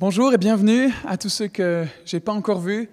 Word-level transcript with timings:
Bonjour 0.00 0.32
et 0.32 0.38
bienvenue 0.38 0.90
à 1.06 1.16
tous 1.16 1.28
ceux 1.28 1.48
que 1.48 1.84
j'ai 2.04 2.20
pas 2.20 2.32
encore 2.32 2.60
vus. 2.60 2.88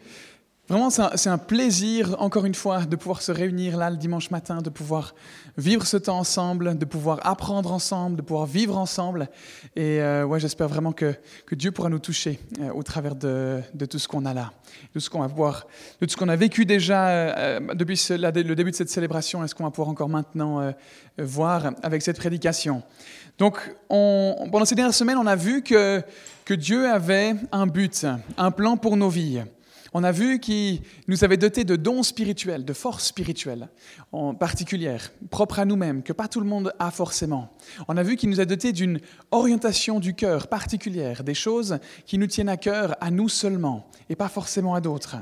Vraiment, 0.68 0.90
c'est 0.90 1.30
un, 1.30 1.38
plaisir, 1.38 2.16
encore 2.18 2.44
une 2.44 2.56
fois, 2.56 2.86
de 2.86 2.96
pouvoir 2.96 3.22
se 3.22 3.32
réunir 3.32 3.78
là 3.78 3.92
le 3.92 3.98
dimanche 3.98 4.32
matin, 4.32 4.64
de 4.64 4.72
pouvoir 4.72 5.14
vivre 5.60 5.86
ce 5.86 5.96
temps 5.96 6.18
ensemble, 6.18 6.76
de 6.76 6.86
pouvoir 6.86 7.20
apprendre 7.22 7.72
ensemble, 7.72 8.16
de 8.16 8.24
pouvoir 8.24 8.48
vivre 8.48 8.76
ensemble. 8.76 9.30
Et 9.76 10.02
euh, 10.02 10.26
ouais, 10.26 10.40
j'espère 10.40 10.68
vraiment 10.68 10.92
que, 10.92 11.14
Dieu 11.52 11.72
pourra 11.72 11.90
nous 11.90 12.00
toucher 12.00 12.40
euh, 12.60 12.72
au 12.74 12.82
travers 12.82 13.16
de, 13.16 13.62
tout 13.88 14.00
ce 14.00 14.08
qu'on 14.08 14.26
a 14.26 14.34
là, 14.34 14.54
de 14.96 15.00
ce 15.00 15.08
qu'on 15.08 15.20
va 15.20 15.28
voir, 15.28 15.68
de 16.02 16.08
tout 16.08 16.14
ce 16.14 16.18
qu'on 16.18 16.30
a 16.30 16.36
vécu 16.36 16.66
déjà 16.66 17.10
euh, 17.10 17.60
depuis 17.76 18.04
le 18.10 18.54
début 18.56 18.72
de 18.72 18.76
cette 18.76 18.90
célébration 18.90 19.44
et 19.44 19.48
ce 19.48 19.54
qu'on 19.54 19.66
va 19.66 19.70
pouvoir 19.70 19.90
encore 19.90 20.10
maintenant 20.10 20.74
voir 21.20 21.74
avec 21.84 22.02
cette 22.02 22.18
prédication. 22.18 22.82
Donc, 23.38 23.60
on, 23.88 24.48
pendant 24.52 24.66
ces 24.66 24.74
dernières 24.74 24.96
semaines, 24.96 25.18
on 25.20 25.28
a 25.28 25.36
vu 25.36 25.62
que 25.62 26.04
Dieu 26.50 26.90
avait 26.90 27.36
un 27.52 27.68
but, 27.68 28.08
un 28.36 28.50
plan 28.50 28.78
pour 28.78 28.98
nos 28.98 29.10
vies 29.10 29.44
on 29.98 30.04
a 30.04 30.12
vu 30.12 30.42
qu'il 30.42 30.82
nous 31.08 31.24
avait 31.24 31.38
dotés 31.38 31.64
de 31.64 31.78
dons 31.78 32.04
spirituels, 32.04 32.66
de 32.66 32.74
forces 32.74 33.06
spirituelles 33.06 33.70
en 34.12 34.36
particulière, 34.36 35.14
propres 35.30 35.60
à 35.60 35.64
nous-mêmes, 35.64 36.04
que 36.04 36.12
pas 36.12 36.28
tout 36.28 36.42
le 36.42 36.46
monde 36.46 36.74
a 36.80 36.92
forcément. 36.92 37.56
On 37.88 37.96
a 37.96 38.04
vu 38.04 38.18
qu'il 38.18 38.30
nous 38.30 38.42
a 38.42 38.46
dotés 38.46 38.74
d'une 38.74 39.00
orientation 39.32 40.02
du 40.02 40.14
cœur 40.14 40.50
particulière, 40.50 41.24
des 41.24 41.34
choses 41.34 41.80
qui 42.06 42.18
nous 42.18 42.28
tiennent 42.28 42.50
à 42.50 42.58
cœur 42.58 42.98
à 43.00 43.10
nous 43.10 43.30
seulement 43.30 43.88
et 44.10 44.18
pas 44.18 44.28
forcément 44.28 44.76
à 44.76 44.82
d'autres. 44.82 45.16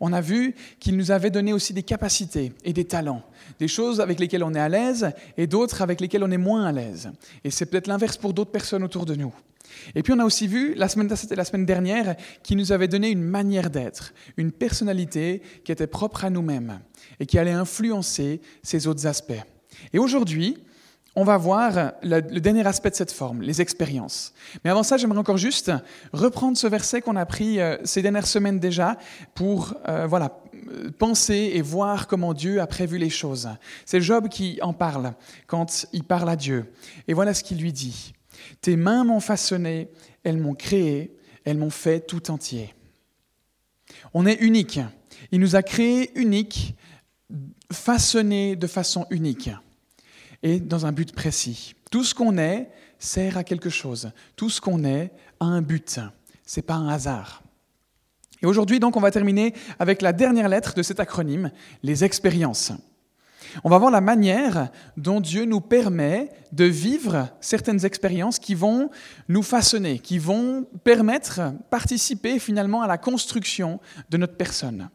On 0.00 0.12
a 0.12 0.20
vu 0.20 0.56
qu'il 0.80 0.96
nous 0.96 1.12
avait 1.12 1.30
donné 1.30 1.52
aussi 1.52 1.72
des 1.72 1.84
capacités 1.84 2.52
et 2.64 2.72
des 2.72 2.84
talents, 2.84 3.22
des 3.60 3.68
choses 3.68 4.00
avec 4.00 4.18
lesquelles 4.18 4.42
on 4.42 4.54
est 4.54 4.60
à 4.60 4.68
l'aise 4.68 5.12
et 5.36 5.46
d'autres 5.46 5.82
avec 5.82 6.00
lesquelles 6.00 6.24
on 6.24 6.32
est 6.32 6.36
moins 6.36 6.64
à 6.64 6.72
l'aise. 6.72 7.12
Et 7.44 7.52
c'est 7.52 7.66
peut-être 7.66 7.86
l'inverse 7.86 8.16
pour 8.16 8.34
d'autres 8.34 8.50
personnes 8.50 8.82
autour 8.82 9.06
de 9.06 9.14
nous. 9.14 9.32
Et 9.94 10.02
puis 10.02 10.12
on 10.12 10.18
a 10.18 10.24
aussi 10.24 10.46
vu, 10.46 10.74
la 10.74 10.88
semaine, 10.88 11.08
la 11.30 11.44
semaine 11.44 11.66
dernière, 11.66 12.16
qui 12.42 12.56
nous 12.56 12.72
avait 12.72 12.88
donné 12.88 13.10
une 13.10 13.22
manière 13.22 13.70
d'être, 13.70 14.12
une 14.36 14.52
personnalité 14.52 15.42
qui 15.64 15.72
était 15.72 15.86
propre 15.86 16.24
à 16.24 16.30
nous-mêmes 16.30 16.80
et 17.20 17.26
qui 17.26 17.38
allait 17.38 17.52
influencer 17.52 18.40
ces 18.62 18.86
autres 18.86 19.06
aspects. 19.06 19.32
Et 19.92 19.98
aujourd'hui, 19.98 20.58
on 21.18 21.24
va 21.24 21.38
voir 21.38 21.92
le, 22.02 22.20
dernier 22.20 22.66
aspect 22.66 22.90
de 22.90 22.94
cette 22.94 23.10
forme, 23.10 23.40
les 23.40 23.62
expériences. 23.62 24.34
Mais 24.62 24.70
avant 24.70 24.82
ça, 24.82 24.98
j'aimerais 24.98 25.18
encore 25.18 25.38
juste 25.38 25.72
reprendre 26.12 26.58
ce 26.58 26.66
verset 26.66 27.00
qu'on 27.00 27.16
a 27.16 27.24
pris 27.24 27.58
euh, 27.58 27.78
ces 27.84 28.02
dernières 28.02 28.26
semaines 28.26 28.60
déjà 28.60 28.98
pour 29.34 29.74
euh, 29.88 30.06
voilà, 30.06 30.38
penser 30.98 31.52
et 31.54 31.62
voir 31.62 32.06
comment 32.06 32.34
Dieu 32.34 32.60
a 32.60 32.66
prévu 32.66 32.98
les 32.98 33.08
choses. 33.08 33.48
C'est 33.86 34.02
Job 34.02 34.28
qui 34.28 34.58
en 34.60 34.74
parle 34.74 35.14
quand 35.46 35.86
il 35.94 36.04
parle 36.04 36.28
à 36.28 36.36
Dieu. 36.36 36.70
Et 37.08 37.14
voilà 37.14 37.32
ce 37.32 37.42
qu'il 37.42 37.58
lui 37.58 37.72
dit. 37.72 38.12
Tes 38.60 38.76
mains 38.76 39.04
m'ont 39.04 39.20
façonné, 39.20 39.88
elles 40.24 40.38
m'ont 40.38 40.54
créé, 40.54 41.16
elles 41.44 41.58
m'ont 41.58 41.70
fait 41.70 42.00
tout 42.00 42.30
entier. 42.30 42.74
On 44.14 44.26
est 44.26 44.40
unique. 44.40 44.80
Il 45.32 45.40
nous 45.40 45.56
a 45.56 45.62
créés 45.62 46.10
uniques, 46.18 46.74
façonnés 47.72 48.56
de 48.56 48.66
façon 48.66 49.06
unique 49.10 49.50
et 50.42 50.60
dans 50.60 50.86
un 50.86 50.92
but 50.92 51.12
précis. 51.12 51.74
Tout 51.90 52.04
ce 52.04 52.14
qu'on 52.14 52.38
est 52.38 52.68
sert 52.98 53.36
à 53.36 53.44
quelque 53.44 53.70
chose. 53.70 54.10
Tout 54.36 54.50
ce 54.50 54.60
qu'on 54.60 54.84
est 54.84 55.10
a 55.40 55.44
un 55.44 55.62
but. 55.62 56.00
Ce 56.44 56.60
n'est 56.60 56.64
pas 56.64 56.74
un 56.74 56.88
hasard. 56.88 57.42
Et 58.42 58.46
aujourd'hui, 58.46 58.80
donc, 58.80 58.96
on 58.96 59.00
va 59.00 59.10
terminer 59.10 59.54
avec 59.78 60.02
la 60.02 60.12
dernière 60.12 60.48
lettre 60.48 60.74
de 60.74 60.82
cet 60.82 61.00
acronyme, 61.00 61.50
les 61.82 62.04
expériences. 62.04 62.72
On 63.64 63.70
va 63.70 63.78
voir 63.78 63.90
la 63.90 64.00
manière 64.00 64.70
dont 64.96 65.20
Dieu 65.20 65.44
nous 65.44 65.60
permet 65.60 66.30
de 66.52 66.64
vivre 66.64 67.28
certaines 67.40 67.84
expériences 67.84 68.38
qui 68.38 68.54
vont 68.54 68.90
nous 69.28 69.42
façonner, 69.42 69.98
qui 69.98 70.18
vont 70.18 70.66
permettre, 70.84 71.40
participer 71.70 72.38
finalement 72.38 72.82
à 72.82 72.86
la 72.86 72.98
construction 72.98 73.80
de 74.10 74.16
notre 74.16 74.36
personne. 74.36 74.88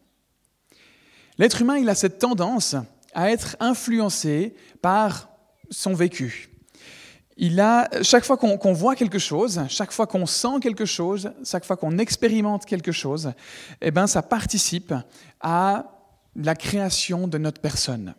L'être 1.38 1.62
humain, 1.62 1.78
il 1.78 1.90
a 1.90 1.96
cette 1.96 2.20
tendance 2.20 2.76
à 3.14 3.32
être 3.32 3.58
influencé 3.60 4.56
par 4.82 5.30
son 5.70 5.94
vécu. 5.94 6.50
Il 7.38 7.60
a, 7.60 7.90
chaque 8.04 8.26
fois 8.26 8.38
qu'on 8.38 8.74
voit 8.74 8.96
quelque 8.96 9.18
chose, 9.18 9.62
chaque 9.70 9.92
fois 9.92 10.06
qu'on 10.06 10.26
sent 10.26 10.60
quelque 10.62 10.86
chose, 10.86 11.32
chaque 11.44 11.66
fois 11.66 11.78
qu'on 11.78 11.98
expérimente 11.98 12.66
quelque 12.66 12.92
chose, 12.92 13.34
eh 13.82 13.90
ben, 13.90 14.06
ça 14.06 14.22
participe 14.22 14.94
à 15.40 15.86
la 16.36 16.56
création 16.56 17.28
de 17.28 17.38
notre 17.38 17.62
personne. 17.62 18.14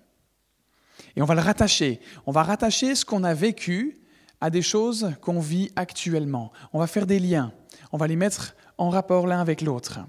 Et 1.16 1.22
on 1.22 1.26
va 1.26 1.34
le 1.34 1.40
rattacher. 1.40 2.00
On 2.26 2.32
va 2.32 2.42
rattacher 2.42 2.94
ce 2.94 3.04
qu'on 3.04 3.24
a 3.24 3.34
vécu 3.34 3.98
à 4.40 4.50
des 4.50 4.62
choses 4.62 5.12
qu'on 5.20 5.40
vit 5.40 5.70
actuellement. 5.76 6.52
On 6.72 6.78
va 6.78 6.86
faire 6.86 7.06
des 7.06 7.18
liens. 7.18 7.52
On 7.92 7.96
va 7.96 8.06
les 8.06 8.16
mettre 8.16 8.54
en 8.78 8.90
rapport 8.90 9.26
l'un 9.26 9.40
avec 9.40 9.60
l'autre. 9.60 10.00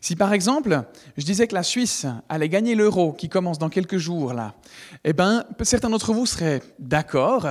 Si 0.00 0.16
par 0.16 0.32
exemple, 0.32 0.82
je 1.16 1.24
disais 1.24 1.46
que 1.46 1.54
la 1.54 1.62
Suisse 1.62 2.06
allait 2.28 2.48
gagner 2.48 2.74
l'euro 2.74 3.12
qui 3.12 3.28
commence 3.28 3.58
dans 3.58 3.68
quelques 3.68 3.98
jours 3.98 4.32
là, 4.32 4.54
eh 5.04 5.12
ben 5.12 5.44
certains 5.62 5.90
d'entre 5.90 6.12
vous 6.12 6.26
seraient 6.26 6.62
d'accord 6.78 7.46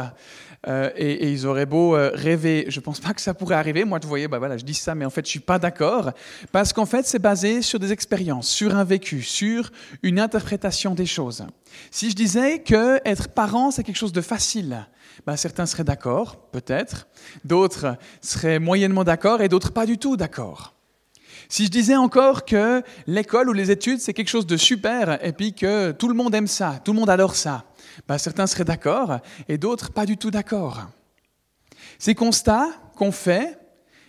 euh, 0.67 0.89
et, 0.95 1.31
ils 1.31 1.45
auraient 1.45 1.65
beau 1.65 1.95
euh, 1.95 2.11
rêver, 2.13 2.65
je 2.67 2.79
ne 2.79 2.83
pense 2.83 2.99
pas 2.99 3.13
que 3.13 3.21
ça 3.21 3.33
pourrait 3.33 3.55
arriver. 3.55 3.85
Moi, 3.85 3.99
vous 4.01 4.09
voyez, 4.09 4.27
bah 4.27 4.39
voilà, 4.39 4.57
je 4.57 4.65
dis 4.65 4.73
ça, 4.73 4.93
mais 4.93 5.05
en 5.05 5.09
fait, 5.09 5.25
je 5.25 5.29
suis 5.29 5.39
pas 5.39 5.57
d'accord 5.57 6.11
parce 6.51 6.73
qu'en 6.73 6.85
fait, 6.85 7.05
c'est 7.05 7.19
basé 7.19 7.61
sur 7.61 7.79
des 7.79 7.93
expériences, 7.93 8.47
sur 8.47 8.75
un 8.75 8.83
vécu, 8.83 9.21
sur 9.21 9.71
une 10.03 10.19
interprétation 10.19 10.95
des 10.95 11.05
choses. 11.05 11.45
Si 11.91 12.09
je 12.09 12.15
disais 12.15 12.59
que 12.59 12.99
être 13.05 13.29
parent, 13.29 13.71
c'est 13.71 13.83
quelque 13.83 13.95
chose 13.95 14.11
de 14.11 14.21
facile, 14.21 14.85
bah, 15.25 15.37
certains 15.37 15.65
seraient 15.65 15.83
d'accord, 15.83 16.49
peut-être, 16.51 17.07
d'autres 17.45 17.97
seraient 18.21 18.59
moyennement 18.59 19.03
d'accord 19.03 19.41
et 19.41 19.47
d'autres 19.47 19.71
pas 19.71 19.85
du 19.85 19.97
tout 19.97 20.17
d'accord. 20.17 20.75
Si 21.47 21.65
je 21.65 21.71
disais 21.71 21.95
encore 21.95 22.45
que 22.45 22.83
l'école 23.07 23.49
ou 23.49 23.53
les 23.53 23.71
études, 23.71 23.99
c'est 23.99 24.13
quelque 24.13 24.29
chose 24.29 24.45
de 24.45 24.57
super 24.57 25.23
et 25.25 25.31
puis 25.31 25.53
que 25.53 25.91
tout 25.91 26.07
le 26.07 26.13
monde 26.13 26.35
aime 26.35 26.47
ça, 26.47 26.79
tout 26.83 26.91
le 26.93 26.99
monde 26.99 27.09
adore 27.09 27.35
ça, 27.35 27.65
bah, 28.07 28.17
certains 28.17 28.47
seraient 28.47 28.65
d'accord 28.65 29.19
et 29.47 29.57
d'autres 29.57 29.91
pas 29.91 30.05
du 30.05 30.17
tout 30.17 30.31
d'accord. 30.31 30.87
Ces 31.97 32.15
constats 32.15 32.69
qu'on 32.95 33.11
fait, 33.11 33.57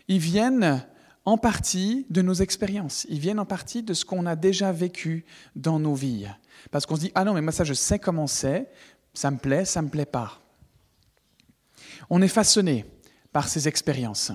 ils 0.08 0.18
viennent 0.18 0.84
en 1.24 1.38
partie 1.38 2.06
de 2.10 2.22
nos 2.22 2.34
expériences, 2.34 3.06
ils 3.08 3.20
viennent 3.20 3.38
en 3.38 3.46
partie 3.46 3.82
de 3.82 3.94
ce 3.94 4.04
qu'on 4.04 4.26
a 4.26 4.36
déjà 4.36 4.72
vécu 4.72 5.24
dans 5.54 5.78
nos 5.78 5.94
vies. 5.94 6.26
Parce 6.70 6.86
qu'on 6.86 6.96
se 6.96 7.00
dit, 7.00 7.12
ah 7.14 7.24
non, 7.24 7.34
mais 7.34 7.42
moi 7.42 7.52
ça 7.52 7.64
je 7.64 7.74
sais 7.74 7.98
comment 7.98 8.26
c'est, 8.26 8.68
ça 9.14 9.30
me 9.30 9.38
plaît, 9.38 9.64
ça 9.64 9.82
me 9.82 9.88
plaît 9.88 10.06
pas. 10.06 10.40
On 12.08 12.22
est 12.22 12.28
façonné 12.28 12.84
par 13.32 13.48
ces 13.48 13.68
expériences. 13.68 14.32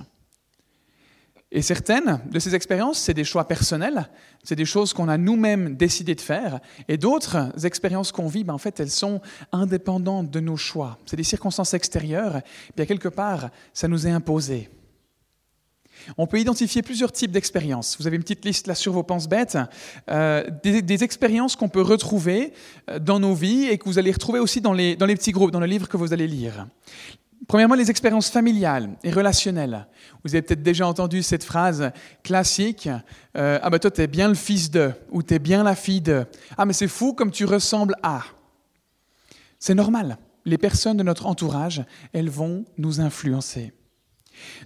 Et 1.56 1.62
certaines 1.62 2.20
de 2.30 2.38
ces 2.38 2.54
expériences, 2.54 2.98
c'est 2.98 3.14
des 3.14 3.24
choix 3.24 3.48
personnels, 3.48 4.10
c'est 4.44 4.56
des 4.56 4.66
choses 4.66 4.92
qu'on 4.92 5.08
a 5.08 5.16
nous-mêmes 5.16 5.74
décidé 5.74 6.14
de 6.14 6.20
faire. 6.20 6.60
Et 6.86 6.98
d'autres 6.98 7.48
expériences 7.64 8.12
qu'on 8.12 8.28
vit, 8.28 8.44
ben, 8.44 8.52
en 8.52 8.58
fait, 8.58 8.78
elles 8.78 8.90
sont 8.90 9.22
indépendantes 9.52 10.30
de 10.30 10.38
nos 10.38 10.58
choix. 10.58 10.98
C'est 11.06 11.16
des 11.16 11.22
circonstances 11.22 11.72
extérieures, 11.72 12.42
bien 12.76 12.84
quelque 12.84 13.08
part, 13.08 13.48
ça 13.72 13.88
nous 13.88 14.06
est 14.06 14.10
imposé. 14.10 14.68
On 16.18 16.26
peut 16.26 16.38
identifier 16.38 16.82
plusieurs 16.82 17.10
types 17.10 17.30
d'expériences. 17.30 17.96
Vous 17.98 18.06
avez 18.06 18.16
une 18.16 18.22
petite 18.22 18.44
liste 18.44 18.66
là 18.66 18.74
sur 18.74 18.92
vos 18.92 19.02
penses 19.02 19.26
bêtes, 19.26 19.56
euh, 20.10 20.44
des, 20.62 21.04
expériences 21.04 21.56
qu'on 21.56 21.70
peut 21.70 21.80
retrouver 21.80 22.52
euh, 22.90 22.98
dans 22.98 23.18
nos 23.18 23.32
vies 23.32 23.64
et 23.64 23.78
que 23.78 23.86
vous 23.86 23.98
allez 23.98 24.12
retrouver 24.12 24.40
aussi 24.40 24.60
dans 24.60 24.74
les, 24.74 24.94
dans 24.94 25.06
les 25.06 25.16
petits 25.16 25.32
groupes, 25.32 25.52
dans 25.52 25.60
le 25.60 25.66
livre 25.66 25.88
que 25.88 25.96
vous 25.96 26.12
allez 26.12 26.26
lire. 26.26 26.66
Premièrement, 27.46 27.76
les 27.76 27.90
expériences 27.90 28.28
familiales 28.28 28.90
et 29.04 29.10
relationnelles. 29.10 29.86
Vous 30.24 30.34
avez 30.34 30.42
peut-être 30.42 30.62
déjà 30.62 30.86
entendu 30.86 31.22
cette 31.22 31.44
phrase 31.44 31.92
classique 32.24 32.88
euh, 33.36 33.58
Ah, 33.62 33.70
ben 33.70 33.78
toi, 33.78 33.90
t'es 33.90 34.08
bien 34.08 34.28
le 34.28 34.34
fils 34.34 34.70
de, 34.70 34.92
ou 35.10 35.22
t'es 35.22 35.38
bien 35.38 35.62
la 35.62 35.76
fille 35.76 36.00
de. 36.00 36.26
Ah, 36.58 36.66
mais 36.66 36.72
c'est 36.72 36.88
fou 36.88 37.12
comme 37.12 37.30
tu 37.30 37.44
ressembles 37.44 37.94
à. 38.02 38.22
C'est 39.60 39.74
normal. 39.74 40.18
Les 40.44 40.58
personnes 40.58 40.96
de 40.96 41.02
notre 41.02 41.26
entourage, 41.26 41.84
elles 42.12 42.30
vont 42.30 42.64
nous 42.78 43.00
influencer. 43.00 43.72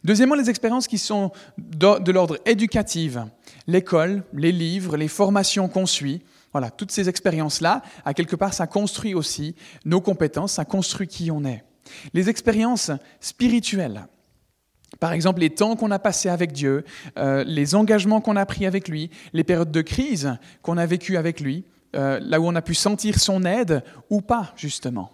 Deuxièmement, 0.02 0.34
les 0.34 0.50
expériences 0.50 0.88
qui 0.88 0.98
sont 0.98 1.30
de 1.58 2.12
l'ordre 2.12 2.38
éducatif. 2.44 3.18
L'école, 3.66 4.24
les 4.32 4.52
livres, 4.52 4.96
les 4.96 5.08
formations 5.08 5.68
qu'on 5.68 5.86
suit. 5.86 6.22
Voilà, 6.52 6.70
toutes 6.70 6.90
ces 6.90 7.08
expériences-là, 7.08 7.82
à 8.04 8.14
quelque 8.14 8.36
part, 8.36 8.52
ça 8.52 8.66
construit 8.66 9.14
aussi 9.14 9.54
nos 9.84 10.00
compétences, 10.00 10.52
ça 10.52 10.64
construit 10.64 11.06
qui 11.06 11.30
on 11.30 11.44
est. 11.44 11.62
Les 12.14 12.28
expériences 12.28 12.90
spirituelles, 13.20 14.06
par 14.98 15.12
exemple 15.12 15.40
les 15.40 15.50
temps 15.50 15.76
qu'on 15.76 15.90
a 15.90 15.98
passés 15.98 16.28
avec 16.28 16.52
Dieu, 16.52 16.84
euh, 17.18 17.44
les 17.44 17.74
engagements 17.74 18.20
qu'on 18.20 18.36
a 18.36 18.46
pris 18.46 18.66
avec 18.66 18.88
lui, 18.88 19.10
les 19.32 19.44
périodes 19.44 19.70
de 19.70 19.82
crise 19.82 20.36
qu'on 20.62 20.76
a 20.76 20.86
vécues 20.86 21.16
avec 21.16 21.40
lui, 21.40 21.64
euh, 21.96 22.20
là 22.20 22.40
où 22.40 22.46
on 22.46 22.54
a 22.54 22.62
pu 22.62 22.74
sentir 22.74 23.18
son 23.18 23.44
aide 23.44 23.82
ou 24.10 24.20
pas, 24.20 24.52
justement. 24.56 25.10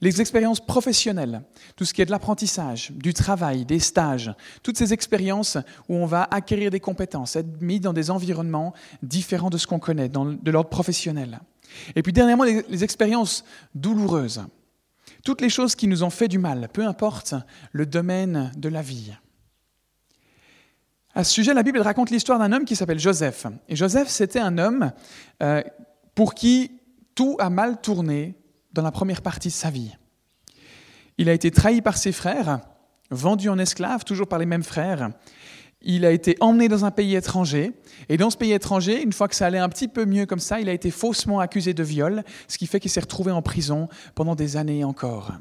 Les 0.00 0.20
expériences 0.20 0.60
professionnelles, 0.60 1.42
tout 1.76 1.84
ce 1.84 1.92
qui 1.92 2.02
est 2.02 2.06
de 2.06 2.10
l'apprentissage, 2.10 2.92
du 2.92 3.12
travail, 3.12 3.64
des 3.64 3.80
stages, 3.80 4.32
toutes 4.62 4.78
ces 4.78 4.92
expériences 4.92 5.58
où 5.88 5.96
on 5.96 6.06
va 6.06 6.28
acquérir 6.30 6.70
des 6.70 6.80
compétences, 6.80 7.36
être 7.36 7.60
mis 7.60 7.80
dans 7.80 7.92
des 7.92 8.10
environnements 8.10 8.72
différents 9.02 9.50
de 9.50 9.58
ce 9.58 9.66
qu'on 9.66 9.78
connaît, 9.78 10.08
de 10.08 10.50
l'ordre 10.50 10.70
professionnel. 10.70 11.40
Et 11.94 12.02
puis 12.02 12.12
dernièrement, 12.12 12.44
les 12.44 12.84
expériences 12.84 13.44
douloureuses 13.74 14.44
Toutes 15.24 15.40
les 15.40 15.48
choses 15.48 15.74
qui 15.74 15.86
nous 15.86 16.02
ont 16.02 16.10
fait 16.10 16.28
du 16.28 16.38
mal, 16.38 16.68
peu 16.72 16.84
importe 16.84 17.34
le 17.70 17.86
domaine 17.86 18.50
de 18.56 18.68
la 18.68 18.82
vie. 18.82 19.12
À 21.14 21.24
ce 21.24 21.32
sujet, 21.32 21.54
la 21.54 21.62
Bible 21.62 21.80
raconte 21.80 22.10
l'histoire 22.10 22.38
d'un 22.38 22.52
homme 22.52 22.64
qui 22.64 22.74
s'appelle 22.74 22.98
Joseph. 22.98 23.46
Et 23.68 23.76
Joseph, 23.76 24.08
c'était 24.08 24.40
un 24.40 24.58
homme 24.58 24.92
euh, 25.42 25.62
pour 26.14 26.34
qui 26.34 26.80
tout 27.14 27.36
a 27.38 27.50
mal 27.50 27.80
tourné 27.80 28.34
dans 28.72 28.82
la 28.82 28.90
première 28.90 29.20
partie 29.20 29.48
de 29.48 29.52
sa 29.52 29.70
vie. 29.70 29.92
Il 31.18 31.28
a 31.28 31.34
été 31.34 31.50
trahi 31.50 31.82
par 31.82 31.98
ses 31.98 32.12
frères, 32.12 32.60
vendu 33.10 33.50
en 33.50 33.58
esclave, 33.58 34.04
toujours 34.04 34.26
par 34.26 34.38
les 34.38 34.46
mêmes 34.46 34.62
frères. 34.62 35.10
Il 35.84 36.04
a 36.06 36.10
été 36.12 36.36
emmené 36.40 36.68
dans 36.68 36.84
un 36.84 36.90
pays 36.90 37.14
étranger. 37.14 37.72
Et 38.08 38.16
dans 38.16 38.30
ce 38.30 38.36
pays 38.36 38.52
étranger, 38.52 39.02
une 39.02 39.12
fois 39.12 39.28
que 39.28 39.34
ça 39.34 39.46
allait 39.46 39.58
un 39.58 39.68
petit 39.68 39.88
peu 39.88 40.04
mieux 40.04 40.26
comme 40.26 40.38
ça, 40.38 40.60
il 40.60 40.68
a 40.68 40.72
été 40.72 40.90
faussement 40.90 41.40
accusé 41.40 41.74
de 41.74 41.82
viol, 41.82 42.24
ce 42.48 42.58
qui 42.58 42.66
fait 42.66 42.80
qu'il 42.80 42.90
s'est 42.90 43.00
retrouvé 43.00 43.32
en 43.32 43.42
prison 43.42 43.88
pendant 44.14 44.34
des 44.34 44.56
années 44.56 44.84
encore. 44.84 45.32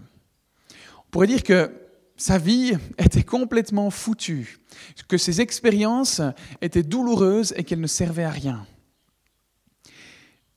On 1.00 1.12
pourrait 1.12 1.28
dire 1.28 1.44
que 1.44 1.72
sa 2.18 2.38
vie 2.38 2.74
était 2.98 3.24
complètement 3.24 3.90
foutue, 3.90 4.60
que 5.08 5.18
ses 5.18 5.42
expériences 5.42 6.22
étaient 6.62 6.84
douloureuses 6.84 7.54
et 7.58 7.64
qu'elles 7.64 7.82
ne 7.82 7.88
servaient 7.88 8.24
à 8.24 8.30
rien. 8.30 8.66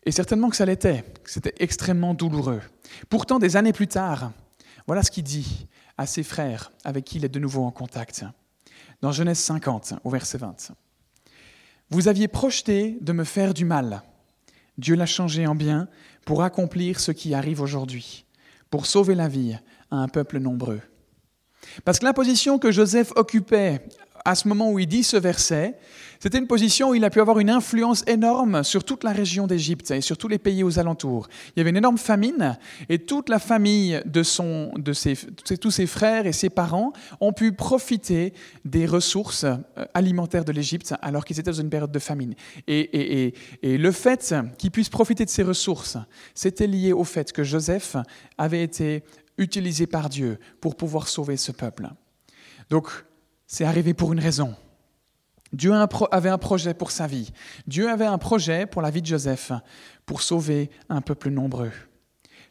Et 0.07 0.13
certainement 0.13 0.51
que 0.51 0.57
ça 0.57 0.67
l'était, 0.67 1.03
que 1.23 1.31
c'était 1.31 1.55
extrêmement 1.59 2.13
douloureux. 2.13 2.61
Pourtant, 3.09 3.39
des 3.39 3.57
années 3.57 3.73
plus 3.73 3.89
tard, 3.89 4.33
voilà 4.87 5.03
ce 5.03 5.11
qu'il 5.11 5.25
dit 5.25 5.67
à 5.97 6.07
ses 6.07 6.23
frères 6.23 6.73
avec 6.85 7.05
qui 7.05 7.17
il 7.17 7.25
est 7.25 7.31
de 7.31 7.39
nouveau 7.39 7.65
en 7.65 7.71
contact. 7.71 8.25
Dans 9.05 9.13
Genèse 9.13 9.41
50, 9.41 9.97
au 10.03 10.09
verset 10.09 10.39
20. 10.39 10.73
Vous 11.91 12.09
aviez 12.09 12.27
projeté 12.27 12.97
de 13.03 13.13
me 13.13 13.25
faire 13.25 13.53
du 13.53 13.67
mal. 13.67 14.01
Dieu 14.79 14.97
l'a 14.97 15.05
changé 15.05 15.47
en 15.47 15.55
bien 15.55 15.89
pour 16.25 16.43
accomplir 16.43 16.99
ce 16.99 17.13
qui 17.13 17.35
arrive 17.35 17.61
aujourd'hui, 17.61 18.25
pour 18.71 18.87
sauver 18.87 19.15
la 19.15 19.29
vie 19.29 19.59
à 19.91 19.97
un 19.97 20.09
peuple 20.09 20.39
nombreux. 20.39 20.81
Parce 21.85 21.99
que 21.99 22.07
la 22.07 22.15
position 22.15 22.59
que 22.59 22.73
Joseph 22.73 23.13
occupait 23.15 23.87
à 24.25 24.35
ce 24.35 24.49
moment 24.49 24.73
où 24.73 24.79
il 24.79 24.87
dit 24.87 25.05
ce 25.05 25.19
verset, 25.19 25.77
c'était 26.21 26.39
une 26.39 26.47
position 26.47 26.91
où 26.91 26.95
il 26.95 27.05
a 27.05 27.11
pu 27.11 27.21
avoir 27.21 27.39
une 27.39 27.51
influence 27.51 28.05
énorme 28.07 28.65
sur 28.65 28.85
toute 28.85 29.05
la 29.05 29.13
région 29.13 29.47
d'Égypte 29.47 29.91
et 29.91 30.01
sur 30.01 30.17
tous 30.17 30.29
les 30.29 30.39
pays 30.39 30.63
aux 30.63 30.79
alentours. 30.79 31.29
Il 31.55 31.59
y 31.59 31.61
avait 31.61 31.71
une 31.71 31.77
énorme 31.77 31.99
famine 31.99 32.59
et 32.89 32.99
toute 32.99 33.29
la 33.29 33.39
famille 33.39 34.01
de, 34.07 34.23
son, 34.23 34.73
de 34.77 34.93
ses, 34.93 35.17
tous 35.61 35.71
ses 35.71 35.87
frères 35.87 36.27
et 36.27 36.33
ses 36.33 36.51
parents 36.51 36.93
ont 37.21 37.33
pu 37.33 37.53
profiter 37.53 38.33
des 38.65 38.87
ressources 38.87 39.45
euh, 39.45 39.57
alimentaires 39.95 40.45
de 40.45 40.53
l'Égypte 40.53 40.95
alors 41.03 41.25
qu'ils 41.25 41.39
étaient 41.39 41.51
dans 41.51 41.61
une 41.61 41.71
période 41.71 41.93
de 41.93 41.99
famine. 41.99 42.35
Et, 42.67 43.35
et, 43.63 43.79
le 43.79 43.93
fait 43.93 44.35
qu'ils 44.59 44.71
puissent 44.71 44.89
profiter 44.89 45.25
de 45.25 45.31
ces 45.31 45.43
ressources, 45.43 45.99
c'était 46.35 46.67
lié 46.67 46.93
au 46.93 47.05
fait 47.05 47.33
que 47.33 47.43
Joseph 47.43 47.97
avait 48.39 48.63
été 48.63 49.03
utilisé 49.39 49.87
par 49.87 50.09
Dieu 50.09 50.39
pour 50.61 50.77
pouvoir 50.77 51.09
sauver 51.09 51.37
ce 51.37 51.53
peuple. 51.53 51.89
Donc, 52.71 52.89
c'est 53.47 53.65
arrivé 53.65 53.95
pour 53.95 54.13
une 54.13 54.21
raison. 54.21 54.55
Dieu 55.55 55.73
avait 56.11 56.29
un 56.29 56.39
projet 56.39 56.75
pour 56.75 56.91
sa 56.91 57.07
vie. 57.07 57.33
Dieu 57.67 57.89
avait 57.89 58.07
un 58.07 58.19
projet 58.19 58.67
pour 58.67 58.83
la 58.83 58.91
vie 58.91 59.01
de 59.01 59.07
Joseph, 59.07 59.53
pour 60.05 60.21
sauver 60.21 60.69
un 60.89 61.01
peuple 61.01 61.31
nombreux. 61.31 61.73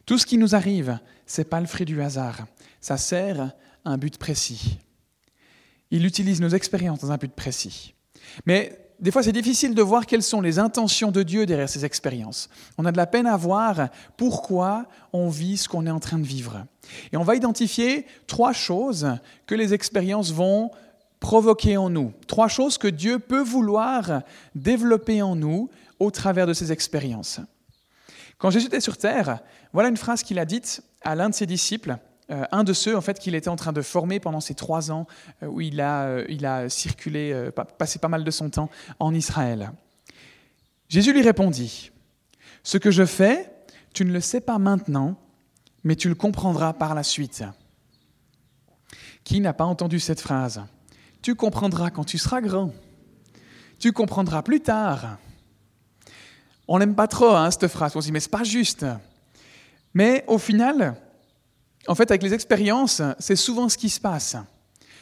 Tout 0.06 0.18
ce 0.18 0.26
qui 0.26 0.38
nous 0.38 0.54
arrive, 0.54 0.98
ce 1.26 1.40
n'est 1.40 1.46
pas 1.46 1.60
le 1.60 1.66
fruit 1.66 1.86
du 1.86 2.00
hasard. 2.02 2.46
Ça 2.80 2.96
sert 2.96 3.40
à 3.84 3.90
un 3.90 3.98
but 3.98 4.16
précis. 4.16 4.78
Il 5.90 6.06
utilise 6.06 6.40
nos 6.40 6.48
expériences 6.48 7.00
dans 7.00 7.12
un 7.12 7.16
but 7.16 7.32
précis. 7.32 7.94
Mais 8.46 8.78
des 9.00 9.10
fois, 9.10 9.22
c'est 9.22 9.32
difficile 9.32 9.74
de 9.74 9.82
voir 9.82 10.06
quelles 10.06 10.22
sont 10.22 10.40
les 10.40 10.58
intentions 10.58 11.10
de 11.10 11.22
Dieu 11.22 11.44
derrière 11.44 11.68
ces 11.68 11.84
expériences. 11.84 12.48
On 12.78 12.86
a 12.86 12.92
de 12.92 12.96
la 12.96 13.06
peine 13.06 13.26
à 13.26 13.36
voir 13.36 13.88
pourquoi 14.16 14.86
on 15.12 15.28
vit 15.28 15.58
ce 15.58 15.68
qu'on 15.68 15.86
est 15.86 15.90
en 15.90 16.00
train 16.00 16.18
de 16.18 16.26
vivre. 16.26 16.64
Et 17.12 17.16
on 17.16 17.22
va 17.22 17.36
identifier 17.36 18.06
trois 18.26 18.52
choses 18.52 19.08
que 19.46 19.54
les 19.54 19.74
expériences 19.74 20.32
vont 20.32 20.70
provoquer 21.24 21.78
en 21.78 21.88
nous. 21.88 22.12
Trois 22.26 22.48
choses 22.48 22.76
que 22.76 22.86
Dieu 22.86 23.18
peut 23.18 23.42
vouloir 23.42 24.20
développer 24.54 25.22
en 25.22 25.34
nous 25.34 25.70
au 25.98 26.10
travers 26.10 26.46
de 26.46 26.52
ces 26.52 26.70
expériences. 26.70 27.40
Quand 28.36 28.50
Jésus 28.50 28.66
était 28.66 28.78
sur 28.78 28.98
terre, 28.98 29.38
voilà 29.72 29.88
une 29.88 29.96
phrase 29.96 30.22
qu'il 30.22 30.38
a 30.38 30.44
dite 30.44 30.82
à 31.00 31.14
l'un 31.14 31.30
de 31.30 31.34
ses 31.34 31.46
disciples 31.46 31.96
euh, 32.30 32.44
un 32.52 32.62
de 32.64 32.72
ceux 32.74 32.94
en 32.96 33.02
fait 33.02 33.18
qu'il 33.18 33.34
était 33.34 33.48
en 33.48 33.56
train 33.56 33.72
de 33.72 33.80
former 33.80 34.20
pendant 34.20 34.40
ces 34.40 34.54
trois 34.54 34.90
ans 34.90 35.06
euh, 35.42 35.46
où 35.46 35.62
il 35.62 35.80
a, 35.80 36.04
euh, 36.04 36.24
il 36.28 36.44
a 36.44 36.68
circulé, 36.68 37.50
passé 37.78 37.98
pas 37.98 38.08
mal 38.08 38.22
de 38.22 38.30
son 38.30 38.50
temps 38.50 38.68
en 38.98 39.14
Israël. 39.14 39.72
Jésus 40.90 41.14
lui 41.14 41.22
répondit, 41.22 41.90
Ce 42.62 42.76
que 42.76 42.90
je 42.90 43.06
fais, 43.06 43.50
tu 43.94 44.04
ne 44.04 44.12
le 44.12 44.20
sais 44.20 44.42
pas 44.42 44.58
maintenant, 44.58 45.16
mais 45.84 45.96
tu 45.96 46.10
le 46.10 46.14
comprendras 46.14 46.74
par 46.74 46.94
la 46.94 47.02
suite. 47.02 47.44
Qui 49.22 49.40
n'a 49.40 49.54
pas 49.54 49.64
entendu 49.64 50.00
cette 50.00 50.20
phrase? 50.20 50.62
Tu 51.24 51.34
comprendras 51.34 51.88
quand 51.88 52.04
tu 52.04 52.18
seras 52.18 52.42
grand. 52.42 52.70
Tu 53.78 53.92
comprendras 53.92 54.42
plus 54.42 54.60
tard. 54.60 55.16
On 56.68 56.78
n'aime 56.78 56.94
pas 56.94 57.08
trop 57.08 57.30
hein, 57.30 57.50
cette 57.50 57.68
phrase. 57.68 57.96
On 57.96 58.02
se 58.02 58.08
dit, 58.08 58.12
mais 58.12 58.20
c'est 58.20 58.30
pas 58.30 58.44
juste. 58.44 58.84
Mais 59.94 60.22
au 60.26 60.36
final, 60.36 60.96
en 61.88 61.94
fait, 61.94 62.10
avec 62.10 62.22
les 62.22 62.34
expériences, 62.34 63.00
c'est 63.18 63.36
souvent 63.36 63.70
ce 63.70 63.78
qui 63.78 63.88
se 63.88 64.00
passe. 64.00 64.36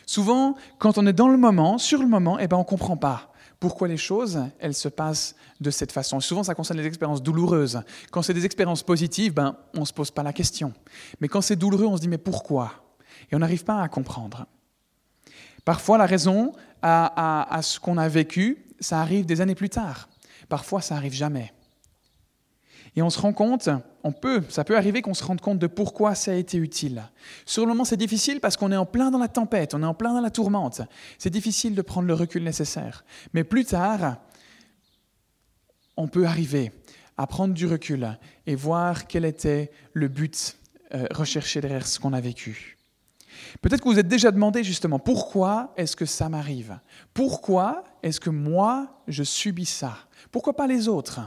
Souvent, 0.07 0.55
quand 0.79 0.97
on 0.97 1.09
est 1.09 1.13
dans 1.13 1.27
le 1.27 1.37
moment, 1.37 1.77
sur 1.77 2.01
le 2.01 2.07
moment, 2.07 2.39
eh 2.39 2.47
ben, 2.47 2.57
on 2.57 2.61
ne 2.61 2.67
comprend 2.67 2.97
pas 2.97 3.33
pourquoi 3.59 3.89
les 3.89 3.97
choses, 3.97 4.45
elles 4.61 4.75
se 4.75 4.89
passent 4.89 5.35
de 5.61 5.73
cette 5.73 5.91
façon. 5.91 6.21
Souvent, 6.21 6.45
ça 6.45 6.55
concerne 6.55 6.79
les 6.79 6.87
expériences 6.87 7.25
douloureuses. 7.25 7.81
Quand 8.13 8.23
c'est 8.23 8.35
des 8.35 8.47
expériences 8.47 8.85
positives, 8.85 9.35
ben, 9.35 9.57
on 9.75 9.81
ne 9.81 9.85
se 9.87 9.93
pose 9.93 10.13
pas 10.13 10.23
la 10.23 10.33
question. 10.33 10.73
Mais 11.21 11.27
quand 11.27 11.41
c'est 11.41 11.57
douloureux, 11.57 11.87
on 11.87 11.97
se 11.97 12.03
dit 12.03 12.09
mais 12.09 12.17
pourquoi? 12.17 12.75
Et 13.29 13.35
on 13.35 13.41
n'arrive 13.41 13.65
pas 13.65 13.83
à 13.83 13.89
comprendre. 13.89 14.47
Parfois, 15.65 15.99
la 15.99 16.07
raison 16.07 16.53
à, 16.83 17.61
ce 17.63 17.79
qu'on 17.79 17.99
a 17.99 18.09
vécu, 18.09 18.67
ça 18.81 19.01
arrive 19.01 19.27
des 19.27 19.41
années 19.41 19.55
plus 19.55 19.71
tard. 19.71 20.09
Parfois, 20.49 20.81
ça 20.81 20.97
arrive 20.97 21.13
jamais. 21.13 21.53
Et 22.95 23.03
on 23.03 23.09
se 23.09 23.19
rend 23.19 23.33
compte, 23.33 23.71
on 24.05 24.13
peut, 24.13 24.43
ça 24.51 24.65
peut 24.65 24.77
arriver 24.77 25.01
qu'on 25.01 25.15
se 25.15 25.25
rende 25.25 25.41
compte 25.41 25.59
de 25.59 25.67
pourquoi 25.67 26.15
ça 26.15 26.33
a 26.33 26.35
été 26.35 26.59
utile. 26.59 27.03
Sur 27.47 27.63
le 27.63 27.69
moment, 27.69 27.85
c'est 27.85 27.97
difficile 27.97 28.41
parce 28.41 28.57
qu'on 28.57 28.71
est 28.71 28.77
en 28.77 28.85
plein 28.85 29.11
dans 29.11 29.19
la 29.19 29.29
tempête, 29.29 29.73
on 29.73 29.83
est 29.83 29.87
en 29.87 29.95
plein 29.95 30.13
dans 30.13 30.21
la 30.21 30.31
tourmente. 30.31 30.83
C'est 31.17 31.31
difficile 31.31 31.75
de 31.75 31.81
prendre 31.81 32.07
le 32.07 32.13
recul 32.13 32.45
nécessaire. 32.45 33.05
Mais 33.33 33.45
plus 33.45 33.65
tard, 33.65 34.19
on 35.97 36.07
peut 36.07 36.27
arriver 36.27 36.73
à 37.17 37.27
prendre 37.27 37.55
du 37.55 37.67
recul 37.67 38.19
et 38.47 38.55
voir 38.57 39.07
quel 39.07 39.25
était 39.25 39.71
le 39.95 40.09
but 40.09 40.59
euh, 40.95 41.07
recherché 41.13 41.61
derrière 41.63 41.87
ce 41.87 41.99
qu'on 41.99 42.13
a 42.13 42.21
vécu. 42.21 42.77
Peut-être 43.61 43.81
que 43.81 43.89
vous 43.89 43.99
êtes 43.99 44.09
déjà 44.09 44.31
demandé 44.31 44.65
justement 44.65 44.99
pourquoi 44.99 45.73
est-ce 45.77 45.97
que 45.97 46.07
ça 46.07 46.29
m'arrive? 46.29 46.79
Pourquoi 47.15 47.85
est-ce 48.03 48.21
que 48.21 48.31
moi 48.31 49.01
je 49.09 49.23
subis 49.23 49.67
ça? 49.67 49.97
Pourquoi 50.31 50.55
pas 50.55 50.67
les 50.67 50.89
autres? 50.89 51.21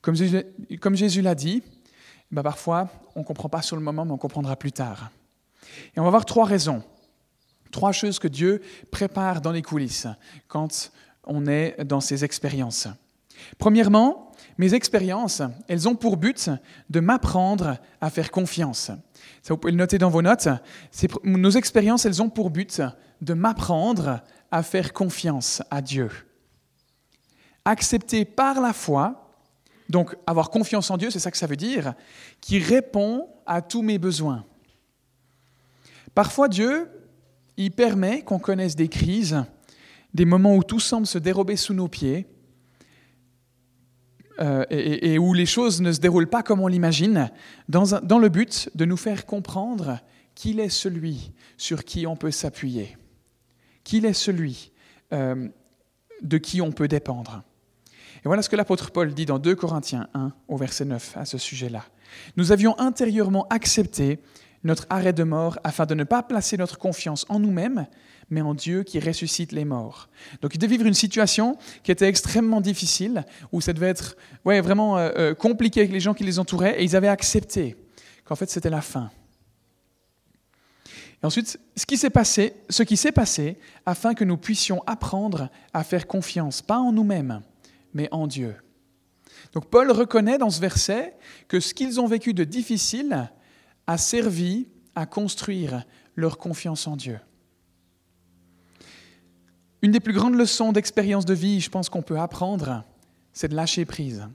Comme 0.00 0.14
Jésus, 0.14 1.22
l'a 1.22 1.34
dit, 1.34 1.62
bah, 2.30 2.42
parfois 2.42 2.88
on 3.14 3.20
ne 3.20 3.24
comprend 3.24 3.48
pas 3.48 3.62
sur 3.62 3.76
le 3.76 3.82
moment, 3.82 4.04
mais 4.04 4.12
on 4.12 4.18
comprendra 4.18 4.56
plus 4.56 4.72
tard. 4.72 5.10
Et 5.94 6.00
on 6.00 6.04
va 6.04 6.10
voir 6.10 6.24
trois 6.24 6.46
raisons, 6.46 6.82
trois 7.70 7.92
choses 7.92 8.18
que 8.18 8.28
Dieu 8.28 8.62
prépare 8.90 9.40
dans 9.40 9.52
les 9.52 9.62
coulisses 9.62 10.06
quand 10.48 10.90
on 11.24 11.46
est 11.46 11.84
dans 11.84 12.00
ces 12.00 12.24
expériences. 12.24 12.88
Premièrement, 13.58 14.32
mes 14.58 14.74
expériences, 14.74 15.42
elles 15.68 15.88
ont 15.88 15.94
pour 15.94 16.16
but 16.16 16.50
de 16.88 17.00
m'apprendre 17.00 17.78
à 18.00 18.10
faire 18.10 18.30
confiance. 18.30 18.90
Ça, 19.42 19.54
vous 19.54 19.56
pouvez 19.56 19.72
le 19.72 19.78
noter 19.78 19.98
dans 19.98 20.10
vos 20.10 20.22
notes. 20.22 20.48
Nos 21.24 21.50
expériences, 21.50 22.04
elles 22.04 22.22
ont 22.22 22.30
pour 22.30 22.50
but 22.50 22.82
de 23.20 23.34
m'apprendre 23.34 24.20
à 24.50 24.62
faire 24.62 24.92
confiance 24.92 25.62
à 25.70 25.82
Dieu. 25.82 26.10
Accepter 27.64 28.24
par 28.24 28.60
la 28.60 28.72
foi 28.72 29.30
donc 29.90 30.16
avoir 30.26 30.50
confiance 30.50 30.90
en 30.90 30.96
Dieu, 30.96 31.10
c'est 31.10 31.18
ça 31.18 31.30
que 31.30 31.36
ça 31.36 31.48
veut 31.48 31.56
dire, 31.56 31.94
qui 32.40 32.58
répond 32.58 33.28
à 33.44 33.60
tous 33.60 33.82
mes 33.82 33.98
besoins. 33.98 34.46
Parfois 36.14 36.48
Dieu, 36.48 36.88
il 37.56 37.72
permet 37.72 38.22
qu'on 38.22 38.38
connaisse 38.38 38.76
des 38.76 38.88
crises, 38.88 39.44
des 40.14 40.24
moments 40.24 40.54
où 40.54 40.62
tout 40.62 40.80
semble 40.80 41.06
se 41.06 41.18
dérober 41.18 41.56
sous 41.56 41.74
nos 41.74 41.88
pieds, 41.88 42.26
euh, 44.40 44.64
et, 44.70 45.18
où 45.18 45.34
les 45.34 45.46
choses 45.46 45.80
ne 45.80 45.92
se 45.92 46.00
déroulent 46.00 46.28
pas 46.28 46.42
comme 46.42 46.60
on 46.60 46.66
l'imagine, 46.66 47.30
dans, 47.68 48.18
le 48.18 48.28
but 48.28 48.70
de 48.74 48.84
nous 48.86 48.96
faire 48.96 49.26
comprendre 49.26 49.98
qu'il 50.34 50.60
est 50.60 50.70
celui 50.70 51.32
sur 51.58 51.84
qui 51.84 52.06
on 52.06 52.16
peut 52.16 52.30
s'appuyer, 52.30 52.96
qu'il 53.84 54.06
est 54.06 54.14
celui 54.14 54.72
euh, 55.12 55.48
de 56.22 56.38
qui 56.38 56.62
on 56.62 56.72
peut 56.72 56.88
dépendre. 56.88 57.42
Et 58.24 58.28
voilà 58.28 58.40
ce 58.42 58.48
que 58.48 58.56
l'apôtre 58.56 58.90
Paul 58.90 59.12
dit 59.12 59.26
dans 59.26 59.38
2 59.38 59.54
Corinthiens 59.54 60.08
1 60.14 60.32
au 60.48 60.56
verset 60.56 60.86
9 60.86 61.16
à 61.18 61.24
ce 61.26 61.36
sujet-là. 61.36 61.84
Nous 62.36 62.52
avions 62.52 62.78
intérieurement 62.78 63.46
accepté 63.50 64.20
notre 64.64 64.86
arrêt 64.90 65.12
de 65.12 65.22
mort 65.22 65.58
afin 65.64 65.86
de 65.86 65.94
ne 65.94 66.04
pas 66.04 66.22
placer 66.22 66.56
notre 66.56 66.78
confiance 66.78 67.26
en 67.28 67.40
nous-mêmes, 67.40 67.86
mais 68.30 68.40
en 68.40 68.54
Dieu 68.54 68.84
qui 68.84 69.00
ressuscite 69.00 69.52
les 69.52 69.64
morts. 69.64 70.08
Donc 70.40 70.54
ils 70.54 70.58
devaient 70.58 70.76
vivre 70.76 70.86
une 70.86 70.94
situation 70.94 71.58
qui 71.82 71.90
était 71.90 72.06
extrêmement 72.06 72.60
difficile, 72.60 73.24
où 73.52 73.60
ça 73.60 73.72
devait 73.72 73.88
être 73.88 74.16
ouais, 74.44 74.60
vraiment 74.60 74.96
euh, 74.96 75.10
euh, 75.16 75.34
compliqué 75.34 75.80
avec 75.80 75.92
les 75.92 76.00
gens 76.00 76.14
qui 76.14 76.24
les 76.24 76.38
entouraient, 76.38 76.80
et 76.80 76.84
ils 76.84 76.96
avaient 76.96 77.08
accepté 77.08 77.76
qu'en 78.24 78.36
fait 78.36 78.48
c'était 78.48 78.70
la 78.70 78.80
fin. 78.80 79.10
Et 81.22 81.26
ensuite, 81.26 81.60
ce 81.76 81.84
qui 81.84 81.98
s'est 81.98 82.10
passé, 82.10 82.54
ce 82.70 82.82
qui 82.82 82.96
s'est 82.96 83.12
passé 83.12 83.58
afin 83.84 84.14
que 84.14 84.24
nous 84.24 84.38
puissions 84.38 84.82
apprendre 84.86 85.50
à 85.74 85.84
faire 85.84 86.06
confiance, 86.06 86.62
pas 86.62 86.78
en 86.78 86.92
nous-mêmes, 86.92 87.42
mais 87.92 88.08
en 88.10 88.26
Dieu. 88.26 88.56
Donc 89.52 89.68
Paul 89.68 89.90
reconnaît 89.90 90.38
dans 90.38 90.50
ce 90.50 90.60
verset 90.60 91.14
que 91.48 91.60
ce 91.60 91.74
qu'ils 91.74 92.00
ont 92.00 92.06
vécu 92.06 92.32
de 92.32 92.44
difficile 92.44 93.30
a 93.86 93.98
servi 93.98 94.68
à 94.94 95.06
construire 95.06 95.84
leur 96.14 96.38
confiance 96.38 96.86
en 96.86 96.96
Dieu. 96.96 97.18
Une 99.82 99.92
des 99.92 100.00
plus 100.00 100.12
grandes 100.12 100.34
leçons 100.34 100.72
d'expérience 100.72 101.24
de 101.24 101.34
vie, 101.34 101.60
je 101.60 101.70
pense 101.70 101.88
qu'on 101.88 102.02
peut 102.02 102.18
apprendre, 102.18 102.84
c'est 103.32 103.48
de 103.48 103.56
lâcher 103.56 103.84
prise. 103.84 104.26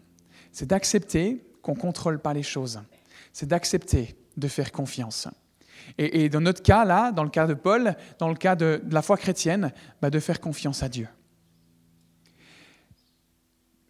C'est 0.51 0.65
d'accepter 0.65 1.45
qu'on 1.61 1.73
ne 1.73 1.79
contrôle 1.79 2.19
pas 2.19 2.33
les 2.33 2.43
choses. 2.43 2.81
C'est 3.33 3.47
d'accepter 3.47 4.15
de 4.37 4.47
faire 4.47 4.71
confiance. 4.71 5.27
Et, 5.97 6.29
dans 6.29 6.41
notre 6.41 6.63
cas, 6.63 6.83
là, 6.83 7.11
dans 7.11 7.23
le 7.23 7.29
cas 7.29 7.45
de 7.45 7.53
Paul, 7.53 7.95
dans 8.17 8.29
le 8.29 8.35
cas 8.35 8.55
de, 8.55 8.81
la 8.89 9.01
foi 9.01 9.17
chrétienne, 9.17 9.71
bah, 10.01 10.09
de 10.09 10.19
faire 10.19 10.39
confiance 10.39 10.81
à 10.81 10.89
Dieu. 10.89 11.07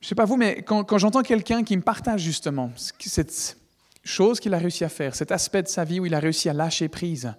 Je 0.02 0.08
ne 0.08 0.10
sais 0.10 0.16
pas 0.16 0.26
vous, 0.26 0.36
mais 0.36 0.62
quand, 0.62 0.98
j'entends 0.98 1.24
quelqu'un 1.24 1.64
qui 1.64 1.76
me 1.78 1.82
partage 1.82 2.22
justement 2.22 2.72
cette 3.00 3.58
chose 4.04 4.40
qu'il 4.40 4.54
a 4.54 4.58
réussi 4.58 4.84
à 4.84 4.90
faire, 4.90 5.16
cet 5.16 5.32
aspect 5.32 5.64
de 5.64 5.68
sa 5.68 5.84
vie 5.84 6.00
où 6.00 6.06
il 6.06 6.14
a 6.14 6.20
réussi 6.20 6.50
à 6.50 6.54
lâcher 6.54 6.90
prise, 6.90 7.34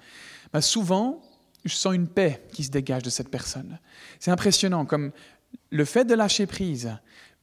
bah 0.52 0.61
souvent, 0.61 1.20
je 1.68 1.75
sens 1.75 1.94
une 1.94 2.08
paix 2.08 2.42
qui 2.52 2.64
se 2.64 2.70
dégage 2.70 3.02
de 3.02 3.11
cette 3.11 3.30
personne. 3.30 3.78
C'est 4.20 4.30
impressionnant, 4.30 4.85
comme 4.85 5.12
le 5.70 5.85
fait 5.85 6.04
de 6.04 6.14
lâcher 6.14 6.46
prise 6.46 6.96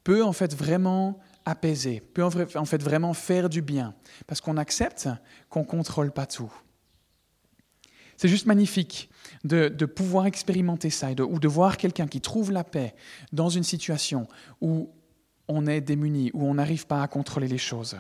peut 0.04 0.24
en 0.24 0.34
fait 0.34 0.54
vraiment 0.54 1.20
apaiser, 1.46 2.02
peut 2.14 2.24
en 2.24 2.66
fait 2.66 2.84
vraiment 2.84 3.14
faire 3.14 3.50
du 3.50 3.62
bien, 3.62 3.94
parce 4.28 4.42
qu'on 4.42 4.58
accepte 4.58 5.10
qu'on 5.50 5.62
ne 5.62 5.66
contrôle 5.66 6.12
pas 6.12 6.26
tout. 6.26 6.52
C'est 8.18 8.28
juste 8.30 8.46
magnifique 8.46 9.10
de, 9.44 9.68
pouvoir 9.86 10.26
expérimenter 10.26 10.90
ça 10.90 11.12
ou 11.12 11.40
de 11.40 11.48
voir 11.48 11.78
quelqu'un 11.78 12.08
qui 12.08 12.22
trouve 12.22 12.52
la 12.52 12.64
paix 12.64 12.96
dans 13.32 13.50
une 13.50 13.64
situation 13.64 14.28
où 14.62 14.90
on 15.48 15.68
est 15.68 15.82
démuni, 15.82 16.32
où 16.34 16.46
on 16.46 16.54
n'arrive 16.54 16.88
pas 16.88 17.04
à 17.04 17.08
contrôler 17.08 17.48
les 17.48 17.58
choses. 17.58 17.98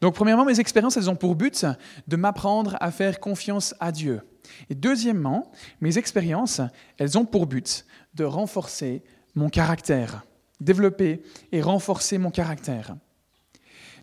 Donc, 0.00 0.14
premièrement, 0.14 0.44
mes 0.44 0.60
expériences, 0.60 0.96
elles 0.96 1.10
ont 1.10 1.16
pour 1.16 1.34
but 1.34 1.66
de 2.06 2.16
m'apprendre 2.16 2.76
à 2.80 2.90
faire 2.90 3.20
confiance 3.20 3.74
à 3.80 3.92
Dieu. 3.92 4.20
Et 4.70 4.74
deuxièmement, 4.74 5.50
mes 5.80 5.98
expériences, 5.98 6.60
elles 6.98 7.16
ont 7.18 7.24
pour 7.24 7.46
but 7.46 7.84
de 8.14 8.24
renforcer 8.24 9.02
mon 9.34 9.48
caractère, 9.48 10.24
développer 10.60 11.22
et 11.52 11.62
renforcer 11.62 12.18
mon 12.18 12.30
caractère. 12.30 12.96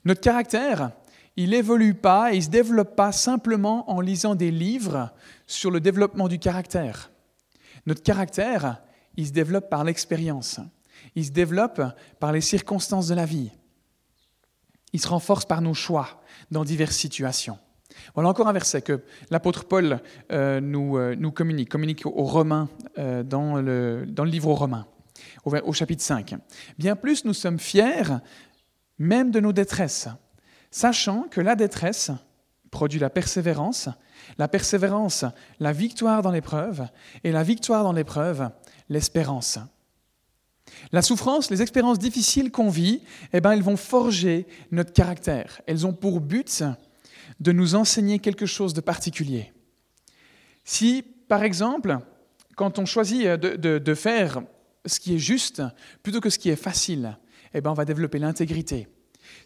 Notre 0.05 0.21
caractère, 0.21 0.91
il 1.35 1.53
évolue 1.53 1.93
pas 1.93 2.33
et 2.33 2.37
il 2.37 2.43
se 2.43 2.49
développe 2.49 2.95
pas 2.95 3.11
simplement 3.11 3.89
en 3.89 4.01
lisant 4.01 4.35
des 4.35 4.51
livres 4.51 5.13
sur 5.45 5.71
le 5.71 5.79
développement 5.79 6.27
du 6.27 6.39
caractère. 6.39 7.11
Notre 7.85 8.03
caractère, 8.03 8.81
il 9.15 9.27
se 9.27 9.31
développe 9.31 9.69
par 9.69 9.83
l'expérience. 9.83 10.59
Il 11.15 11.25
se 11.25 11.31
développe 11.31 11.81
par 12.19 12.31
les 12.31 12.41
circonstances 12.41 13.07
de 13.07 13.15
la 13.15 13.25
vie. 13.25 13.51
Il 14.93 14.99
se 14.99 15.07
renforce 15.07 15.45
par 15.45 15.61
nos 15.61 15.73
choix 15.73 16.21
dans 16.51 16.63
diverses 16.63 16.95
situations. 16.95 17.57
Voilà 18.13 18.29
encore 18.29 18.47
un 18.47 18.53
verset 18.53 18.81
que 18.81 19.03
l'apôtre 19.29 19.65
Paul 19.65 20.01
euh, 20.31 20.59
nous, 20.61 20.97
euh, 20.97 21.15
nous, 21.17 21.31
communique, 21.31 21.69
communique 21.69 22.05
aux 22.05 22.23
Romains 22.23 22.69
euh, 22.97 23.23
dans, 23.23 23.55
le, 23.55 24.05
dans, 24.07 24.23
le, 24.23 24.29
livre 24.29 24.49
aux 24.49 24.55
Romains, 24.55 24.87
au, 25.45 25.55
au 25.55 25.73
chapitre 25.73 26.03
5. 26.03 26.35
Bien 26.77 26.95
plus, 26.95 27.25
nous 27.25 27.33
sommes 27.33 27.59
fiers 27.59 28.19
même 28.97 29.31
de 29.31 29.39
nos 29.39 29.53
détresses, 29.53 30.07
sachant 30.71 31.23
que 31.23 31.41
la 31.41 31.55
détresse 31.55 32.11
produit 32.69 32.99
la 32.99 33.09
persévérance, 33.09 33.89
la 34.37 34.47
persévérance, 34.47 35.25
la 35.59 35.71
victoire 35.71 36.21
dans 36.21 36.31
l'épreuve, 36.31 36.87
et 37.23 37.31
la 37.31 37.43
victoire 37.43 37.83
dans 37.83 37.93
l'épreuve, 37.93 38.49
l'espérance. 38.89 39.59
La 40.91 41.01
souffrance, 41.01 41.49
les 41.51 41.61
expériences 41.61 41.99
difficiles 41.99 42.51
qu'on 42.51 42.69
vit, 42.69 43.01
eh 43.33 43.41
ben, 43.41 43.51
elles 43.51 43.63
vont 43.63 43.77
forger 43.77 44.47
notre 44.71 44.93
caractère. 44.93 45.61
Elles 45.67 45.85
ont 45.85 45.93
pour 45.93 46.19
but 46.19 46.63
de 47.39 47.51
nous 47.51 47.75
enseigner 47.75 48.19
quelque 48.19 48.45
chose 48.45 48.73
de 48.73 48.81
particulier. 48.81 49.51
Si, 50.63 51.03
par 51.27 51.43
exemple, 51.43 51.99
quand 52.55 52.79
on 52.79 52.85
choisit 52.85 53.23
de, 53.23 53.93
faire 53.93 54.41
ce 54.85 54.99
qui 54.99 55.15
est 55.15 55.19
juste 55.19 55.61
plutôt 56.03 56.19
que 56.19 56.29
ce 56.29 56.39
qui 56.39 56.49
est 56.49 56.55
facile, 56.55 57.17
eh 57.53 57.61
ben, 57.61 57.71
on 57.71 57.75
va 57.75 57.85
développer 57.85 58.19
l'intégrité. 58.19 58.87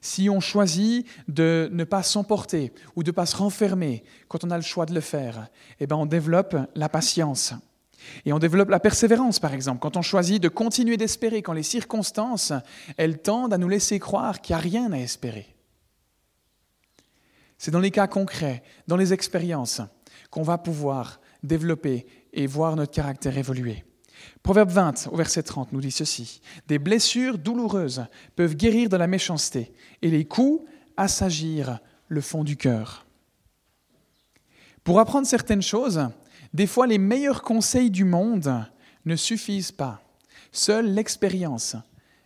Si 0.01 0.29
on 0.29 0.39
choisit 0.39 1.05
de 1.27 1.69
ne 1.71 1.83
pas 1.83 2.03
s'emporter 2.03 2.73
ou 2.95 3.03
de 3.03 3.11
ne 3.11 3.15
pas 3.15 3.25
se 3.25 3.35
renfermer 3.35 4.03
quand 4.27 4.43
on 4.43 4.51
a 4.51 4.57
le 4.57 4.63
choix 4.63 4.85
de 4.85 4.93
le 4.93 5.01
faire, 5.01 5.47
eh 5.79 5.87
ben, 5.87 5.95
on 5.95 6.05
développe 6.05 6.55
la 6.75 6.89
patience. 6.89 7.53
Et 8.25 8.33
on 8.33 8.39
développe 8.39 8.69
la 8.69 8.79
persévérance, 8.79 9.39
par 9.39 9.53
exemple, 9.53 9.79
quand 9.79 9.97
on 9.97 10.01
choisit 10.01 10.41
de 10.41 10.49
continuer 10.49 10.97
d'espérer, 10.97 11.41
quand 11.41 11.53
les 11.53 11.63
circonstances, 11.63 12.53
elles 12.97 13.21
tendent 13.21 13.53
à 13.53 13.57
nous 13.57 13.69
laisser 13.69 13.99
croire 13.99 14.41
qu'il 14.41 14.55
n'y 14.55 14.59
a 14.59 14.63
rien 14.63 14.91
à 14.91 14.99
espérer. 14.99 15.55
C'est 17.57 17.71
dans 17.71 17.79
les 17.79 17.91
cas 17.91 18.07
concrets, 18.07 18.63
dans 18.87 18.97
les 18.97 19.13
expériences, 19.13 19.81
qu'on 20.29 20.43
va 20.43 20.57
pouvoir 20.57 21.21
développer 21.43 22.05
et 22.33 22.47
voir 22.47 22.75
notre 22.75 22.91
caractère 22.91 23.37
évoluer. 23.37 23.83
Proverbe 24.41 24.69
20, 24.69 25.07
au 25.11 25.15
verset 25.15 25.43
30, 25.43 25.71
nous 25.71 25.81
dit 25.81 25.91
ceci. 25.91 26.41
Des 26.67 26.79
blessures 26.79 27.37
douloureuses 27.37 28.05
peuvent 28.35 28.55
guérir 28.55 28.89
de 28.89 28.97
la 28.97 29.07
méchanceté, 29.07 29.73
et 30.01 30.09
les 30.09 30.25
coups 30.25 30.65
assagir 30.97 31.79
le 32.07 32.21
fond 32.21 32.43
du 32.43 32.57
cœur. 32.57 33.05
Pour 34.83 34.99
apprendre 34.99 35.27
certaines 35.27 35.61
choses, 35.61 36.09
des 36.53 36.67
fois, 36.67 36.87
les 36.87 36.97
meilleurs 36.97 37.41
conseils 37.41 37.89
du 37.89 38.05
monde 38.05 38.65
ne 39.05 39.15
suffisent 39.15 39.71
pas. 39.71 40.01
Seule 40.51 40.93
l'expérience 40.93 41.75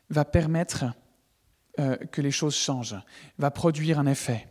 va 0.10 0.26
permettre 0.26 0.86
euh, 1.80 1.96
que 1.96 2.22
les 2.22 2.32
choses 2.32 2.56
changent, 2.56 3.00
va 3.38 3.52
produire 3.52 4.00
un 4.00 4.06
effet. 4.06 4.48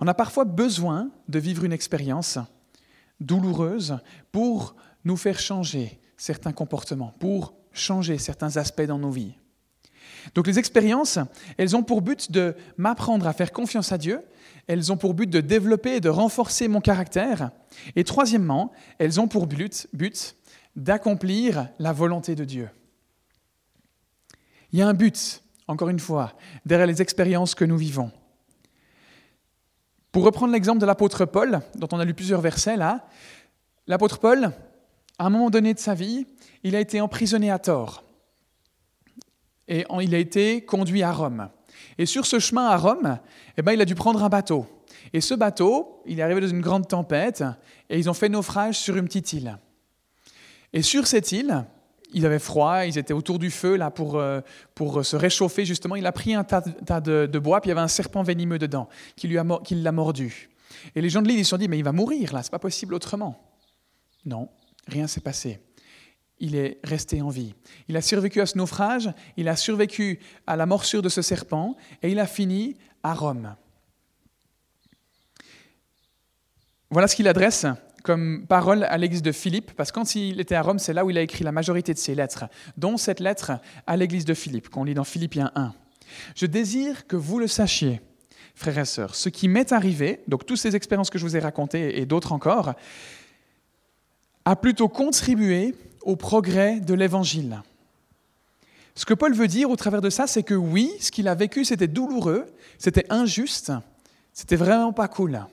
On 0.00 0.06
a 0.06 0.14
parfois 0.14 0.44
besoin 0.44 1.10
de 1.28 1.38
vivre 1.38 1.64
une 1.64 1.72
expérience 1.72 2.38
douloureuse 3.20 3.98
pour 4.32 4.74
nous 5.04 5.16
faire 5.16 5.38
changer 5.38 6.00
certains 6.16 6.52
comportements, 6.52 7.14
pour 7.18 7.54
changer 7.72 8.18
certains 8.18 8.56
aspects 8.56 8.82
dans 8.82 8.98
nos 8.98 9.10
vies. 9.10 9.34
Donc 10.34 10.46
les 10.46 10.58
expériences, 10.58 11.18
elles 11.58 11.76
ont 11.76 11.82
pour 11.82 12.02
but 12.02 12.30
de 12.30 12.54
m'apprendre 12.76 13.26
à 13.26 13.32
faire 13.32 13.52
confiance 13.52 13.92
à 13.92 13.98
Dieu, 13.98 14.20
elles 14.66 14.92
ont 14.92 14.96
pour 14.96 15.14
but 15.14 15.28
de 15.28 15.40
développer 15.40 15.96
et 15.96 16.00
de 16.00 16.08
renforcer 16.08 16.68
mon 16.68 16.80
caractère. 16.80 17.50
Et 17.96 18.04
troisièmement, 18.04 18.72
elles 18.98 19.20
ont 19.20 19.28
pour 19.28 19.46
but, 19.46 19.86
d'accomplir 20.76 21.68
la 21.78 21.92
volonté 21.92 22.34
de 22.34 22.44
Dieu. 22.44 22.68
Il 24.72 24.78
y 24.78 24.82
a 24.82 24.88
un 24.88 24.94
but, 24.94 25.42
encore 25.68 25.88
une 25.88 26.00
fois, 26.00 26.32
derrière 26.66 26.86
les 26.86 27.02
expériences 27.02 27.54
que 27.54 27.64
nous 27.64 27.76
vivons. 27.76 28.10
Pour 30.10 30.24
reprendre 30.24 30.52
l'exemple 30.52 30.80
de 30.80 30.86
l'apôtre 30.86 31.24
Paul, 31.24 31.60
dont 31.76 31.88
on 31.92 32.00
a 32.00 32.04
lu 32.04 32.14
plusieurs 32.14 32.40
versets 32.40 32.76
là, 32.76 33.06
l'apôtre 33.86 34.18
Paul, 34.18 34.52
à 35.18 35.26
un 35.26 35.30
moment 35.30 35.50
donné 35.50 35.74
de 35.74 35.78
sa 35.78 35.94
vie, 35.94 36.26
il 36.62 36.74
a 36.74 36.80
été 36.80 37.00
emprisonné 37.00 37.50
à 37.50 37.58
tort. 37.58 38.04
Et 39.68 39.84
il 40.00 40.14
a 40.14 40.18
été 40.18 40.64
conduit 40.64 41.02
à 41.02 41.12
Rome. 41.12 41.48
Et 41.98 42.06
sur 42.06 42.26
ce 42.26 42.38
chemin 42.38 42.66
à 42.66 42.76
Rome, 42.76 43.18
eh 43.56 43.62
ben, 43.62 43.72
il 43.72 43.80
a 43.80 43.84
dû 43.84 43.94
prendre 43.94 44.22
un 44.22 44.28
bateau. 44.28 44.66
Et 45.12 45.20
ce 45.20 45.34
bateau, 45.34 46.02
il 46.06 46.18
est 46.18 46.22
arrivé 46.22 46.40
dans 46.40 46.48
une 46.48 46.60
grande 46.60 46.88
tempête, 46.88 47.44
et 47.88 47.98
ils 47.98 48.10
ont 48.10 48.14
fait 48.14 48.28
naufrage 48.28 48.78
sur 48.78 48.96
une 48.96 49.04
petite 49.04 49.32
île. 49.32 49.58
Et 50.72 50.82
sur 50.82 51.06
cette 51.06 51.30
île, 51.32 51.64
ils 52.12 52.26
avaient 52.26 52.38
froid, 52.38 52.84
ils 52.84 52.98
étaient 52.98 53.12
autour 53.12 53.38
du 53.38 53.50
feu 53.50 53.76
là 53.76 53.90
pour, 53.90 54.16
euh, 54.16 54.40
pour 54.74 55.04
se 55.04 55.16
réchauffer 55.16 55.64
justement. 55.64 55.96
Il 55.96 56.06
a 56.06 56.12
pris 56.12 56.34
un 56.34 56.44
tas, 56.44 56.60
de, 56.60 57.38
bois, 57.38 57.60
puis 57.60 57.68
il 57.68 57.70
y 57.70 57.72
avait 57.72 57.80
un 57.80 57.88
serpent 57.88 58.22
venimeux 58.22 58.58
dedans 58.58 58.88
qui 59.16 59.28
l'a 59.28 59.44
qui 59.64 59.74
mordu. 59.74 60.50
Et 60.94 61.00
les 61.00 61.08
gens 61.08 61.22
de 61.22 61.28
l'île, 61.28 61.38
ils 61.38 61.44
se 61.44 61.50
sont 61.50 61.58
dit, 61.58 61.68
mais 61.68 61.78
il 61.78 61.84
va 61.84 61.92
mourir 61.92 62.32
là, 62.32 62.42
c'est 62.42 62.50
pas 62.50 62.58
possible 62.58 62.94
autrement. 62.94 63.40
Non, 64.24 64.48
rien 64.86 65.06
s'est 65.06 65.20
passé 65.20 65.60
il 66.44 66.56
est 66.56 66.78
resté 66.84 67.22
en 67.22 67.30
vie. 67.30 67.54
Il 67.88 67.96
a 67.96 68.02
survécu 68.02 68.42
à 68.42 68.46
ce 68.46 68.58
naufrage, 68.58 69.10
il 69.38 69.48
a 69.48 69.56
survécu 69.56 70.20
à 70.46 70.56
la 70.56 70.66
morsure 70.66 71.00
de 71.00 71.08
ce 71.08 71.22
serpent 71.22 71.74
et 72.02 72.10
il 72.10 72.20
a 72.20 72.26
fini 72.26 72.76
à 73.02 73.14
Rome. 73.14 73.56
Voilà 76.90 77.08
ce 77.08 77.16
qu'il 77.16 77.28
adresse 77.28 77.66
comme 78.02 78.46
parole 78.46 78.84
à 78.84 78.98
l'église 78.98 79.22
de 79.22 79.32
Philippe, 79.32 79.72
parce 79.72 79.90
que 79.90 79.94
quand 79.94 80.14
il 80.14 80.38
était 80.38 80.54
à 80.54 80.60
Rome, 80.60 80.78
c'est 80.78 80.92
là 80.92 81.06
où 81.06 81.10
il 81.10 81.16
a 81.16 81.22
écrit 81.22 81.42
la 81.42 81.52
majorité 81.52 81.94
de 81.94 81.98
ses 81.98 82.14
lettres, 82.14 82.44
dont 82.76 82.98
cette 82.98 83.20
lettre 83.20 83.52
à 83.86 83.96
l'église 83.96 84.26
de 84.26 84.34
Philippe, 84.34 84.68
qu'on 84.68 84.84
lit 84.84 84.92
dans 84.92 85.04
Philippiens 85.04 85.50
1. 85.54 85.72
Je 86.36 86.44
désire 86.44 87.06
que 87.06 87.16
vous 87.16 87.38
le 87.38 87.46
sachiez, 87.46 88.02
frères 88.54 88.78
et 88.78 88.84
sœurs, 88.84 89.14
ce 89.14 89.30
qui 89.30 89.48
m'est 89.48 89.72
arrivé, 89.72 90.20
donc 90.28 90.44
toutes 90.44 90.58
ces 90.58 90.76
expériences 90.76 91.08
que 91.08 91.18
je 91.18 91.24
vous 91.24 91.34
ai 91.34 91.40
racontées 91.40 91.98
et 91.98 92.04
d'autres 92.04 92.32
encore, 92.32 92.74
a 94.44 94.56
plutôt 94.56 94.90
contribué 94.90 95.74
au 96.04 96.16
progrès 96.16 96.80
de 96.80 96.94
l'Évangile. 96.94 97.62
Ce 98.94 99.04
que 99.04 99.14
Paul 99.14 99.34
veut 99.34 99.48
dire 99.48 99.70
au 99.70 99.76
travers 99.76 100.00
de 100.00 100.10
ça, 100.10 100.26
c'est 100.26 100.44
que 100.44 100.54
oui, 100.54 100.92
ce 101.00 101.10
qu'il 101.10 101.26
a 101.26 101.34
vécu, 101.34 101.64
c'était 101.64 101.88
douloureux, 101.88 102.46
c'était 102.78 103.06
injuste, 103.10 103.72
C'était 104.32 104.56
vraiment 104.56 104.92
pas 104.92 105.06
cool. 105.06 105.46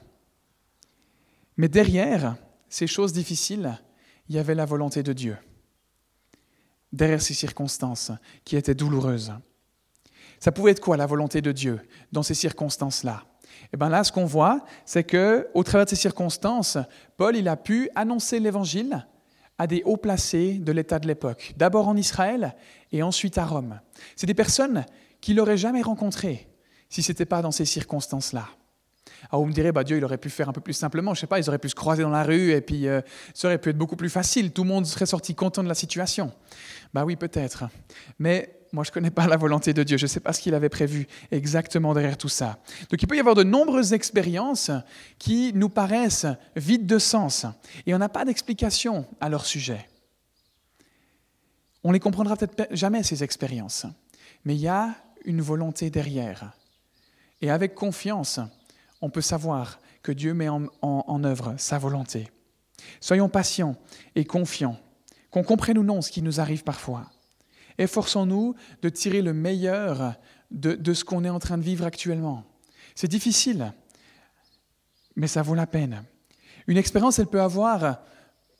Mais 1.55 1.67
derrière 1.67 2.35
ces 2.67 2.87
choses 2.87 3.13
difficiles, 3.13 3.79
il 4.27 4.35
y 4.35 4.39
avait 4.39 4.55
la 4.55 4.65
volonté 4.65 5.03
de 5.03 5.13
Dieu. 5.13 5.37
Derrière 6.91 7.21
ces 7.21 7.35
circonstances 7.35 8.11
qui 8.43 8.55
étaient 8.55 8.73
douloureuses. 8.73 9.33
Ça 10.39 10.51
pouvait 10.51 10.71
être 10.71 10.79
quoi 10.79 10.97
la 10.97 11.05
volonté 11.05 11.41
de 11.41 11.51
Dieu 11.51 11.79
dans 12.11 12.23
ces 12.23 12.33
circonstances-là? 12.33 13.23
Et 13.65 13.69
eh 13.73 13.77
bien 13.77 13.89
là, 13.89 14.03
ce 14.03 14.11
qu'on 14.11 14.25
voit, 14.25 14.65
c'est 14.85 15.03
que 15.03 15.47
au 15.53 15.63
travers 15.63 15.85
de 15.85 15.91
ces 15.91 15.95
circonstances, 15.95 16.77
Paul 17.17 17.35
il 17.35 17.47
a 17.47 17.55
pu 17.55 17.89
annoncer 17.93 18.39
l'évangile 18.39 19.05
à 19.61 19.67
des 19.67 19.83
hauts 19.85 19.95
placés 19.95 20.53
de 20.57 20.71
l'État 20.71 20.97
de 20.97 21.07
l'époque, 21.07 21.53
d'abord 21.55 21.87
en 21.87 21.95
Israël 21.95 22.55
et 22.91 23.03
ensuite 23.03 23.37
à 23.37 23.45
Rome. 23.45 23.79
C'est 24.15 24.25
des 24.25 24.33
personnes 24.33 24.85
qu'il 25.21 25.35
n'aurait 25.35 25.55
jamais 25.55 25.83
rencontrées 25.83 26.47
si 26.89 27.03
ce 27.03 27.11
n'était 27.11 27.27
pas 27.27 27.43
dans 27.43 27.51
ces 27.51 27.65
circonstances-là. 27.65 28.47
Alors 29.29 29.43
vous 29.43 29.47
me 29.47 29.53
direz, 29.53 29.71
bah, 29.71 29.83
Dieu, 29.83 29.97
il 29.97 30.03
aurait 30.03 30.17
pu 30.17 30.31
faire 30.31 30.49
un 30.49 30.51
peu 30.51 30.61
plus 30.61 30.73
simplement, 30.73 31.13
je 31.13 31.19
sais 31.19 31.27
pas, 31.27 31.37
ils 31.37 31.47
auraient 31.47 31.59
pu 31.59 31.69
se 31.69 31.75
croiser 31.75 32.01
dans 32.01 32.09
la 32.09 32.23
rue 32.23 32.53
et 32.53 32.61
puis 32.61 32.87
euh, 32.87 33.01
ça 33.35 33.49
aurait 33.49 33.59
pu 33.59 33.69
être 33.69 33.77
beaucoup 33.77 33.95
plus 33.95 34.09
facile, 34.09 34.51
tout 34.51 34.63
le 34.63 34.69
monde 34.69 34.87
serait 34.87 35.05
sorti 35.05 35.35
content 35.35 35.61
de 35.61 35.67
la 35.67 35.75
situation. 35.75 36.31
Bah 36.95 37.05
oui, 37.05 37.15
peut-être. 37.15 37.65
Mais 38.17 38.60
moi, 38.73 38.83
je 38.85 38.89
ne 38.89 38.93
connais 38.93 39.11
pas 39.11 39.27
la 39.27 39.37
volonté 39.37 39.73
de 39.73 39.83
Dieu, 39.83 39.97
je 39.97 40.05
ne 40.05 40.09
sais 40.09 40.19
pas 40.21 40.31
ce 40.31 40.39
qu'il 40.39 40.53
avait 40.53 40.69
prévu 40.69 41.07
exactement 41.29 41.93
derrière 41.93 42.17
tout 42.17 42.29
ça. 42.29 42.59
Donc 42.89 43.01
il 43.01 43.07
peut 43.07 43.17
y 43.17 43.19
avoir 43.19 43.35
de 43.35 43.43
nombreuses 43.43 43.91
expériences 43.91 44.71
qui 45.19 45.51
nous 45.53 45.69
paraissent 45.69 46.27
vides 46.55 46.85
de 46.85 46.97
sens 46.97 47.45
et 47.85 47.93
on 47.93 47.97
n'a 47.97 48.09
pas 48.09 48.23
d'explication 48.23 49.05
à 49.19 49.27
leur 49.27 49.45
sujet. 49.45 49.89
On 51.83 51.91
les 51.91 51.99
comprendra 51.99 52.35
peut-être 52.35 52.73
jamais, 52.75 53.03
ces 53.03 53.23
expériences, 53.23 53.85
mais 54.45 54.55
il 54.55 54.61
y 54.61 54.67
a 54.67 54.95
une 55.25 55.41
volonté 55.41 55.89
derrière. 55.89 56.53
Et 57.41 57.49
avec 57.49 57.75
confiance, 57.75 58.39
on 59.01 59.09
peut 59.09 59.21
savoir 59.21 59.79
que 60.03 60.11
Dieu 60.11 60.33
met 60.33 60.49
en, 60.49 61.23
œuvre 61.23 61.55
sa 61.57 61.77
volonté. 61.77 62.29
Soyons 62.99 63.29
patients 63.29 63.75
et 64.15 64.25
confiants, 64.25 64.79
qu'on 65.29 65.43
comprenne 65.43 65.77
ou 65.77 65.83
non 65.83 66.01
ce 66.01 66.11
qui 66.11 66.21
nous 66.21 66.39
arrive 66.39 66.63
parfois. 66.63 67.09
Efforçons-nous 67.81 68.53
de 68.83 68.89
tirer 68.89 69.23
le 69.23 69.33
meilleur 69.33 70.13
de, 70.51 70.93
ce 70.93 71.03
qu'on 71.03 71.23
est 71.23 71.29
en 71.29 71.39
train 71.39 71.57
de 71.57 71.63
vivre 71.63 71.83
actuellement. 71.83 72.43
C'est 72.93 73.07
difficile, 73.07 73.73
mais 75.15 75.25
ça 75.25 75.41
vaut 75.41 75.55
la 75.55 75.65
peine. 75.65 76.03
Une 76.67 76.77
expérience, 76.77 77.17
elle 77.17 77.25
peut 77.25 77.41
avoir 77.41 78.01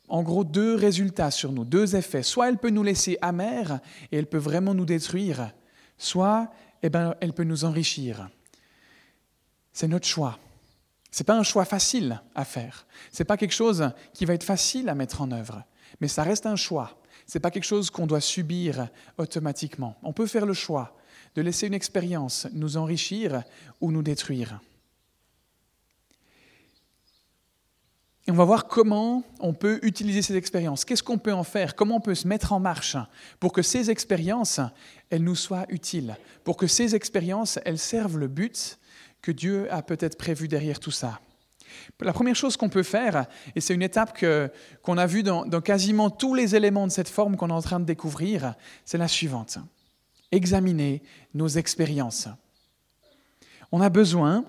en 0.08 0.24
gros 0.24 0.44
deux 0.44 0.74
résultats 0.74 1.30
sur 1.30 1.52
nous, 1.52 1.66
deux 1.66 1.96
effets. 1.96 2.24
Soit 2.24 2.50
elle 2.50 2.58
peut 2.58 2.72
nous 2.72 2.82
laisser 2.82 3.20
amers 3.22 3.80
et 4.12 4.18
elle 4.18 4.26
peut 4.26 4.40
vraiment 4.40 4.74
nous 4.74 4.86
détruire, 4.86 5.54
soit 6.00 6.52
eh 6.82 6.90
ben, 6.90 7.14
elle 7.22 7.34
peut 7.34 7.44
nous 7.44 7.64
enrichir. 7.64 8.28
C'est 9.72 9.88
notre 9.88 10.08
choix. 10.08 10.40
Ce 11.12 11.22
n'est 11.22 11.26
pas 11.26 11.38
un 11.38 11.44
choix 11.44 11.66
facile 11.66 12.20
à 12.34 12.44
faire. 12.44 12.88
Ce 13.12 13.22
n'est 13.22 13.28
pas 13.28 13.38
quelque 13.38 13.54
chose 13.54 13.92
qui 14.14 14.26
va 14.26 14.34
être 14.34 14.44
facile 14.44 14.90
à 14.90 14.96
mettre 14.96 15.22
en 15.22 15.32
œuvre. 15.32 15.64
Mais 16.00 16.08
ça 16.08 16.24
reste 16.24 16.48
un 16.48 16.56
choix. 16.56 17.01
Ce 17.32 17.38
n'est 17.38 17.42
pas 17.42 17.50
quelque 17.50 17.64
chose 17.64 17.90
qu'on 17.90 18.08
doit 18.08 18.20
subir 18.20 18.90
automatiquement. 19.18 19.96
On 20.04 20.12
peut 20.12 20.26
faire 20.26 20.46
le 20.46 20.54
choix 20.54 20.98
de 21.34 21.42
laisser 21.42 21.66
une 21.66 21.74
expérience 21.74 22.46
nous 22.52 22.76
enrichir 22.76 23.44
ou 23.80 23.94
nous 23.94 24.04
détruire. 24.04 24.60
Et 28.28 28.32
on 28.32 28.34
va 28.34 28.44
voir 28.44 28.68
comment 28.68 29.24
on 29.40 29.54
peut 29.54 29.80
utiliser 29.82 30.22
ces 30.22 30.36
expériences. 30.36 30.84
Qu'est-ce 30.84 31.04
qu'on 31.04 31.20
peut 31.20 31.32
en 31.32 31.46
faire? 31.46 31.74
Comment 31.78 31.96
on 31.96 32.02
peut 32.02 32.16
se 32.16 32.28
mettre 32.28 32.52
en 32.52 32.60
marche 32.60 32.98
pour 33.40 33.54
que 33.54 33.62
ces 33.62 33.90
expériences, 33.90 34.60
elles 35.10 35.24
nous 35.24 35.36
soient 35.36 35.66
utiles? 35.70 36.18
Pour 36.44 36.58
que 36.58 36.68
ces 36.68 36.96
expériences, 36.96 37.60
elles 37.64 37.80
servent 37.80 38.18
le 38.18 38.28
but 38.28 38.78
que 39.22 39.32
Dieu 39.32 39.72
a 39.72 39.82
peut-être 39.84 40.18
prévu 40.18 40.50
derrière 40.50 40.82
tout 40.82 40.92
ça. 40.92 41.22
La 42.00 42.14
première 42.14 42.36
chose 42.36 42.58
qu'on 42.58 42.70
peut 42.70 42.84
faire, 42.84 43.26
et 43.56 43.62
c'est 43.62 43.74
une 43.74 43.82
étape 43.82 44.18
qu'on 44.84 44.98
a 44.98 45.06
vue 45.06 45.24
dans, 45.24 45.46
dans 45.46 45.62
quasiment 45.62 46.10
tous 46.10 46.34
les 46.34 46.56
éléments 46.56 46.88
de 46.88 46.92
cette 46.92 47.10
forme 47.10 47.38
qu'on 47.38 47.50
est 47.50 47.54
en 47.54 47.62
train 47.62 47.80
de 47.80 47.86
découvrir, 47.86 48.56
c'est 48.86 48.98
la 48.98 49.08
suivante. 49.08 49.58
Examiner 50.32 51.04
nos 51.34 51.48
expériences. 51.48 52.28
On 53.72 53.82
a 53.82 53.90
besoin 53.90 54.46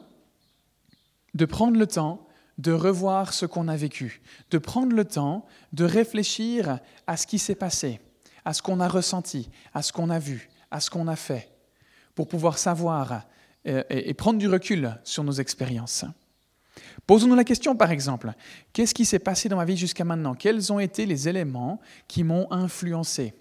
de 1.35 1.45
prendre 1.45 1.79
le 1.79 1.87
temps 1.87 2.27
de 2.59 2.73
revoir 2.73 3.33
ce 3.33 3.47
qu'on 3.47 3.69
a 3.69 3.77
vécu, 3.77 4.23
de 4.51 4.59
prendre 4.59 4.95
le 4.95 5.05
temps 5.05 5.47
de 5.73 5.85
réfléchir 5.85 6.79
à 7.07 7.17
ce 7.17 7.27
qui 7.27 7.39
s'est 7.39 7.55
passé, 7.55 8.01
à 8.45 8.53
ce 8.53 8.63
qu'on 8.63 8.81
a 8.81 8.89
ressenti, 8.89 9.51
à 9.75 9.83
ce 9.83 9.93
qu'on 9.93 10.11
a 10.11 10.19
vu, 10.19 10.51
à 10.71 10.81
ce 10.81 10.91
qu'on 10.91 11.09
a 11.09 11.17
fait, 11.17 11.51
pour 12.15 12.29
pouvoir 12.29 12.59
savoir 12.59 13.25
euh, 13.67 13.83
et, 13.89 14.15
prendre 14.15 14.39
du 14.39 14.49
recul 14.49 14.99
sur 15.05 15.25
nos 15.25 15.33
expériences. 15.33 16.05
Posons-nous 17.07 17.35
la 17.35 17.45
question, 17.45 17.77
par 17.77 17.91
exemple, 17.91 18.33
qu'est-ce 18.73 18.95
qui 18.95 19.05
s'est 19.05 19.19
passé 19.19 19.49
dans 19.49 19.57
ma 19.57 19.65
vie 19.65 19.77
jusqu'à 19.77 20.05
maintenant? 20.05 20.35
Quels 20.35 20.73
ont 20.73 20.79
été 20.79 21.07
les 21.07 21.29
éléments 21.29 21.81
qui 22.09 22.25
m'ont 22.25 22.51
influencé? 22.51 23.35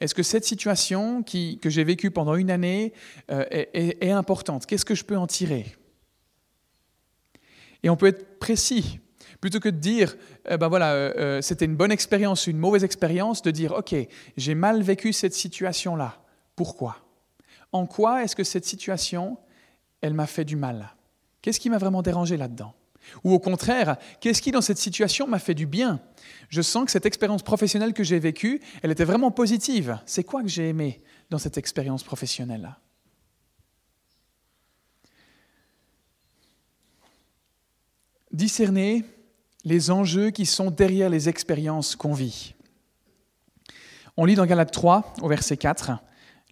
Est-ce 0.00 0.14
que 0.14 0.22
cette 0.22 0.44
situation 0.44 1.22
que 1.22 1.70
j'ai 1.70 1.84
vécue 1.84 2.10
pendant 2.10 2.34
une 2.34 2.50
année 2.50 2.92
euh, 3.30 3.44
est, 3.50 4.10
importante? 4.10 4.66
Qu'est-ce 4.66 4.84
que 4.84 4.94
je 4.94 5.04
peux 5.04 5.16
en 5.16 5.26
tirer? 5.26 5.74
Et 7.82 7.88
on 7.88 7.96
peut 7.96 8.06
être 8.06 8.38
précis. 8.38 9.00
Plutôt 9.40 9.60
que 9.60 9.68
de 9.68 9.78
dire, 9.78 10.16
eh 10.48 10.56
ben 10.56 10.68
voilà, 10.68 10.92
euh, 10.92 11.40
c'était 11.40 11.64
une 11.64 11.76
bonne 11.76 11.92
expérience, 11.92 12.46
une 12.46 12.58
mauvaise 12.58 12.84
expérience, 12.84 13.42
de 13.42 13.50
dire, 13.50 13.72
OK, 13.72 13.94
j'ai 14.36 14.54
mal 14.54 14.82
vécu 14.82 15.12
cette 15.12 15.34
situation-là. 15.34 16.22
Pourquoi? 16.56 16.96
En 17.72 17.86
quoi 17.86 18.22
est-ce 18.22 18.36
que 18.36 18.44
cette 18.44 18.64
situation 18.64 19.38
elle 20.00 20.14
m'a 20.14 20.26
fait 20.26 20.44
du 20.44 20.56
mal? 20.56 20.95
Qu'est-ce 21.46 21.60
qui 21.60 21.70
m'a 21.70 21.78
vraiment 21.78 22.02
dérangé 22.02 22.36
là-dedans? 22.36 22.74
Ou 23.22 23.32
au 23.32 23.38
contraire, 23.38 23.98
qu'est-ce 24.18 24.42
qui 24.42 24.50
dans 24.50 24.60
cette 24.60 24.78
situation 24.78 25.28
m'a 25.28 25.38
fait 25.38 25.54
du 25.54 25.64
bien? 25.64 26.00
Je 26.48 26.60
sens 26.60 26.86
que 26.86 26.90
cette 26.90 27.06
expérience 27.06 27.44
professionnelle 27.44 27.92
que 27.92 28.02
j'ai 28.02 28.18
vécue, 28.18 28.60
elle 28.82 28.90
était 28.90 29.04
vraiment 29.04 29.30
positive. 29.30 30.00
C'est 30.06 30.24
quoi 30.24 30.42
que 30.42 30.48
j'ai 30.48 30.68
aimé 30.68 31.04
dans 31.30 31.38
cette 31.38 31.56
expérience 31.56 32.02
professionnelle 32.02 32.74
Discerner 38.32 39.04
les 39.62 39.92
enjeux 39.92 40.30
qui 40.30 40.46
sont 40.46 40.72
derrière 40.72 41.10
les 41.10 41.28
expériences 41.28 41.94
qu'on 41.94 42.12
vit. 42.12 42.56
On 44.16 44.24
lit 44.24 44.34
dans 44.34 44.46
Galates 44.46 44.72
3, 44.72 45.14
au 45.22 45.28
verset 45.28 45.56
4, 45.56 45.92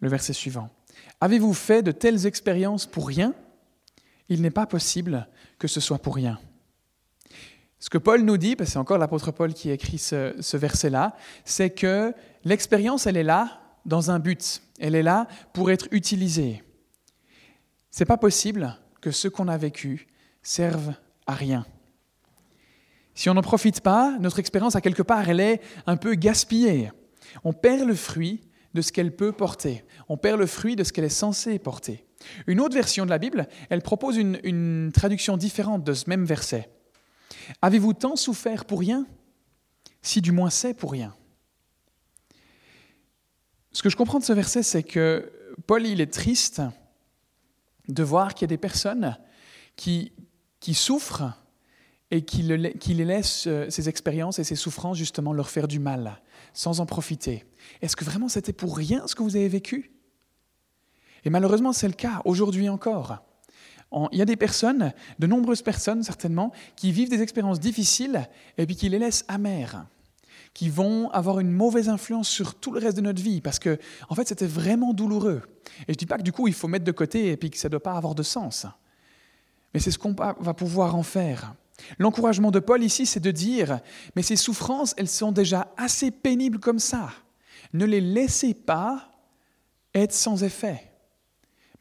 le 0.01 0.09
verset 0.09 0.35
suivant. 0.35 0.69
Avez-vous 1.21 1.53
fait 1.53 1.83
de 1.83 1.91
telles 1.91 2.27
expériences 2.27 2.87
pour 2.87 3.09
rien? 3.09 3.35
Il 4.29 4.43
n'est 4.43 4.51
pas 4.51 4.67
possible 4.67 5.29
que 5.59 5.69
ce 5.69 5.81
soit 5.81 5.99
pour 5.99 6.15
rien. 6.15 6.39
Ce 7.79 7.91
que 7.91 7.99
Paul 7.99 8.23
nous 8.23 8.39
dit, 8.39 8.57
c'est 8.65 8.79
encore 8.79 8.97
l'apôtre 8.97 9.31
Paul 9.31 9.53
qui 9.53 9.71
écrit 9.71 9.99
ce, 9.99 10.57
verset-là, 10.57 11.15
c'est 11.45 11.69
que 11.71 12.15
l'expérience, 12.45 13.07
elle 13.07 13.19
est 13.19 13.23
là 13.23 13.61
dans 13.85 14.11
un 14.11 14.19
but. 14.19 14.63
Elle 14.81 14.95
est 14.95 15.03
là 15.03 15.29
pour 15.53 15.71
être 15.71 15.89
utilisée. 15.91 16.63
C'est 17.91 18.07
pas 18.07 18.17
possible 18.17 18.79
que 19.03 19.11
ce 19.11 19.29
qu'on 19.29 19.49
a 19.49 19.59
vécu 19.59 20.09
serve 20.43 20.95
à 21.27 21.35
rien. 21.35 21.67
Si 23.15 23.29
on 23.29 23.35
n'en 23.35 23.43
profite 23.43 23.83
pas, 23.83 24.17
notre 24.19 24.39
expérience, 24.39 24.77
à 24.77 24.81
quelque 24.81 25.03
part, 25.03 25.29
elle 25.29 25.41
est 25.41 25.61
un 25.87 25.99
peu 25.99 26.15
gaspillée. 26.15 26.91
On 27.45 27.53
perd 27.53 27.87
le 27.87 27.95
fruit 27.95 28.41
de 28.73 28.81
ce 28.81 28.93
qu'elle 28.93 29.15
peut 29.15 29.33
porter. 29.33 29.85
On 30.09 30.17
perd 30.17 30.41
le 30.41 30.47
fruit 30.47 30.75
de 30.75 30.85
ce 30.85 30.93
qu'elle 30.93 31.05
est 31.05 31.09
censée 31.11 31.59
porter. 31.59 32.07
Une 32.47 32.61
autre 32.61 32.75
version 32.75 33.05
de 33.05 33.11
la 33.11 33.19
Bible, 33.19 33.49
elle 33.71 33.83
propose 33.83 34.17
une, 34.17 34.91
traduction 34.93 35.37
différente 35.37 35.85
de 35.85 35.95
ce 35.95 36.09
même 36.09 36.25
verset. 36.25 36.69
Avez-vous 37.63 37.93
tant 37.95 38.17
souffert 38.17 38.65
pour 38.65 38.81
rien 38.81 39.07
Si 40.03 40.21
du 40.21 40.33
moins 40.33 40.51
c'est 40.51 40.75
pour 40.75 40.93
rien? 40.93 41.15
Ce 43.73 43.83
que 43.83 43.91
je 43.91 43.97
comprends 43.97 44.21
de 44.21 44.25
ce 44.25 44.33
verset, 44.33 44.63
c'est 44.63 44.85
que 44.85 45.33
Paul, 45.67 45.87
il 45.87 46.01
est 46.01 46.13
triste 46.13 46.63
de 47.89 48.03
voir 48.03 48.35
qu'il 48.35 48.43
y 48.43 48.49
a 48.49 48.55
des 48.55 48.59
personnes 48.59 49.17
qui, 49.77 50.13
qui 50.61 50.75
souffrent 50.75 51.35
et 52.11 52.25
qui, 52.25 52.43
les 52.43 53.05
laissent, 53.05 53.47
euh, 53.47 53.69
ces 53.71 53.89
expériences 53.89 54.39
et 54.39 54.45
ces 54.45 54.55
souffrances, 54.55 54.97
justement, 54.97 55.33
leur 55.33 55.51
faire 55.51 55.67
du 55.67 55.81
mal, 55.81 56.21
sans 56.53 56.81
en 56.81 56.87
profiter. 56.87 57.45
Est-ce 57.83 57.97
que 57.97 58.05
vraiment 58.05 58.29
c'était 58.29 58.53
pour 58.53 58.77
rien 58.77 59.07
ce 59.07 59.15
que 59.15 59.23
vous 59.23 59.37
avez 59.37 59.49
vécu? 59.49 59.94
Et 61.25 61.31
malheureusement, 61.31 61.73
c'est 61.73 61.89
le 61.89 61.95
cas 61.95 62.21
aujourd'hui 62.25 62.69
encore. 62.69 63.19
Il 64.13 64.19
y 64.19 64.23
a 64.23 64.25
des 64.25 64.37
personnes, 64.37 64.93
de 65.19 65.27
nombreuses 65.27 65.63
personnes 65.63 66.03
certainement, 66.03 66.53
qui 66.75 66.91
vivent 66.91 67.11
des 67.11 67.23
expériences 67.23 67.61
difficiles 67.61 68.29
et 68.59 68.67
puis 68.67 68.75
qui 68.75 68.89
les 68.89 68.99
laissent 68.99 69.25
amères, 69.29 69.87
qui 70.53 70.69
vont 70.69 71.11
avoir 71.11 71.39
une 71.39 71.53
mauvaise 71.53 71.89
influence 71.89 72.29
sur 72.29 72.57
tout 72.57 72.73
le 72.73 72.81
reste 72.81 72.97
de 72.97 73.03
notre 73.03 73.23
vie 73.23 73.41
parce 73.41 73.61
que, 73.61 73.79
en 74.09 74.15
fait, 74.17 74.27
c'était 74.27 74.47
vraiment 74.47 74.93
douloureux. 74.93 75.43
Et 75.83 75.89
je 75.89 75.93
ne 75.93 75.97
dis 75.97 76.07
pas 76.07 76.17
que 76.17 76.23
du 76.23 76.33
coup, 76.33 76.49
il 76.49 76.55
faut 76.55 76.67
mettre 76.67 76.85
de 76.85 76.93
côté 76.93 77.31
et 77.31 77.37
puis 77.37 77.51
que 77.51 77.59
ça 77.59 77.69
ne 77.69 77.71
doit 77.71 77.83
pas 77.83 77.95
avoir 77.95 78.17
de 78.17 78.25
sens. 78.25 78.67
Mais 79.73 79.81
c'est 79.81 79.93
ce 79.93 79.99
qu'on 79.99 80.15
va 80.15 80.55
pouvoir 80.55 80.97
en 80.97 81.03
faire. 81.05 81.55
L'encouragement 81.99 82.51
de 82.51 82.61
Paul 82.61 82.83
ici, 82.83 83.07
c'est 83.07 83.21
de 83.21 83.31
dire, 83.31 83.81
mais 84.17 84.23
ces 84.23 84.37
souffrances, 84.37 84.95
elles 84.97 85.09
sont 85.09 85.33
déjà 85.33 85.73
assez 85.77 86.11
pénibles 86.11 86.59
comme 86.59 86.79
ça. 86.79 87.11
Ne 87.73 87.85
les 87.85 88.01
laissez 88.01 88.55
pas 88.55 89.11
être 89.95 90.13
sans 90.13 90.43
effet. 90.43 90.91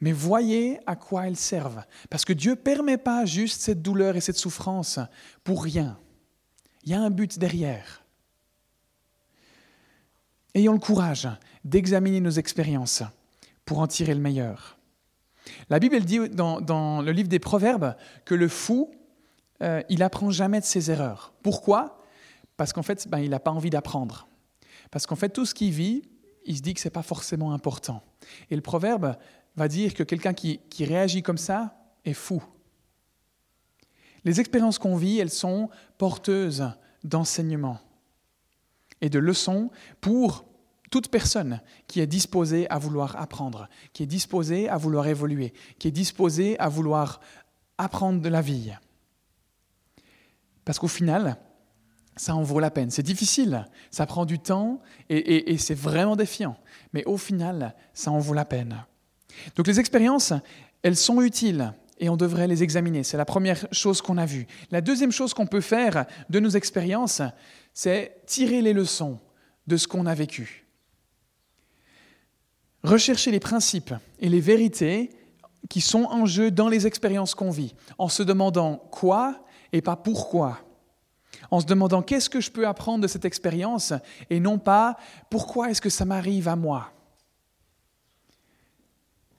Mais 0.00 0.12
voyez 0.12 0.80
à 0.86 0.96
quoi 0.96 1.26
elles 1.26 1.36
servent. 1.36 1.82
Parce 2.10 2.24
que 2.24 2.32
Dieu 2.32 2.52
ne 2.52 2.56
permet 2.56 2.98
pas 2.98 3.24
juste 3.24 3.62
cette 3.62 3.82
douleur 3.82 4.16
et 4.16 4.20
cette 4.20 4.36
souffrance 4.36 4.98
pour 5.44 5.62
rien. 5.62 5.98
Il 6.84 6.90
y 6.90 6.94
a 6.94 7.00
un 7.00 7.10
but 7.10 7.38
derrière. 7.38 8.04
Ayons 10.54 10.72
le 10.72 10.78
courage 10.78 11.28
d'examiner 11.64 12.20
nos 12.20 12.30
expériences 12.30 13.02
pour 13.64 13.78
en 13.78 13.86
tirer 13.86 14.14
le 14.14 14.20
meilleur. 14.20 14.78
La 15.68 15.78
Bible 15.78 16.00
dit 16.00 16.28
dans, 16.28 17.02
le 17.02 17.12
livre 17.12 17.28
des 17.28 17.38
Proverbes 17.38 17.96
que 18.24 18.34
le 18.34 18.48
fou, 18.48 18.90
euh, 19.62 19.82
il 19.88 20.02
apprend 20.02 20.30
jamais 20.30 20.60
de 20.60 20.64
ses 20.64 20.90
erreurs. 20.90 21.32
Pourquoi? 21.42 21.98
Parce 22.56 22.72
qu'en 22.72 22.82
fait, 22.82 23.08
ben, 23.08 23.18
il 23.18 23.30
n'a 23.30 23.40
pas 23.40 23.50
envie 23.50 23.70
d'apprendre. 23.70 24.28
Parce 24.90 25.06
qu'en 25.06 25.16
fait, 25.16 25.30
tout 25.30 25.44
ce 25.44 25.54
qu'il 25.54 25.72
vit, 25.72 26.02
il 26.44 26.56
se 26.56 26.62
dit 26.62 26.74
que 26.74 26.80
ce 26.80 26.88
n'est 26.88 26.92
pas 26.92 27.02
forcément 27.02 27.52
important. 27.52 28.02
Et 28.50 28.56
le 28.56 28.62
proverbe 28.62 29.16
va 29.56 29.68
dire 29.68 29.94
que 29.94 30.02
quelqu'un 30.02 30.34
qui, 30.34 30.60
réagit 30.80 31.22
comme 31.22 31.38
ça 31.38 31.76
est 32.04 32.14
fou. 32.14 32.42
Les 34.24 34.40
expériences 34.40 34.78
qu'on 34.78 34.96
vit, 34.96 35.18
elles 35.18 35.30
sont 35.30 35.68
porteuses 35.98 36.70
d'enseignements 37.02 37.80
et 39.00 39.10
de 39.10 39.18
leçons 39.18 39.70
pour 40.00 40.46
toute 40.90 41.08
personne 41.08 41.60
qui 41.86 42.00
est 42.00 42.06
disposée 42.06 42.68
à 42.70 42.78
vouloir 42.78 43.16
apprendre, 43.16 43.68
qui 43.92 44.02
est 44.02 44.06
disposée 44.06 44.68
à 44.68 44.76
vouloir 44.76 45.06
évoluer, 45.06 45.52
qui 45.78 45.88
est 45.88 45.92
disposée 45.92 46.58
à 46.58 46.68
vouloir 46.68 47.20
apprendre 47.78 48.20
de 48.20 48.28
la 48.28 48.40
vie. 48.40 48.72
Parce 50.64 50.78
qu'au 50.78 50.88
final, 50.88 51.36
ça 52.16 52.34
en 52.34 52.42
vaut 52.42 52.60
la 52.60 52.70
peine. 52.70 52.90
C'est 52.90 53.02
difficile, 53.02 53.68
ça 53.90 54.06
prend 54.06 54.24
du 54.24 54.38
temps 54.38 54.80
et, 55.08 55.56
c'est 55.58 55.74
vraiment 55.74 56.16
défiant. 56.16 56.56
Mais 56.92 57.04
au 57.04 57.16
final, 57.16 57.74
ça 57.92 58.10
en 58.10 58.18
vaut 58.18 58.34
la 58.34 58.44
peine. 58.44 58.84
Donc 59.56 59.66
les 59.66 59.80
expériences, 59.80 60.32
elles 60.82 60.96
sont 60.96 61.20
utiles 61.20 61.72
et 61.98 62.08
on 62.08 62.16
devrait 62.16 62.48
les 62.48 62.62
examiner. 62.62 63.02
C'est 63.02 63.16
la 63.16 63.24
première 63.24 63.66
chose 63.72 64.02
qu'on 64.02 64.18
a 64.18 64.26
vue. 64.26 64.46
La 64.70 64.80
deuxième 64.80 65.12
chose 65.12 65.34
qu'on 65.34 65.46
peut 65.46 65.60
faire 65.60 66.06
de 66.28 66.40
nos 66.40 66.50
expériences, 66.50 67.22
c'est 67.72 68.22
tirer 68.26 68.62
les 68.62 68.72
leçons 68.72 69.18
de 69.66 69.76
ce 69.76 69.88
qu'on 69.88 70.06
a 70.06 70.14
vécu. 70.14 70.66
Rechercher 72.82 73.30
les 73.30 73.40
principes 73.40 73.94
et 74.18 74.28
les 74.28 74.40
vérités 74.40 75.10
qui 75.70 75.80
sont 75.80 76.04
en 76.04 76.26
jeu 76.26 76.50
dans 76.50 76.68
les 76.68 76.86
expériences 76.86 77.34
qu'on 77.34 77.50
vit, 77.50 77.74
en 77.96 78.08
se 78.08 78.22
demandant 78.22 78.76
quoi 78.90 79.46
et 79.72 79.80
pas 79.80 79.96
pourquoi 79.96 80.60
en 81.50 81.60
se 81.60 81.66
demandant 81.66 82.02
qu'est-ce 82.02 82.30
que 82.30 82.40
je 82.40 82.50
peux 82.50 82.66
apprendre 82.66 83.02
de 83.02 83.08
cette 83.08 83.24
expérience 83.24 83.92
et 84.30 84.40
non 84.40 84.58
pas 84.58 84.96
pourquoi 85.30 85.70
est-ce 85.70 85.80
que 85.80 85.90
ça 85.90 86.04
m'arrive 86.04 86.48
à 86.48 86.56
moi. 86.56 86.93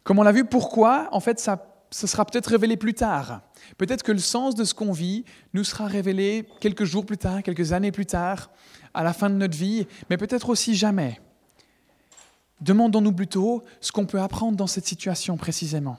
Comme 0.05 0.19
on 0.19 0.23
l'a 0.23 0.31
vu, 0.31 0.45
pourquoi, 0.45 1.09
en 1.11 1.19
fait, 1.19 1.39
ça, 1.39 1.57
sera 1.89 2.25
peut-être 2.25 2.51
révélé 2.51 2.77
plus 2.77 2.93
tard. 2.93 3.41
Peut-être 3.79 4.03
que 4.03 4.11
le 4.11 4.19
sens 4.19 4.53
de 4.53 4.63
ce 4.63 4.75
qu'on 4.75 4.91
vit 4.91 5.25
nous 5.55 5.63
sera 5.63 5.87
révélé 5.87 6.47
quelques 6.61 6.83
jours 6.83 7.07
plus 7.07 7.17
tard, 7.17 7.41
quelques 7.41 7.73
années 7.73 7.91
plus 7.91 8.05
tard, 8.05 8.51
à 8.93 9.03
la 9.03 9.13
fin 9.13 9.31
de 9.31 9.35
notre 9.35 9.57
vie, 9.57 9.87
mais 10.09 10.17
peut-être 10.17 10.49
aussi 10.49 10.75
jamais. 10.75 11.19
Demandons-nous 12.61 13.13
plutôt 13.13 13.63
ce 13.81 13.91
qu'on 13.91 14.05
peut 14.05 14.21
apprendre 14.21 14.55
dans 14.55 14.67
cette 14.67 14.85
situation 14.85 15.37
précisément. 15.37 15.97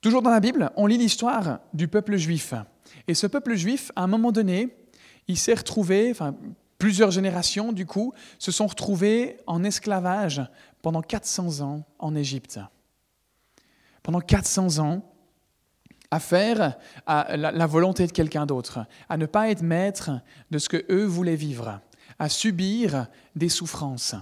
Toujours 0.00 0.22
dans 0.22 0.30
la 0.30 0.40
Bible, 0.40 0.70
on 0.76 0.86
lit 0.86 0.98
l'histoire 0.98 1.60
du 1.74 1.86
peuple 1.86 2.16
juif. 2.16 2.54
Et 3.08 3.14
ce 3.14 3.26
peuple 3.26 3.56
juif, 3.56 3.92
à 3.94 4.04
un 4.04 4.06
moment 4.06 4.32
donné, 4.32 4.74
il 5.28 5.36
s'est 5.36 5.54
retrouvé, 5.54 6.10
enfin 6.10 6.34
plusieurs 6.78 7.10
générations 7.10 7.72
du 7.72 7.84
coup, 7.84 8.14
se 8.38 8.50
sont 8.50 8.66
retrouvés 8.66 9.36
en 9.46 9.64
esclavage 9.64 10.42
pendant 10.84 11.00
400 11.00 11.62
ans 11.62 11.86
en 11.98 12.14
Égypte. 12.14 12.60
Pendant 14.02 14.20
400 14.20 14.84
ans, 14.84 15.02
à 16.10 16.20
faire 16.20 16.76
à 17.06 17.38
la, 17.38 17.66
volonté 17.66 18.06
de 18.06 18.12
quelqu'un 18.12 18.44
d'autre, 18.44 18.80
à 19.08 19.16
ne 19.16 19.24
pas 19.24 19.48
être 19.48 19.62
maître 19.62 20.10
de 20.50 20.58
ce 20.58 20.68
que 20.68 20.84
eux 20.90 21.06
voulaient 21.06 21.36
vivre, 21.36 21.80
à 22.18 22.28
subir 22.28 23.06
des 23.34 23.48
souffrances. 23.48 24.14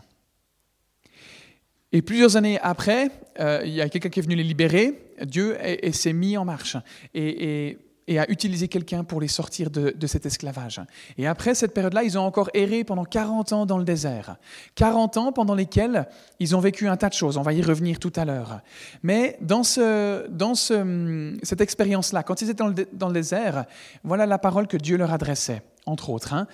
Et 1.90 2.00
plusieurs 2.00 2.36
années 2.36 2.60
après, 2.60 3.10
euh, 3.40 3.62
il 3.64 3.72
y 3.72 3.82
a 3.82 3.88
quelqu'un 3.88 4.08
qui 4.08 4.20
est 4.20 4.22
venu 4.22 4.36
les 4.36 4.44
libérer, 4.44 5.16
Dieu 5.24 5.58
s'est 5.92 6.12
mis 6.12 6.36
en 6.36 6.44
marche. 6.44 6.76
et 7.12 7.70
et 7.70 7.78
à 8.08 8.30
utiliser 8.30 8.68
quelqu'un 8.68 9.04
pour 9.04 9.20
les 9.20 9.28
sortir 9.28 9.70
de, 9.70 10.06
cet 10.06 10.26
esclavage. 10.26 10.80
Et 11.18 11.26
après 11.26 11.54
cette 11.54 11.72
période-là, 11.72 12.02
ils 12.02 12.18
ont 12.18 12.22
encore 12.22 12.50
erré 12.54 12.84
pendant 12.84 13.04
40 13.04 13.52
ans 13.52 13.66
dans 13.66 13.78
le 13.78 13.84
désert. 13.84 14.36
40 14.74 15.16
ans 15.16 15.32
pendant 15.32 15.54
lesquels 15.54 16.08
ils 16.40 16.56
ont 16.56 16.60
vécu 16.60 16.88
un 16.88 16.96
tas 16.96 17.08
de 17.08 17.14
choses. 17.14 17.36
On 17.36 17.42
va 17.42 17.52
y 17.52 17.62
revenir 17.62 17.98
tout 17.98 18.12
à 18.16 18.24
l'heure. 18.24 18.60
Mais 19.02 19.38
dans, 19.40 19.62
ce, 19.62 20.28
dans 20.28 20.54
ce, 20.54 21.36
cette 21.42 21.60
expérience-là, 21.60 22.22
quand 22.22 22.42
ils 22.42 22.50
étaient 22.50 22.64
dans 22.92 23.08
le, 23.08 23.12
désert, 23.12 23.66
voilà 24.04 24.26
la 24.26 24.38
parole 24.38 24.66
que 24.66 24.76
Dieu 24.76 24.96
leur 24.96 25.12
adressait, 25.12 25.62
entre 25.86 26.10
autres. 26.10 26.34
Hein. 26.34 26.46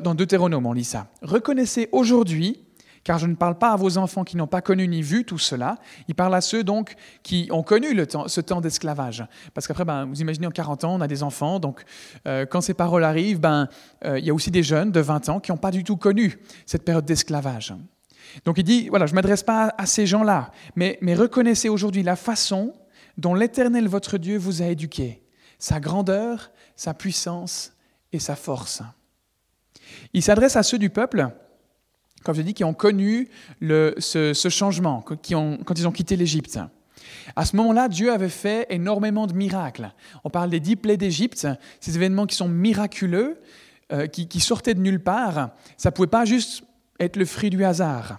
Dans 0.00 0.14
Deutéronome, 0.14 0.66
on 0.66 0.72
lit 0.72 0.84
ça. 0.84 1.08
Reconnaissez 1.22 1.88
aujourd'hui 1.92 2.62
car 3.04 3.18
je 3.18 3.26
ne 3.26 3.34
parle 3.34 3.58
pas 3.58 3.72
à 3.72 3.76
vos 3.76 3.98
enfants 3.98 4.24
qui 4.24 4.36
n'ont 4.36 4.46
pas 4.46 4.62
connu 4.62 4.86
ni 4.86 5.02
vu 5.02 5.24
tout 5.24 5.38
cela, 5.38 5.78
il 6.08 6.14
parle 6.14 6.34
à 6.34 6.40
ceux 6.40 6.62
donc 6.62 6.94
qui 7.22 7.48
ont 7.50 7.62
connu 7.62 7.96
ce 8.26 8.40
temps 8.40 8.60
d'esclavage. 8.60 9.24
Parce 9.54 9.66
qu'après, 9.66 9.84
ben, 9.84 10.06
vous 10.06 10.20
imaginez, 10.20 10.46
en 10.46 10.50
40 10.50 10.84
ans, 10.84 10.94
on 10.94 11.00
a 11.00 11.08
des 11.08 11.22
enfants, 11.22 11.58
donc 11.58 11.84
euh, 12.26 12.46
quand 12.46 12.60
ces 12.60 12.74
paroles 12.74 13.04
arrivent, 13.04 13.40
ben, 13.40 13.68
euh, 14.04 14.18
il 14.18 14.24
y 14.24 14.30
a 14.30 14.34
aussi 14.34 14.50
des 14.50 14.62
jeunes 14.62 14.92
de 14.92 15.00
20 15.00 15.28
ans 15.28 15.40
qui 15.40 15.50
n'ont 15.50 15.58
pas 15.58 15.70
du 15.70 15.84
tout 15.84 15.96
connu 15.96 16.38
cette 16.66 16.84
période 16.84 17.04
d'esclavage. 17.04 17.74
Donc 18.44 18.58
il 18.58 18.64
dit, 18.64 18.88
voilà, 18.88 19.06
je 19.06 19.12
ne 19.12 19.16
m'adresse 19.16 19.42
pas 19.42 19.74
à 19.76 19.86
ces 19.86 20.06
gens-là, 20.06 20.52
mais, 20.76 20.98
mais 21.00 21.14
reconnaissez 21.14 21.68
aujourd'hui 21.68 22.02
la 22.02 22.16
façon 22.16 22.72
dont 23.18 23.34
l'Éternel, 23.34 23.88
votre 23.88 24.16
Dieu, 24.16 24.38
vous 24.38 24.62
a 24.62 24.66
éduqué, 24.66 25.22
sa 25.58 25.80
grandeur, 25.80 26.50
sa 26.76 26.94
puissance 26.94 27.72
et 28.12 28.18
sa 28.18 28.36
force. 28.36 28.82
Il 30.14 30.22
s'adresse 30.22 30.56
à 30.56 30.62
ceux 30.62 30.78
du 30.78 30.88
peuple 30.88 31.28
comme 32.24 32.34
je 32.34 32.42
dis, 32.42 32.54
qui 32.54 32.64
ont 32.64 32.74
connu 32.74 33.28
ce, 33.60 34.48
changement, 34.50 35.04
qui 35.22 35.34
ont, 35.34 35.58
quand 35.64 35.78
ils 35.78 35.88
ont 35.88 35.92
quitté 35.92 36.16
l'Égypte. 36.16 36.58
À 37.36 37.44
ce 37.44 37.56
moment-là, 37.56 37.88
Dieu 37.88 38.12
avait 38.12 38.28
fait 38.28 38.66
énormément 38.70 39.26
de 39.26 39.32
miracles. 39.32 39.92
On 40.24 40.30
parle 40.30 40.50
des 40.50 40.60
dix 40.60 40.76
plaies 40.76 40.96
d'Égypte, 40.96 41.46
ces 41.80 41.96
événements 41.96 42.26
qui 42.26 42.36
sont 42.36 42.48
miraculeux, 42.48 43.40
euh, 43.92 44.06
qui, 44.06 44.28
qui, 44.28 44.40
sortaient 44.40 44.74
de 44.74 44.80
nulle 44.80 45.02
part. 45.02 45.50
Ça 45.76 45.90
ne 45.90 45.94
pouvait 45.94 46.08
pas 46.08 46.24
juste 46.24 46.64
être 46.98 47.16
le 47.16 47.24
fruit 47.24 47.50
du 47.50 47.64
hasard. 47.64 48.18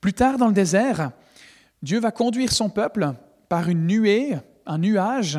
Plus 0.00 0.12
tard, 0.12 0.38
dans 0.38 0.46
le 0.46 0.52
désert, 0.52 1.10
Dieu 1.82 2.00
va 2.00 2.10
conduire 2.10 2.52
son 2.52 2.70
peuple 2.70 3.12
par 3.48 3.68
une 3.68 3.86
nuée, 3.86 4.36
un 4.66 4.78
nuage 4.78 5.38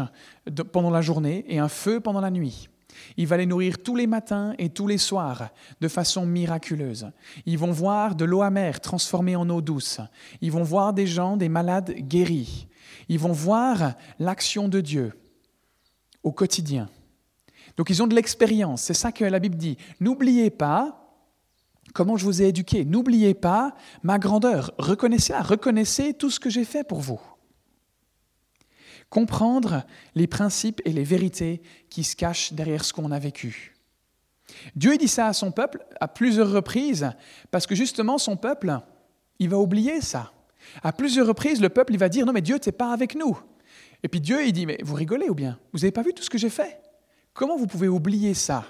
pendant 0.72 0.90
la 0.90 1.02
journée 1.02 1.46
et 1.48 1.60
un 1.60 1.70
feu 1.70 2.00
pendant 2.00 2.22
la 2.22 2.32
nuit. 2.32 2.70
Il 3.18 3.28
va 3.28 3.38
les 3.38 3.46
nourrir 3.46 3.82
tous 3.82 3.96
les 3.96 4.08
matins 4.08 4.54
et 4.58 4.70
tous 4.70 4.88
les 4.88 4.98
soirs 4.98 5.50
de 5.82 5.88
façon 5.88 6.26
miraculeuse. 6.26 7.12
Ils 7.46 7.58
vont 7.58 7.72
voir 7.72 8.16
de 8.16 8.26
l'eau 8.26 8.42
amère 8.42 8.80
transformée 8.80 9.36
en 9.36 9.50
eau 9.50 9.62
douce. 9.62 10.00
Ils 10.42 10.52
vont 10.52 10.64
voir 10.64 10.94
des 10.94 11.08
gens, 11.08 11.38
des 11.38 11.50
malades 11.50 11.92
guéris. 11.92 12.68
Ils 13.10 13.20
vont 13.20 13.32
voir 13.32 13.94
l'action 14.20 14.68
de 14.68 14.82
Dieu 14.82 15.14
au 16.24 16.32
quotidien. 16.32 16.90
Donc 17.78 17.90
ils 17.90 18.02
ont 18.02 18.08
de 18.08 18.16
l'expérience, 18.16 18.82
c'est 18.82 18.94
ça 18.94 19.12
que 19.12 19.24
la 19.24 19.40
Bible 19.40 19.56
dit. 19.56 19.78
N'oubliez 20.00 20.50
pas 20.50 21.04
comment 21.94 22.18
je 22.18 22.26
vous 22.26 22.42
ai 22.42 22.48
éduqué, 22.48 22.86
n'oubliez 22.86 23.34
pas 23.34 23.76
ma 24.04 24.20
grandeur, 24.20 24.74
reconnaissez-la, 24.78 25.42
reconnaissez 25.42 26.14
tout 26.14 26.30
ce 26.30 26.40
que 26.40 26.50
j'ai 26.50 26.66
fait 26.66 26.84
pour 26.84 27.00
vous 27.00 27.20
comprendre 29.10 29.86
les 30.16 30.28
principes 30.28 30.82
et 30.86 30.92
les 30.92 31.04
vérités 31.04 31.62
qui 31.90 32.04
se 32.04 32.16
cachent 32.16 32.54
derrière 32.54 32.84
ce 32.84 32.94
qu'on 32.94 33.12
a 33.12 33.20
vécu. 33.20 33.74
Dieu 34.76 34.98
dit 34.98 35.08
ça 35.08 35.28
à 35.28 35.34
son 35.34 35.52
peuple 35.52 35.86
à 36.00 36.08
plusieurs 36.08 36.52
reprises, 36.52 37.10
parce 37.52 37.68
que 37.68 37.76
justement 37.76 38.18
son 38.18 38.38
peuple, 38.38 38.80
il 39.40 39.50
va 39.50 39.58
oublier 39.58 40.02
ça. 40.02 40.32
À 40.84 40.92
plusieurs 40.92 41.28
reprises, 41.28 41.62
le 41.62 41.70
peuple 41.70 41.94
il 41.94 42.00
va 42.00 42.10
dire 42.10 42.26
non 42.26 42.34
mais 42.34 42.42
Dieu 42.42 42.60
t'es 42.60 42.72
pas 42.72 42.92
avec 42.92 43.16
nous. 43.16 43.38
Et 44.04 44.08
puis 44.08 44.22
Dieu 44.22 44.46
il 44.46 44.54
dit 44.54 44.66
mais 44.66 44.78
vous 44.84 44.96
rigolez 44.96 45.30
ou 45.30 45.36
bien? 45.36 45.60
Vous 45.74 45.80
n'avez 45.80 45.92
pas 45.92 46.02
vu 46.02 46.14
tout 46.14 46.24
ce 46.24 46.30
que 46.30 46.38
j'ai 46.38 46.50
fait? 46.50 46.82
Comment 47.34 47.58
vous 47.58 47.68
pouvez 47.68 47.88
oublier 47.88 48.34
ça? 48.34 48.66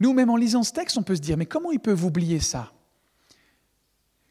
Nous 0.00 0.12
même 0.12 0.30
en 0.30 0.36
lisant 0.36 0.62
ce 0.62 0.72
texte, 0.72 0.98
on 0.98 1.02
peut 1.02 1.16
se 1.16 1.20
dire 1.20 1.36
mais 1.36 1.46
comment 1.46 1.70
ils 1.70 1.80
peuvent 1.80 2.04
oublier 2.04 2.40
ça? 2.40 2.72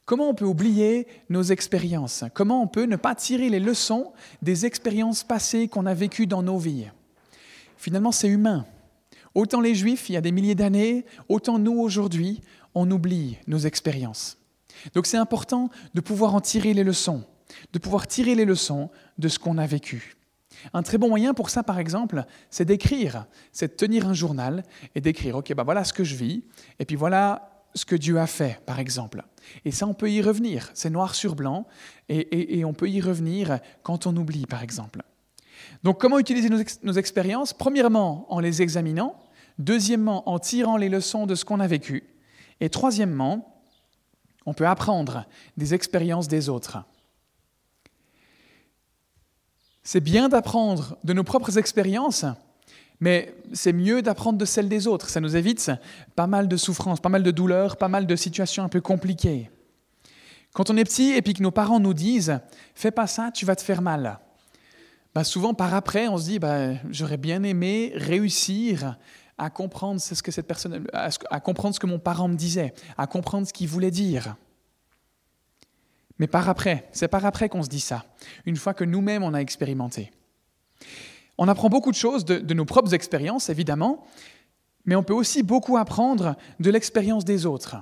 Comment 0.06 0.30
on 0.30 0.34
peut 0.34 0.46
oublier 0.46 1.08
nos 1.30 1.44
expériences? 1.44 2.24
Comment 2.34 2.62
on 2.62 2.68
peut 2.68 2.86
ne 2.86 2.96
pas 2.96 3.16
tirer 3.16 3.50
les 3.50 3.60
leçons 3.60 4.12
des 4.42 4.66
expériences 4.66 5.24
passées 5.24 5.68
qu'on 5.68 5.86
a 5.86 5.94
vécues 5.94 6.28
dans 6.28 6.44
nos 6.44 6.58
vies? 6.58 6.88
Finalement, 7.78 8.12
c'est 8.12 8.28
humain. 8.28 8.66
Autant 9.34 9.62
les 9.62 9.76
Juifs, 9.76 10.10
il 10.10 10.14
y 10.14 10.18
a 10.18 10.22
des 10.22 10.32
milliers 10.32 10.56
d'années, 10.56 11.06
autant 11.30 11.58
nous, 11.60 11.80
aujourd'hui, 11.80 12.42
on 12.76 12.90
oublie 12.92 13.38
nos 13.48 13.60
expériences. 13.60 14.38
Donc 14.94 15.06
c'est 15.06 15.18
important 15.18 15.70
de 15.94 16.02
pouvoir 16.02 16.36
en 16.36 16.42
tirer 16.42 16.74
les 16.74 16.84
leçons, 16.84 17.24
de 17.74 17.80
pouvoir 17.80 18.08
tirer 18.08 18.36
les 18.36 18.46
leçons 18.46 18.90
de 19.18 19.28
ce 19.28 19.40
qu'on 19.40 19.58
a 19.58 19.66
vécu. 19.66 20.18
Un 20.74 20.84
très 20.84 20.98
bon 20.98 21.10
moyen 21.10 21.34
pour 21.34 21.50
ça, 21.50 21.64
par 21.64 21.80
exemple, 21.80 22.26
c'est 22.50 22.66
d'écrire, 22.66 23.26
c'est 23.52 23.70
de 23.70 23.74
tenir 23.78 24.08
un 24.08 24.14
journal 24.14 24.64
et 24.96 25.02
d'écrire, 25.02 25.38
OK, 25.38 25.54
ben 25.54 25.64
voilà 25.64 25.84
ce 25.84 25.94
que 25.94 26.04
je 26.04 26.16
vis, 26.16 26.44
et 26.80 26.86
puis 26.86 26.96
voilà 26.96 27.61
ce 27.74 27.86
que 27.86 27.96
Dieu 27.96 28.20
a 28.20 28.28
fait, 28.28 28.60
par 28.66 28.80
exemple. 28.80 29.24
Et 29.66 29.72
ça, 29.72 29.88
on 29.88 29.94
peut 29.94 30.12
y 30.12 30.22
revenir. 30.22 30.70
C'est 30.74 30.90
noir 30.90 31.16
sur 31.16 31.36
blanc, 31.36 31.66
et, 32.10 32.64
on 32.66 32.74
peut 32.74 32.90
y 32.90 33.02
revenir 33.02 33.60
quand 33.84 34.08
on 34.08 34.16
oublie, 34.16 34.46
par 34.46 34.64
exemple. 34.64 35.02
Donc, 35.84 36.00
comment 36.00 36.20
utiliser 36.20 36.50
nos, 36.50 36.94
expériences? 36.94 37.54
Premièrement, 37.54 38.26
en 38.30 38.40
les 38.40 38.62
examinant. 38.62 39.16
Deuxièmement, 39.58 40.30
en 40.30 40.40
tirant 40.40 40.78
les 40.78 40.90
leçons 40.90 41.26
de 41.26 41.36
ce 41.36 41.46
qu'on 41.46 41.60
a 41.60 41.68
vécu. 41.68 42.04
Et 42.60 42.70
troisièmement, 42.70 43.64
on 44.46 44.54
peut 44.54 44.68
apprendre 44.68 45.26
des 45.58 45.74
expériences 45.74 46.28
des 46.28 46.50
autres. 46.50 46.80
C'est 49.84 50.00
bien 50.00 50.30
d'apprendre 50.30 50.98
de 51.04 51.14
nos 51.14 51.24
propres 51.24 51.58
expériences, 51.58 52.26
mais 53.02 53.36
c'est 53.52 53.74
mieux 53.74 54.02
d'apprendre 54.02 54.38
de 54.38 54.46
celles 54.46 54.70
des 54.70 54.88
autres. 54.88 55.10
Ça 55.10 55.20
nous 55.20 55.36
évite 55.36 55.72
pas 56.16 56.28
mal 56.28 56.48
de 56.48 56.56
souffrances, 56.56 57.02
pas 57.02 57.10
mal 57.10 57.24
de 57.24 57.32
douleurs, 57.32 57.76
pas 57.76 57.90
mal 57.90 58.06
de 58.06 58.16
situations 58.16 58.64
un 58.64 58.70
peu 58.70 58.80
compliquées. 58.80 59.50
Quand 60.54 60.70
on 60.70 60.78
est 60.78 60.84
petit 60.84 61.12
et 61.12 61.22
puis 61.22 61.34
que 61.34 61.44
nos 61.44 61.52
parents 61.52 61.80
nous 61.80 61.96
disent 61.96 62.40
Fais 62.76 62.92
pas 62.92 63.08
ça, 63.08 63.32
tu 63.34 63.46
vas 63.46 63.56
te 63.56 63.64
faire 63.64 63.82
mal. 63.82 64.20
Bah 65.16 65.24
souvent, 65.24 65.54
par 65.54 65.74
après, 65.74 66.08
on 66.08 66.18
se 66.18 66.26
dit 66.26 66.40
bah, 66.40 66.74
J'aurais 66.92 67.18
bien 67.18 67.44
aimé 67.44 67.92
réussir 67.96 68.98
à 69.38 69.50
comprendre 69.50 70.00
ce 70.00 70.22
que 70.22 70.32
cette 70.32 70.48
personne, 70.48 70.86
à 70.94 71.40
comprendre 71.40 71.74
ce 71.74 71.80
que 71.80 71.88
mon 71.88 71.98
parent 71.98 72.28
me 72.28 72.36
disait, 72.36 72.76
à 72.98 73.08
comprendre 73.08 73.48
ce 73.48 73.54
qu'il 73.54 73.68
voulait 73.68 73.90
dire. 73.90 74.36
Mais 76.20 76.28
par 76.28 76.48
après, 76.48 76.88
c'est 76.92 77.08
par 77.08 77.26
après 77.26 77.50
qu'on 77.50 77.64
se 77.64 77.70
dit 77.70 77.80
ça, 77.80 78.06
une 78.46 78.58
fois 78.58 78.76
que 78.76 78.84
nous-mêmes 78.84 79.24
on 79.24 79.34
a 79.34 79.40
expérimenté. 79.40 80.12
On 81.44 81.48
apprend 81.48 81.70
beaucoup 81.70 81.90
de 81.90 81.96
choses 81.96 82.24
de, 82.24 82.54
nos 82.54 82.66
propres 82.66 82.94
expériences, 82.94 83.50
évidemment, 83.50 84.06
mais 84.86 84.96
on 84.96 85.02
peut 85.02 85.16
aussi 85.16 85.42
beaucoup 85.42 85.76
apprendre 85.76 86.36
de 86.60 86.70
l'expérience 86.70 87.26
des 87.26 87.48
autres. 87.48 87.78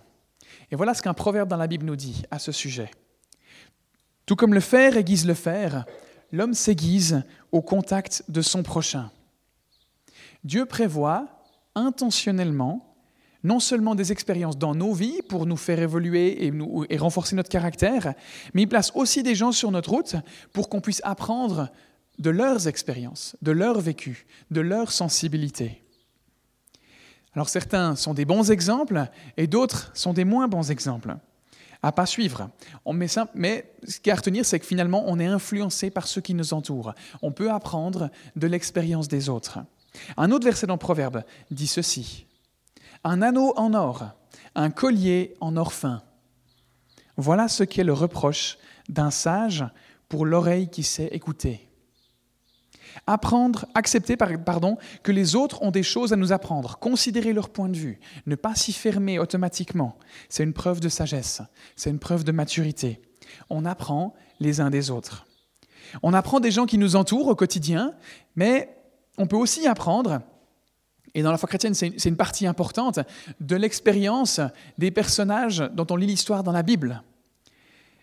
Et 0.72 0.78
voilà 0.78 0.94
ce 0.94 1.02
qu'un 1.02 1.14
proverbe 1.14 1.50
dans 1.50 1.58
la 1.58 1.68
Bible 1.68 1.86
nous 1.86 1.98
dit 1.98 2.24
à 2.32 2.40
ce 2.40 2.54
sujet. 2.54 2.90
Tout 4.26 4.38
comme 4.38 4.54
le 4.54 4.62
fer 4.62 4.96
aiguise 4.96 5.28
le 5.28 5.34
fer, 5.34 5.84
l'homme 6.32 6.54
s'aiguise 6.54 7.22
au 7.52 7.62
contact 7.62 8.24
de 8.30 8.42
son 8.42 8.64
prochain. 8.64 9.12
Dieu 10.46 10.66
prévoit 10.66 11.28
intentionnellement 11.76 12.96
non 13.44 13.60
seulement 13.60 13.94
des 13.94 14.14
expériences 14.14 14.58
dans 14.58 14.74
nos 14.74 14.94
vies 14.94 15.22
pour 15.28 15.46
nous 15.46 15.58
faire 15.58 15.80
évoluer 15.80 16.46
et, 16.46 16.98
renforcer 16.98 17.36
notre 17.36 17.50
caractère, 17.50 18.14
mais 18.54 18.62
il 18.62 18.68
place 18.70 18.94
aussi 18.96 19.22
des 19.22 19.36
gens 19.36 19.52
sur 19.52 19.70
notre 19.72 19.90
route 19.90 20.16
pour 20.54 20.70
qu'on 20.70 20.80
puisse 20.80 21.02
apprendre 21.04 21.70
de 22.20 22.30
leurs 22.30 22.68
expériences, 22.68 23.36
de 23.42 23.52
leur 23.52 23.80
vécu, 23.80 24.28
de 24.52 24.62
leur 24.62 24.92
sensibilité. 24.92 25.84
Alors 27.34 27.50
certains 27.50 27.96
sont 27.96 28.14
des 28.14 28.26
bons 28.26 28.52
exemples 28.52 29.06
et 29.38 29.48
d'autres 29.48 29.92
sont 29.94 30.14
des 30.14 30.26
moins 30.26 30.48
bons 30.48 30.72
exemples 30.72 31.16
à 31.82 31.92
pas 31.92 32.06
suivre. 32.06 32.50
mais, 32.94 33.08
mais 33.36 33.72
ce 33.88 34.00
qui 34.00 34.10
est 34.10 34.14
à 34.14 34.18
retenir, 34.18 34.46
c'est 34.46 34.60
que 34.60 34.66
finalement, 34.66 35.04
on 35.08 35.20
est 35.20 35.26
influencé 35.26 35.90
par 35.90 36.08
ceux 36.08 36.22
qui 36.22 36.34
nous 36.34 36.54
entourent. 36.54 36.94
On 37.22 37.32
peut 37.32 37.52
apprendre 37.52 38.10
de 38.36 38.48
l'expérience 38.48 39.08
des 39.08 39.30
autres. 39.30 39.60
Un 40.18 40.32
autre 40.32 40.46
verset 40.46 40.68
dans 40.68 40.78
Proverbe 40.78 41.24
dit 41.52 41.68
ceci 41.68 42.26
un 43.06 43.22
anneau 43.22 43.54
en 43.56 43.74
or, 43.74 44.10
un 44.56 44.72
collier 44.72 45.34
en 45.40 45.56
or 45.56 45.72
fin. 45.72 46.04
Voilà 47.16 47.48
ce 47.48 47.64
qu'est 47.64 47.86
le 47.86 47.94
reproche 47.94 48.58
d'un 48.90 49.10
sage 49.10 49.64
pour 50.10 50.26
l'oreille 50.26 50.70
qui 50.70 50.84
sait 50.84 51.08
écouter. 51.08 51.69
Apprendre, 53.08 53.66
accepter 53.76 54.18
pardon, 54.18 54.78
que 55.04 55.12
les 55.12 55.36
autres 55.36 55.62
ont 55.62 55.72
des 55.72 55.84
choses 55.84 56.14
à 56.14 56.16
nous 56.16 56.32
apprendre, 56.32 56.78
considérer 56.80 57.34
leur 57.34 57.50
point 57.50 57.70
de 57.70 57.78
vue, 57.78 58.00
ne 58.26 58.36
pas 58.36 58.56
s'y 58.56 58.74
fermer 58.74 59.20
automatiquement, 59.20 59.98
c'est 60.30 60.44
une 60.44 60.54
preuve 60.54 60.80
de 60.80 60.90
sagesse, 60.90 61.42
c'est 61.76 61.90
une 61.90 62.00
preuve 62.00 62.24
de 62.24 62.32
maturité. 62.32 63.02
On 63.50 63.66
apprend 63.66 64.14
les 64.40 64.62
uns 64.62 64.70
des 64.70 64.92
autres. 64.92 65.26
On 66.04 66.14
apprend 66.14 66.40
des 66.40 66.52
gens 66.52 66.66
qui 66.66 66.78
nous 66.78 66.96
entourent 66.96 67.28
au 67.28 67.36
quotidien, 67.36 67.94
mais 68.36 68.76
on 69.18 69.28
peut 69.28 69.38
aussi 69.38 69.68
apprendre 69.68 70.22
et 71.14 71.24
dans 71.24 71.32
la 71.32 71.38
foi 71.38 71.48
chrétienne, 71.48 71.74
c'est 71.74 72.06
une 72.06 72.18
partie 72.18 72.46
importante 72.46 73.00
de 73.40 73.56
l'expérience 73.56 74.40
des 74.78 74.92
personnages 74.92 75.64
dont 75.74 75.88
on 75.90 75.96
lit 75.96 76.06
l'histoire 76.06 76.44
dans 76.44 76.52
la 76.52 76.64
Bible. 76.64 77.04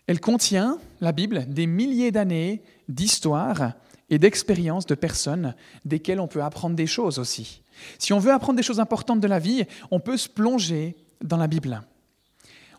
Elle 0.07 0.19
contient, 0.19 0.77
la 1.01 1.11
Bible, 1.11 1.45
des 1.47 1.67
milliers 1.67 2.11
d'années 2.11 2.61
d'histoire 2.87 3.73
et 4.09 4.19
d'expériences 4.19 4.85
de 4.85 4.95
personnes 4.95 5.55
desquelles 5.85 6.19
on 6.19 6.27
peut 6.27 6.43
apprendre 6.43 6.75
des 6.75 6.87
choses 6.87 7.19
aussi. 7.19 7.61
Si 7.99 8.13
on 8.13 8.19
veut 8.19 8.31
apprendre 8.31 8.57
des 8.57 8.63
choses 8.63 8.79
importantes 8.79 9.19
de 9.19 9.27
la 9.27 9.39
vie, 9.39 9.65
on 9.91 9.99
peut 9.99 10.17
se 10.17 10.29
plonger 10.29 10.95
dans 11.21 11.37
la 11.37 11.47
Bible. 11.47 11.81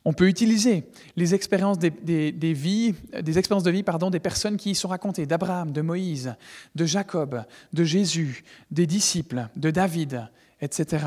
On 0.04 0.12
peut 0.12 0.28
utiliser 0.28 0.84
les 1.16 1.34
expériences 1.34 1.78
des, 1.78 1.90
vies, 2.54 2.94
des 3.20 3.38
expériences 3.38 3.64
de 3.64 3.70
vie 3.70 3.82
pardon, 3.82 4.10
des 4.10 4.20
personnes 4.20 4.56
qui 4.56 4.70
y 4.70 4.74
sont 4.74 4.88
racontées, 4.88 5.26
d'Abraham, 5.26 5.72
de 5.72 5.82
Moïse, 5.82 6.34
de 6.74 6.86
Jacob, 6.86 7.44
de 7.72 7.84
Jésus, 7.84 8.44
des 8.70 8.86
disciples, 8.86 9.48
de 9.56 9.70
David, 9.70 10.28
etc. 10.60 11.04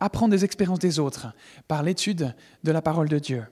Apprendre 0.00 0.30
des 0.30 0.44
expériences 0.44 0.78
des 0.78 0.98
autres 0.98 1.28
par 1.68 1.82
l'étude 1.82 2.34
de 2.64 2.72
la 2.72 2.80
parole 2.80 3.08
de 3.08 3.18
Dieu. 3.18 3.44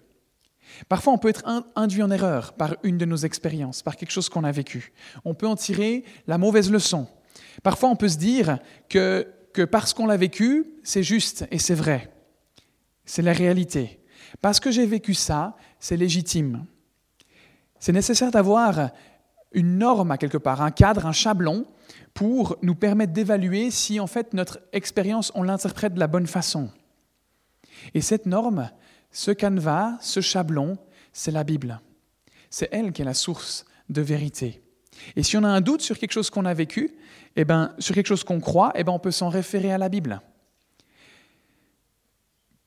Parfois, 0.89 1.13
on 1.13 1.19
peut 1.19 1.29
être 1.29 1.45
induit 1.77 2.03
en 2.03 2.11
erreur 2.11 2.55
par 2.55 2.77
une 2.83 2.99
de 2.99 3.05
nos 3.05 3.17
expériences, 3.17 3.83
par 3.83 3.97
quelque 3.97 4.11
chose 4.11 4.29
qu'on 4.29 4.45
a 4.45 4.53
vécu. 4.53 4.93
On 5.25 5.35
peut 5.35 5.47
en 5.47 5.57
tirer 5.57 6.05
la 6.27 6.39
mauvaise 6.39 6.71
leçon. 6.71 7.07
Parfois, 7.63 7.91
on 7.91 7.97
peut 7.97 8.09
se 8.09 8.19
dire 8.19 8.59
que, 8.89 9.27
parce 9.71 9.95
qu'on 9.95 10.07
l'a 10.07 10.17
vécu, 10.17 10.67
c'est 10.83 11.03
juste 11.03 11.47
et 11.51 11.59
c'est 11.59 11.75
vrai. 11.75 12.13
C'est 13.05 13.23
la 13.23 13.33
réalité. 13.33 14.01
Parce 14.41 14.61
que 14.61 14.71
j'ai 14.71 14.87
vécu 14.87 15.15
ça, 15.15 15.57
c'est 15.79 15.97
légitime. 15.97 16.67
C'est 17.79 17.93
nécessaire 17.93 18.31
d'avoir 18.31 18.91
une 19.53 19.79
norme 19.79 20.11
à 20.11 20.19
quelque 20.19 20.39
part, 20.39 20.63
un 20.63 20.71
cadre, 20.71 21.07
un 21.07 21.13
chablon, 21.13 21.67
pour 22.13 22.57
nous 22.63 22.75
permettre 22.75 23.13
d'évaluer 23.13 23.71
si 23.71 24.01
en 24.01 24.07
fait 24.07 24.33
notre 24.33 24.61
expérience, 24.73 25.31
on 25.35 25.43
l'interprète 25.43 25.95
de 25.95 26.01
la 26.01 26.07
bonne 26.07 26.27
façon. 26.27 26.71
Et 27.93 28.01
cette 28.01 28.27
norme, 28.27 28.71
ce 29.15 29.31
canevas, 29.31 29.97
ce 30.01 30.21
chablon, 30.21 30.77
c'est 31.13 31.31
la 31.31 31.45
Bible. 31.45 31.81
C'est 32.51 32.69
elle 32.73 32.93
qui 32.93 33.01
est 33.01 33.05
la 33.07 33.15
source 33.15 33.65
de 33.89 34.03
vérité. 34.03 34.61
Et 35.17 35.23
si 35.23 35.37
on 35.37 35.45
a 35.45 35.49
un 35.49 35.61
doute 35.61 35.81
sur 35.81 35.99
quelque 35.99 36.13
chose 36.13 36.31
qu'on 36.31 36.45
a 36.45 36.53
vécu, 36.53 36.91
eh 37.37 37.45
ben, 37.45 37.75
sur 37.79 37.95
quelque 37.95 38.09
chose 38.09 38.25
qu'on 38.25 38.41
croit, 38.41 38.73
eh 38.75 38.83
ben, 38.83 38.93
on 38.93 38.99
peut 38.99 39.13
s'en 39.13 39.29
référer 39.29 39.73
à 39.73 39.79
la 39.79 39.89
Bible. 39.89 40.21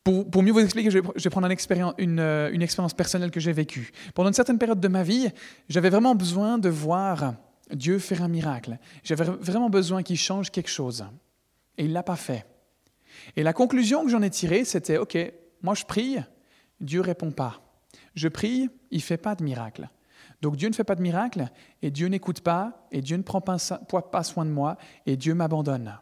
Pour, 0.03 0.41
mieux 0.41 0.53
vous 0.53 0.62
expliquer, 0.62 0.89
je 0.89 0.99
vais, 0.99 1.29
prendre 1.29 1.49
une, 1.97 2.19
euh, 2.21 2.49
une, 2.53 2.62
expérience 2.62 2.93
personnelle 2.93 3.29
que 3.29 3.41
j'ai 3.41 3.51
vécue. 3.51 3.91
Pendant 4.15 4.29
une 4.29 4.33
certaine 4.33 4.57
période 4.57 4.79
de 4.79 4.88
ma 4.88 5.03
vie, 5.03 5.27
j'avais 5.67 5.89
vraiment 5.89 6.15
besoin 6.15 6.57
de 6.57 6.69
voir 6.69 7.33
Dieu 7.73 7.99
faire 7.99 8.23
un 8.23 8.29
miracle. 8.29 8.79
J'avais 9.03 9.25
vraiment 9.25 9.69
besoin 9.69 10.03
qu'il 10.03 10.17
change 10.17 10.49
quelque 10.49 10.69
chose. 10.69 11.05
Et 11.77 11.83
il 11.83 11.89
ne 11.89 11.93
l'a 11.93 12.03
pas 12.03 12.15
fait. 12.15 12.45
Et 13.36 13.43
la 13.43 13.51
conclusion 13.51 14.05
que 14.05 14.10
j'en 14.10 14.21
ai 14.21 14.29
tirée, 14.29 14.63
c'était, 14.63 14.97
OK, 14.97 15.17
moi 15.62 15.75
je 15.75 15.83
prie, 15.83 16.19
Dieu 16.79 17.01
répond 17.01 17.31
pas. 17.31 17.61
Je 18.15 18.27
prie, 18.27 18.69
il 18.91 19.01
fait 19.01 19.17
pas 19.17 19.35
de 19.35 19.43
miracle. 19.43 19.89
Donc 20.41 20.55
Dieu 20.55 20.69
ne 20.69 20.73
fait 20.73 20.83
pas 20.83 20.95
de 20.95 21.01
miracle, 21.01 21.49
et 21.81 21.89
Dieu 21.89 22.07
n'écoute 22.07 22.41
pas, 22.41 22.87
et 22.91 23.01
Dieu 23.01 23.17
ne 23.17 23.23
prend 23.23 23.41
pas, 23.41 23.57
pas 23.57 24.23
soin 24.23 24.45
de 24.45 24.51
moi, 24.51 24.77
et 25.05 25.17
Dieu 25.17 25.33
m'abandonne. 25.33 25.97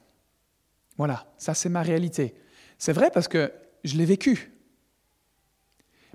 Voilà, 0.97 1.25
ça 1.38 1.53
c'est 1.53 1.69
ma 1.69 1.81
réalité. 1.81 2.35
C'est 2.77 2.93
vrai 2.93 3.11
parce 3.11 3.27
que 3.27 3.51
je 3.83 3.97
l'ai 3.97 4.05
vécu. 4.05 4.51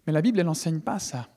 Mais 0.06 0.12
la 0.12 0.22
Bible, 0.22 0.40
elle 0.40 0.46
n'enseigne 0.46 0.80
pas 0.80 0.98
ça. 0.98 1.28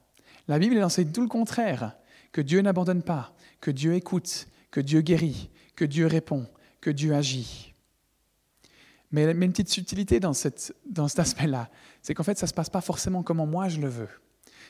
La 0.48 0.60
Bible, 0.60 0.76
elle 0.76 0.84
enseigne 0.84 1.12
tout 1.12 1.22
le 1.22 1.28
contraire, 1.28 1.96
que 2.32 2.42
Dieu 2.42 2.62
n'abandonne 2.62 3.04
pas, 3.04 3.34
que 3.62 3.72
Dieu 3.72 3.94
écoute, 3.94 4.48
que 4.72 4.82
Dieu 4.82 5.02
guérit, 5.02 5.50
que 5.76 5.86
Dieu 5.86 6.08
répond, 6.08 6.48
que 6.82 6.90
Dieu 6.90 7.14
agit. 7.14 7.73
Mais, 9.14 9.32
une 9.32 9.52
petite 9.52 9.70
subtilité 9.70 10.20
dans, 10.20 10.34
cette, 10.34 10.76
dans 10.90 11.08
cet 11.08 11.20
aspect-là, 11.20 11.70
c'est 12.02 12.16
qu'en 12.16 12.24
fait, 12.24 12.38
ça 12.38 12.48
ne 12.48 12.50
se 12.50 12.54
passe 12.54 12.72
pas 12.72 12.82
forcément 12.82 13.22
comme 13.22 13.48
moi 13.50 13.70
je 13.70 13.80
le 13.80 13.88
veux. 13.88 14.10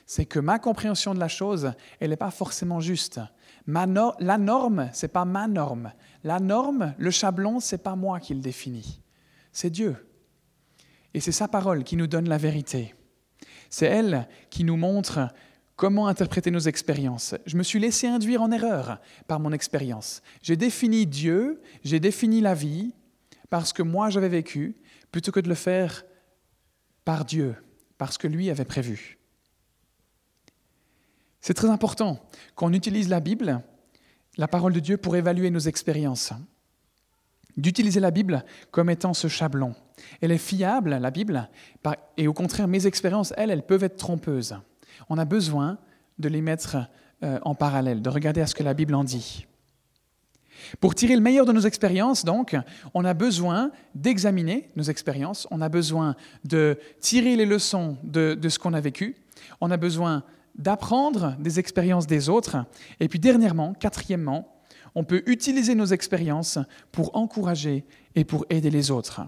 C'est 0.05 0.25
que 0.25 0.37
ma 0.37 0.59
compréhension 0.59 1.13
de 1.13 1.19
la 1.19 1.29
chose, 1.29 1.71
elle 2.01 2.09
n'est 2.09 2.17
pas 2.17 2.29
forcément 2.29 2.81
juste. 2.81 3.21
La 3.65 3.87
norme, 3.87 4.89
ce 4.93 5.05
n'est 5.05 5.11
pas 5.11 5.23
ma 5.23 5.47
norme. 5.47 5.93
La 6.25 6.41
norme, 6.41 6.93
le 6.97 7.09
chablon, 7.09 7.61
ce 7.61 7.75
n'est 7.75 7.81
pas 7.81 7.95
moi 7.95 8.19
qui 8.19 8.33
le 8.33 8.41
définit. 8.41 9.01
C'est 9.53 9.69
Dieu. 9.69 9.95
Et 11.13 11.21
c'est 11.21 11.31
sa 11.31 11.47
parole 11.47 11.85
qui 11.85 11.95
nous 11.95 12.07
donne 12.07 12.27
la 12.27 12.37
vérité. 12.37 12.95
C'est 13.69 13.85
elle 13.85 14.27
qui 14.49 14.65
nous 14.65 14.75
montre 14.75 15.29
comment 15.77 16.07
interpréter 16.07 16.51
nos 16.51 16.59
expériences. 16.59 17.33
Je 17.45 17.55
me 17.55 17.63
suis 17.63 17.79
laissé 17.79 18.07
induire 18.07 18.41
en 18.41 18.51
erreur 18.51 18.99
par 19.27 19.39
mon 19.39 19.53
expérience. 19.53 20.21
J'ai 20.41 20.57
défini 20.57 21.05
Dieu, 21.05 21.61
j'ai 21.85 22.01
défini 22.01 22.41
la 22.41 22.55
vie 22.55 22.93
parce 23.53 23.71
que 23.71 23.83
moi 23.83 24.09
j'avais 24.09 24.29
vécu, 24.29 24.75
plutôt 25.11 25.31
que 25.31 25.39
de 25.39 25.47
le 25.47 25.53
faire 25.53 26.05
par 27.05 27.23
Dieu, 27.23 27.55
parce 27.99 28.17
que 28.17 28.27
lui 28.27 28.49
avait 28.49 28.65
prévu. 28.65 29.19
C'est 31.39 31.53
très 31.53 31.69
important 31.69 32.27
qu'on 32.55 32.73
utilise 32.73 33.09
la 33.09 33.19
Bible, 33.19 33.61
la 34.37 34.47
parole 34.47 34.73
de 34.73 34.79
Dieu, 34.79 34.97
pour 34.97 35.15
évaluer 35.15 35.51
nos 35.51 35.59
expériences. 35.59 36.33
D'utiliser 37.55 37.99
la 37.99 38.09
Bible 38.09 38.43
comme 38.71 38.89
étant 38.89 39.13
ce 39.13 39.27
chablon. 39.27 39.75
Elle 40.19 40.31
est 40.31 40.39
fiable, 40.39 40.89
la 40.89 41.11
Bible, 41.11 41.47
et 42.17 42.27
au 42.27 42.33
contraire, 42.33 42.67
mes 42.67 42.87
expériences, 42.87 43.35
elles, 43.37 43.51
elles 43.51 43.67
peuvent 43.67 43.83
être 43.83 43.97
trompeuses. 43.97 44.57
On 45.09 45.19
a 45.19 45.25
besoin 45.25 45.77
de 46.17 46.27
les 46.27 46.41
mettre 46.41 46.77
euh, 47.21 47.37
en 47.43 47.53
parallèle, 47.53 48.01
de 48.01 48.09
regarder 48.09 48.41
à 48.41 48.47
ce 48.47 48.55
que 48.55 48.63
la 48.63 48.73
Bible 48.73 48.95
en 48.95 49.03
dit. 49.03 49.45
Pour 50.79 50.95
tirer 50.95 51.15
le 51.15 51.21
meilleur 51.21 51.45
de 51.45 51.51
nos 51.51 51.61
expériences, 51.61 52.25
donc, 52.25 52.55
on 52.93 53.05
a 53.05 53.13
besoin 53.13 53.71
d'examiner 53.95 54.69
nos 54.75 54.83
expériences, 54.83 55.47
on 55.51 55.61
a 55.61 55.69
besoin 55.69 56.15
de 56.43 56.77
tirer 56.99 57.35
les 57.35 57.45
leçons 57.45 57.97
de, 58.03 58.37
ce 58.47 58.59
qu'on 58.59 58.73
a 58.73 58.81
vécu, 58.81 59.15
on 59.61 59.71
a 59.71 59.77
besoin 59.77 60.23
d'apprendre 60.55 61.35
des 61.39 61.59
expériences 61.59 62.07
des 62.07 62.29
autres, 62.29 62.57
et 62.99 63.07
puis 63.07 63.19
dernièrement, 63.19 63.73
quatrièmement, 63.73 64.49
on 64.95 65.03
peut 65.03 65.23
utiliser 65.25 65.73
nos 65.73 65.85
expériences 65.85 66.59
pour 66.91 67.15
encourager 67.15 67.85
et 68.15 68.23
pour 68.23 68.45
aider 68.49 68.69
les 68.69 68.91
autres. 68.91 69.21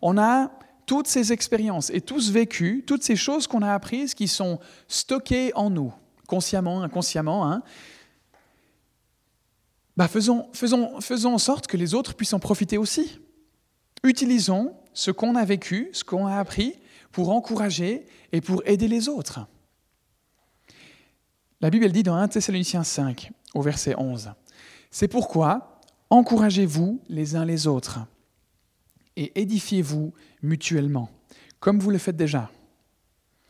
On 0.00 0.16
a 0.18 0.52
toutes 0.86 1.06
ces 1.06 1.32
expériences 1.32 1.90
et 1.90 2.00
tous 2.00 2.30
vécu, 2.30 2.84
toutes 2.86 3.02
ces 3.02 3.16
choses 3.16 3.46
qu'on 3.46 3.62
a 3.62 3.72
apprises 3.72 4.14
qui 4.14 4.28
sont 4.28 4.58
stockées 4.88 5.52
en 5.54 5.70
nous, 5.70 5.92
consciemment, 6.26 6.82
inconsciemment. 6.82 7.50
Hein. 7.50 7.62
Bah, 10.00 10.08
faisons, 10.08 10.48
en 11.26 11.36
sorte 11.36 11.66
que 11.66 11.76
les 11.76 11.92
autres 11.92 12.14
puissent 12.14 12.32
en 12.32 12.38
profiter 12.38 12.78
aussi. 12.78 13.20
Utilisons 14.02 14.74
ce 14.94 15.10
qu'on 15.10 15.34
a 15.34 15.44
vécu, 15.44 15.90
ce 15.92 16.04
qu'on 16.04 16.26
a 16.26 16.38
appris, 16.38 16.72
pour 17.12 17.28
encourager 17.28 18.06
et 18.32 18.40
pour 18.40 18.62
aider 18.64 18.88
les 18.88 19.10
autres. 19.10 19.40
La 21.60 21.68
Bible 21.68 21.92
dit 21.92 22.02
dans 22.02 22.14
1 22.14 22.28
Thessaloniciens 22.28 22.82
5, 22.82 23.30
au 23.52 23.60
verset 23.60 23.94
11, 23.98 24.32
C'est 24.90 25.06
pourquoi 25.06 25.82
encouragez-vous 26.08 27.02
les 27.10 27.36
uns 27.36 27.44
les 27.44 27.66
autres 27.66 27.98
et 29.16 29.38
édifiez-vous 29.38 30.14
mutuellement, 30.40 31.10
comme 31.58 31.78
vous 31.78 31.90
le 31.90 31.98
faites 31.98 32.16
déjà. 32.16 32.50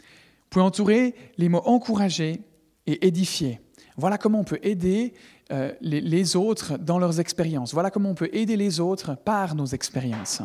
Vous 0.01 0.49
pouvez 0.51 0.65
entourer 0.65 1.15
les 1.39 1.49
mots 1.49 1.63
encourager 1.65 2.43
et 2.89 3.07
édifier. 3.07 3.61
Voilà 3.97 4.19
comment 4.19 4.41
on 4.41 4.45
peut 4.45 4.59
aider 4.63 5.15
euh, 5.53 5.73
les, 5.81 6.37
autres 6.37 6.79
dans 6.79 6.99
leurs 6.99 7.19
expériences. 7.19 7.73
Voilà 7.73 7.91
comment 7.91 8.11
on 8.11 8.15
peut 8.15 8.31
aider 8.33 8.57
les 8.57 8.79
autres 8.79 9.17
par 9.17 9.55
nos 9.55 9.67
expériences. 9.67 10.43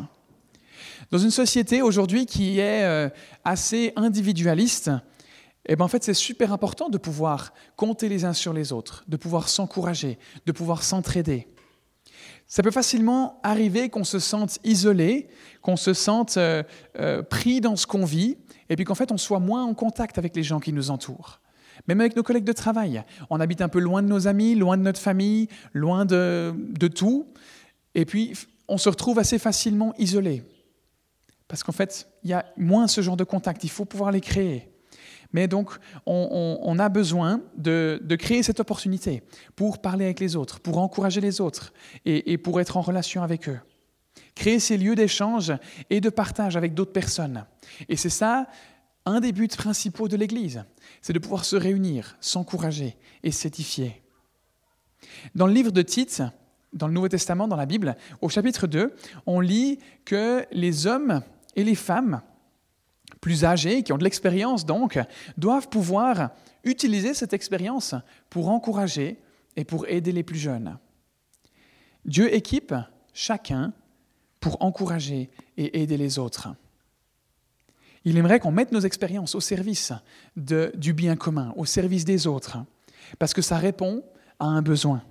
Dans 1.10 1.18
une 1.18 1.30
société 1.30 1.82
aujourd'hui 1.82 2.26
qui 2.26 2.58
est 2.58 2.84
euh, 2.84 3.08
assez 3.44 3.92
individualiste, 3.94 4.90
eh 5.68 5.76
ben 5.76 5.84
en 5.84 5.88
fait, 5.88 6.02
c'est 6.02 6.14
super 6.14 6.52
important 6.52 6.88
de 6.88 6.98
pouvoir 6.98 7.52
compter 7.76 8.08
les 8.08 8.24
uns 8.24 8.32
sur 8.32 8.52
les 8.52 8.72
autres, 8.72 9.04
de 9.06 9.16
pouvoir 9.16 9.48
s'encourager, 9.48 10.18
de 10.44 10.52
pouvoir 10.52 10.82
s'entraider. 10.82 11.46
Ça 12.48 12.62
peut 12.62 12.70
facilement 12.70 13.40
arriver 13.42 13.88
qu'on 13.88 14.04
se 14.04 14.18
sente 14.18 14.58
isolé, 14.64 15.28
qu'on 15.62 15.76
se 15.76 15.92
sente 15.92 16.36
euh, 16.36 16.62
pris 17.28 17.60
dans 17.60 17.76
ce 17.76 17.86
qu'on 17.86 18.04
vit, 18.04 18.38
et 18.68 18.76
puis 18.76 18.84
qu'en 18.84 18.94
fait 18.94 19.10
on 19.10 19.18
soit 19.18 19.40
moins 19.40 19.64
en 19.64 19.74
contact 19.74 20.18
avec 20.18 20.36
les 20.36 20.44
gens 20.44 20.60
qui 20.60 20.72
nous 20.72 20.90
entourent. 20.90 21.40
Même 21.88 22.00
avec 22.00 22.16
nos 22.16 22.22
collègues 22.22 22.44
de 22.44 22.52
travail, 22.52 23.04
on 23.30 23.40
habite 23.40 23.60
un 23.60 23.68
peu 23.68 23.78
loin 23.78 24.02
de 24.02 24.08
nos 24.08 24.26
amis, 24.26 24.54
loin 24.54 24.76
de 24.76 24.82
notre 24.82 25.00
famille, 25.00 25.48
loin 25.72 26.04
de, 26.04 26.54
de 26.56 26.88
tout, 26.88 27.26
et 27.94 28.04
puis 28.04 28.34
on 28.68 28.78
se 28.78 28.88
retrouve 28.88 29.18
assez 29.18 29.38
facilement 29.38 29.94
isolé. 29.98 30.42
Parce 31.48 31.62
qu'en 31.62 31.72
fait, 31.72 32.08
il 32.24 32.30
y 32.30 32.32
a 32.32 32.44
moins 32.56 32.88
ce 32.88 33.00
genre 33.00 33.16
de 33.16 33.24
contact, 33.24 33.62
il 33.64 33.70
faut 33.70 33.84
pouvoir 33.84 34.10
les 34.10 34.20
créer. 34.20 34.68
Mais 35.32 35.48
donc, 35.48 35.70
on, 36.06 36.78
a 36.78 36.88
besoin 36.88 37.40
de, 37.56 38.00
créer 38.18 38.42
cette 38.42 38.60
opportunité 38.60 39.22
pour 39.54 39.80
parler 39.80 40.04
avec 40.04 40.20
les 40.20 40.36
autres, 40.36 40.60
pour 40.60 40.78
encourager 40.78 41.20
les 41.20 41.40
autres 41.40 41.72
et, 42.04 42.38
pour 42.38 42.60
être 42.60 42.76
en 42.76 42.80
relation 42.80 43.22
avec 43.22 43.48
eux. 43.48 43.58
Créer 44.34 44.60
ces 44.60 44.76
lieux 44.76 44.94
d'échange 44.94 45.52
et 45.90 46.00
de 46.00 46.08
partage 46.10 46.56
avec 46.56 46.74
d'autres 46.74 46.92
personnes. 46.92 47.44
Et 47.88 47.96
c'est 47.96 48.10
ça, 48.10 48.46
un 49.04 49.20
des 49.20 49.32
buts 49.32 49.48
principaux 49.48 50.08
de 50.08 50.16
l'Église, 50.16 50.64
c'est 51.06 51.12
de 51.12 51.20
pouvoir 51.20 51.44
se 51.44 51.54
réunir, 51.54 52.16
s'encourager 52.20 52.96
et 53.22 53.30
s'édifier. 53.30 54.02
Dans 55.36 55.46
le 55.46 55.52
livre 55.52 55.70
de 55.70 55.82
Tite, 55.82 56.24
dans 56.72 56.88
le 56.88 56.92
Nouveau 56.94 57.08
Testament, 57.08 57.46
dans 57.46 57.54
la 57.54 57.64
Bible, 57.64 57.94
au 58.22 58.28
chapitre 58.28 58.66
2, 58.66 58.92
on 59.24 59.38
lit 59.38 59.78
que 60.04 60.44
les 60.50 60.88
hommes 60.88 61.22
et 61.54 61.62
les 61.62 61.76
femmes 61.76 62.22
plus 63.20 63.44
âgés, 63.44 63.84
qui 63.84 63.92
ont 63.92 63.98
de 63.98 64.02
l'expérience 64.02 64.66
donc, 64.66 64.98
doivent 65.36 65.68
pouvoir 65.68 66.30
utiliser 66.64 67.14
cette 67.14 67.34
expérience 67.34 67.94
pour 68.28 68.48
encourager 68.48 69.16
et 69.54 69.64
pour 69.64 69.86
aider 69.86 70.10
les 70.10 70.24
plus 70.24 70.40
jeunes. 70.40 70.76
Dieu 72.04 72.34
équipe 72.34 72.74
chacun 73.12 73.72
pour 74.40 74.60
encourager 74.60 75.30
et 75.56 75.82
aider 75.82 75.98
les 75.98 76.18
autres. 76.18 76.48
Il 78.06 78.16
aimerait 78.16 78.40
qu'on 78.40 78.52
mette 78.52 78.72
nos 78.72 78.80
expériences 78.80 79.34
au 79.34 79.40
service 79.40 79.92
du 80.36 80.92
bien 80.92 81.16
commun, 81.16 81.52
au 81.56 81.64
service 81.64 82.04
des 82.04 82.26
autres, 82.26 82.56
parce 83.18 83.34
que 83.34 83.42
ça 83.42 83.58
répond 83.58 84.02
à 84.38 84.46
un 84.46 84.62
besoin. 84.62 85.02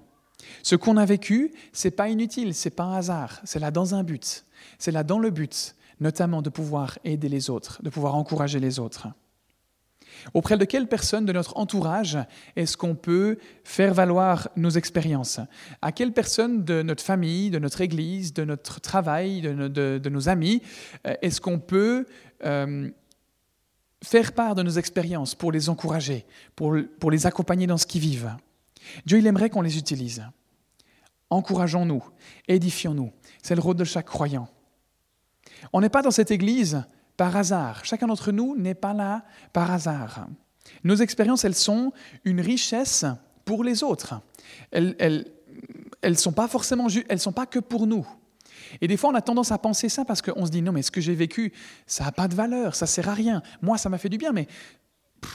Ce 0.64 0.76
qu'on 0.76 0.98
a 0.98 1.06
vécu, 1.06 1.54
c'est 1.74 1.92
pas 1.92 2.10
inutile, 2.10 2.54
c'est 2.54 2.70
pas 2.70 2.84
un 2.84 2.96
hasard, 2.96 3.42
c'est 3.44 3.60
là 3.60 3.70
dans 3.70 3.96
un 3.96 4.04
but, 4.04 4.46
c'est 4.80 4.92
là 4.92 5.04
dans 5.04 5.20
le 5.20 5.30
but 5.30 5.76
notamment 6.00 6.42
de 6.42 6.50
pouvoir 6.50 7.00
aider 7.04 7.30
les 7.30 7.50
autres, 7.50 7.82
de 7.84 7.90
pouvoir 7.90 8.16
encourager 8.16 8.60
les 8.60 8.80
autres. 8.80 9.08
Auprès 10.34 10.58
de 10.58 10.66
quelle 10.66 10.88
personne 10.88 11.26
de 11.26 11.34
notre 11.34 11.58
entourage 11.58 12.18
est-ce 12.56 12.78
qu'on 12.78 12.96
peut 12.96 13.38
faire 13.64 13.94
valoir 13.94 14.50
nos 14.56 14.70
expériences? 14.70 15.40
À 15.82 15.92
quelle 15.92 16.14
personne 16.14 16.64
de 16.64 16.82
notre 16.82 17.04
famille, 17.04 17.50
de 17.50 17.60
notre 17.60 17.82
église, 17.82 18.34
de 18.34 18.44
notre 18.44 18.80
travail, 18.82 19.42
de, 19.42 20.10
nos 20.10 20.30
amis, 20.30 20.62
euh, 21.08 21.16
est-ce 21.22 21.42
qu'on 21.42 21.60
peut 21.60 22.06
euh, 22.44 22.90
faire 24.04 24.34
part 24.34 24.56
de 24.56 24.64
nos 24.64 24.72
expériences 24.72 25.36
pour 25.36 25.52
les 25.52 25.70
encourager, 25.70 26.26
pour, 26.56 26.76
pour 27.00 27.12
les 27.12 27.26
accompagner 27.26 27.68
dans 27.68 27.78
ce 27.78 27.86
qu'ils 27.86 28.02
vivent? 28.02 28.36
Dieu, 29.06 29.18
il 29.18 29.28
aimerait 29.28 29.50
qu'on 29.50 29.62
les 29.62 29.78
utilise. 29.78 30.24
Encourageons-nous, 31.30 32.04
édifions-nous. 32.48 33.12
C'est 33.42 33.56
le 33.56 33.62
rôle 33.62 33.76
de 33.76 33.84
chaque 33.84 34.06
croyant. 34.06 34.48
On 35.74 35.82
n'est 35.82 35.90
pas 35.90 36.02
dans 36.02 36.12
cette 36.12 36.32
Église 36.32 36.84
par 37.18 37.36
hasard. 37.36 37.86
Chacun 37.86 38.08
d'entre 38.08 38.32
nous 38.32 38.56
n'est 38.56 38.76
pas 38.76 38.94
là 38.94 39.24
par 39.54 39.72
hasard. 39.72 40.28
Nos 40.84 40.96
expériences, 40.96 41.46
elles 41.46 41.56
sont 41.56 41.92
une 42.24 42.42
richesse 42.42 43.06
pour 43.44 43.64
les 43.64 43.84
autres. 43.84 44.20
Elles, 44.72 44.96
elles, 46.02 46.18
sont 46.18 46.34
pas 46.34 46.48
forcément, 46.48 46.88
elles 47.08 47.20
sont 47.20 47.32
pas 47.32 47.46
que 47.46 47.60
pour 47.60 47.88
nous. 47.88 48.06
Et 48.82 48.88
des 48.88 48.98
fois, 48.98 49.12
on 49.12 49.16
a 49.16 49.22
tendance 49.22 49.52
à 49.52 49.58
penser 49.58 49.90
ça 49.90 50.06
parce 50.06 50.22
qu'on 50.22 50.46
se 50.46 50.52
dit 50.52 50.62
non, 50.62 50.72
mais 50.72 50.82
ce 50.82 50.92
que 50.92 51.02
j'ai 51.02 51.16
vécu, 51.16 51.54
ça 51.86 52.06
n'a 52.06 52.12
pas 52.12 52.28
de 52.28 52.36
valeur, 52.36 52.76
ça 52.76 52.88
sert 52.88 53.10
à 53.10 53.14
rien. 53.14 53.42
Moi, 53.62 53.78
ça 53.78 53.90
m'a 53.90 53.98
fait 53.98 54.10
du 54.10 54.18
bien, 54.18 54.32
mais 54.32 54.48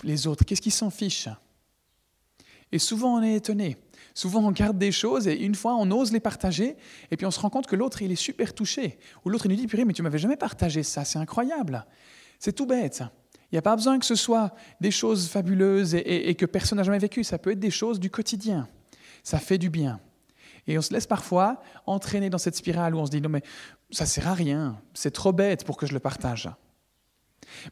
les 0.03 0.27
autres, 0.27 0.45
qu'est-ce 0.45 0.61
qu'ils 0.61 0.73
s'en 0.73 0.91
fichent? 0.91 1.29
Et 2.73 2.79
souvent, 2.79 3.19
on 3.19 3.23
est 3.23 3.35
étonné. 3.35 3.77
Souvent, 4.21 4.45
on 4.45 4.53
garde 4.53 4.77
des 4.77 4.93
choses 4.93 5.27
et 5.29 5.35
une 5.35 5.55
fois, 5.55 5.77
on 5.77 5.91
ose 5.91 6.13
les 6.13 6.21
partager 6.21 6.77
et 7.11 7.17
puis 7.17 7.25
on 7.25 7.31
se 7.31 7.41
rend 7.41 7.49
compte 7.49 7.67
que 7.67 7.75
l'autre, 7.75 8.03
il 8.03 8.13
est 8.13 8.17
super 8.17 8.53
touché. 8.53 8.99
Ou 9.25 9.31
l'autre, 9.31 9.47
il 9.47 9.49
nous 9.49 9.57
dit, 9.57 9.67
purée, 9.67 9.87
mais 9.87 9.95
tu 9.95 10.03
m'avais 10.03 10.19
jamais 10.19 10.37
partagé 10.37 10.83
ça, 10.83 11.07
c'est 11.07 11.19
incroyable. 11.19 11.87
C'est 12.39 12.53
tout 12.53 12.67
bête. 12.67 13.03
Il 13.51 13.55
n'y 13.55 13.59
a 13.59 13.63
pas 13.63 13.75
besoin 13.75 13.99
que 13.99 14.05
ce 14.05 14.17
soit 14.17 14.55
des 14.79 14.91
choses 14.91 15.27
fabuleuses 15.27 15.95
et, 15.95 16.35
que 16.35 16.45
personne 16.45 16.77
n'a 16.77 16.83
jamais 16.83 16.99
vécu. 16.99 17.25
Ça 17.25 17.39
peut 17.39 17.53
être 17.53 17.61
des 17.61 17.71
choses 17.71 17.99
du 17.99 18.11
quotidien. 18.11 18.69
Ça 19.23 19.39
fait 19.39 19.57
du 19.57 19.71
bien. 19.71 20.01
Et 20.67 20.77
on 20.77 20.83
se 20.83 20.93
laisse 20.93 21.07
parfois 21.07 21.63
entraîner 21.87 22.29
dans 22.29 22.37
cette 22.37 22.57
spirale 22.57 22.95
où 22.95 22.99
on 22.99 23.07
se 23.07 23.11
dit, 23.11 23.23
non 23.23 23.31
mais 23.31 23.43
ça 23.91 24.05
sert 24.05 24.29
à 24.29 24.35
rien, 24.35 24.83
c'est 24.93 25.13
trop 25.13 25.33
bête 25.33 25.65
pour 25.65 25.79
que 25.79 25.87
je 25.87 25.95
le 25.95 25.99
partage. 25.99 26.51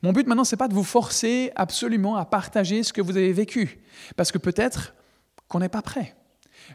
Mon 0.01 0.15
but 0.15 0.27
maintenant, 0.27 0.45
ce 0.45 0.55
n'est 0.55 0.59
pas 0.59 0.69
de 0.69 0.75
vous 0.75 0.83
forcer 0.83 1.53
absolument 1.57 2.17
à 2.17 2.25
partager 2.25 2.83
ce 2.85 2.95
que 2.95 3.03
vous 3.03 3.19
avez 3.19 3.35
vécu, 3.35 3.81
parce 4.17 4.33
que 4.33 4.39
peut-être 4.39 4.95
qu'on 5.47 5.59
n'est 5.59 5.69
pas 5.69 5.83
prêt. 5.83 6.15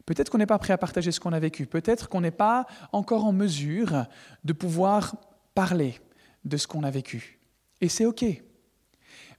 Peut-être 0.05 0.29
qu'on 0.29 0.37
n'est 0.37 0.45
pas 0.45 0.59
prêt 0.59 0.73
à 0.73 0.77
partager 0.77 1.11
ce 1.11 1.19
qu'on 1.19 1.33
a 1.33 1.39
vécu. 1.39 1.65
Peut-être 1.65 2.09
qu'on 2.09 2.21
n'est 2.21 2.31
pas 2.31 2.65
encore 2.91 3.25
en 3.25 3.33
mesure 3.33 4.05
de 4.43 4.53
pouvoir 4.53 5.15
parler 5.53 5.99
de 6.45 6.57
ce 6.57 6.67
qu'on 6.67 6.83
a 6.83 6.91
vécu. 6.91 7.39
Et 7.81 7.89
c'est 7.89 8.05
OK. 8.05 8.25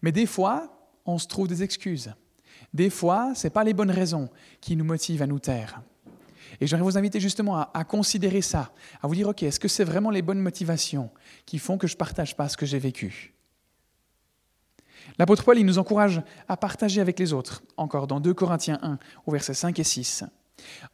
Mais 0.03 0.13
des 0.13 0.27
fois, 0.27 0.91
on 1.07 1.19
se 1.19 1.27
trouve 1.27 1.49
des 1.49 1.63
excuses. 1.63 2.13
Des 2.73 2.91
fois, 2.91 3.35
ce 3.35 3.47
n'est 3.47 3.51
pas 3.51 3.65
les 3.65 3.75
bonnes 3.75 3.91
raisons 3.91 4.29
qui 4.61 4.77
nous 4.77 4.85
motivent 4.85 5.23
à 5.23 5.27
nous 5.27 5.39
taire. 5.39 5.83
Et 6.61 6.67
j'aimerais 6.67 6.85
vous 6.85 6.99
inviter 6.99 7.21
justement 7.21 7.57
à, 7.57 7.71
à, 7.75 7.85
considérer 7.85 8.43
ça, 8.43 8.73
à 9.03 9.07
vous 9.07 9.15
dire, 9.15 9.29
OK, 9.29 9.43
est-ce 9.43 9.59
que 9.59 9.69
c'est 9.69 9.85
vraiment 9.85 10.11
les 10.11 10.23
bonnes 10.23 10.41
motivations 10.41 11.11
qui 11.47 11.59
font 11.59 11.79
que 11.79 11.87
je 11.87 11.95
ne 11.95 11.99
partage 11.99 12.37
pas 12.37 12.49
ce 12.49 12.57
que 12.57 12.67
j'ai 12.67 12.79
vécu? 12.79 13.35
L'apôtre 15.19 15.45
Paul, 15.45 15.59
il 15.59 15.67
nous 15.67 15.79
encourage 15.79 16.23
à 16.49 16.57
partager 16.57 17.01
avec 17.01 17.19
les 17.19 17.33
autres, 17.33 17.63
encore 17.77 18.07
dans 18.07 18.21
2 18.21 18.35
Corinthiens 18.35 18.79
1, 18.83 18.99
au 19.27 19.33
verset 19.33 19.55
5 19.55 19.79
et 19.79 19.85
6. 19.85 20.25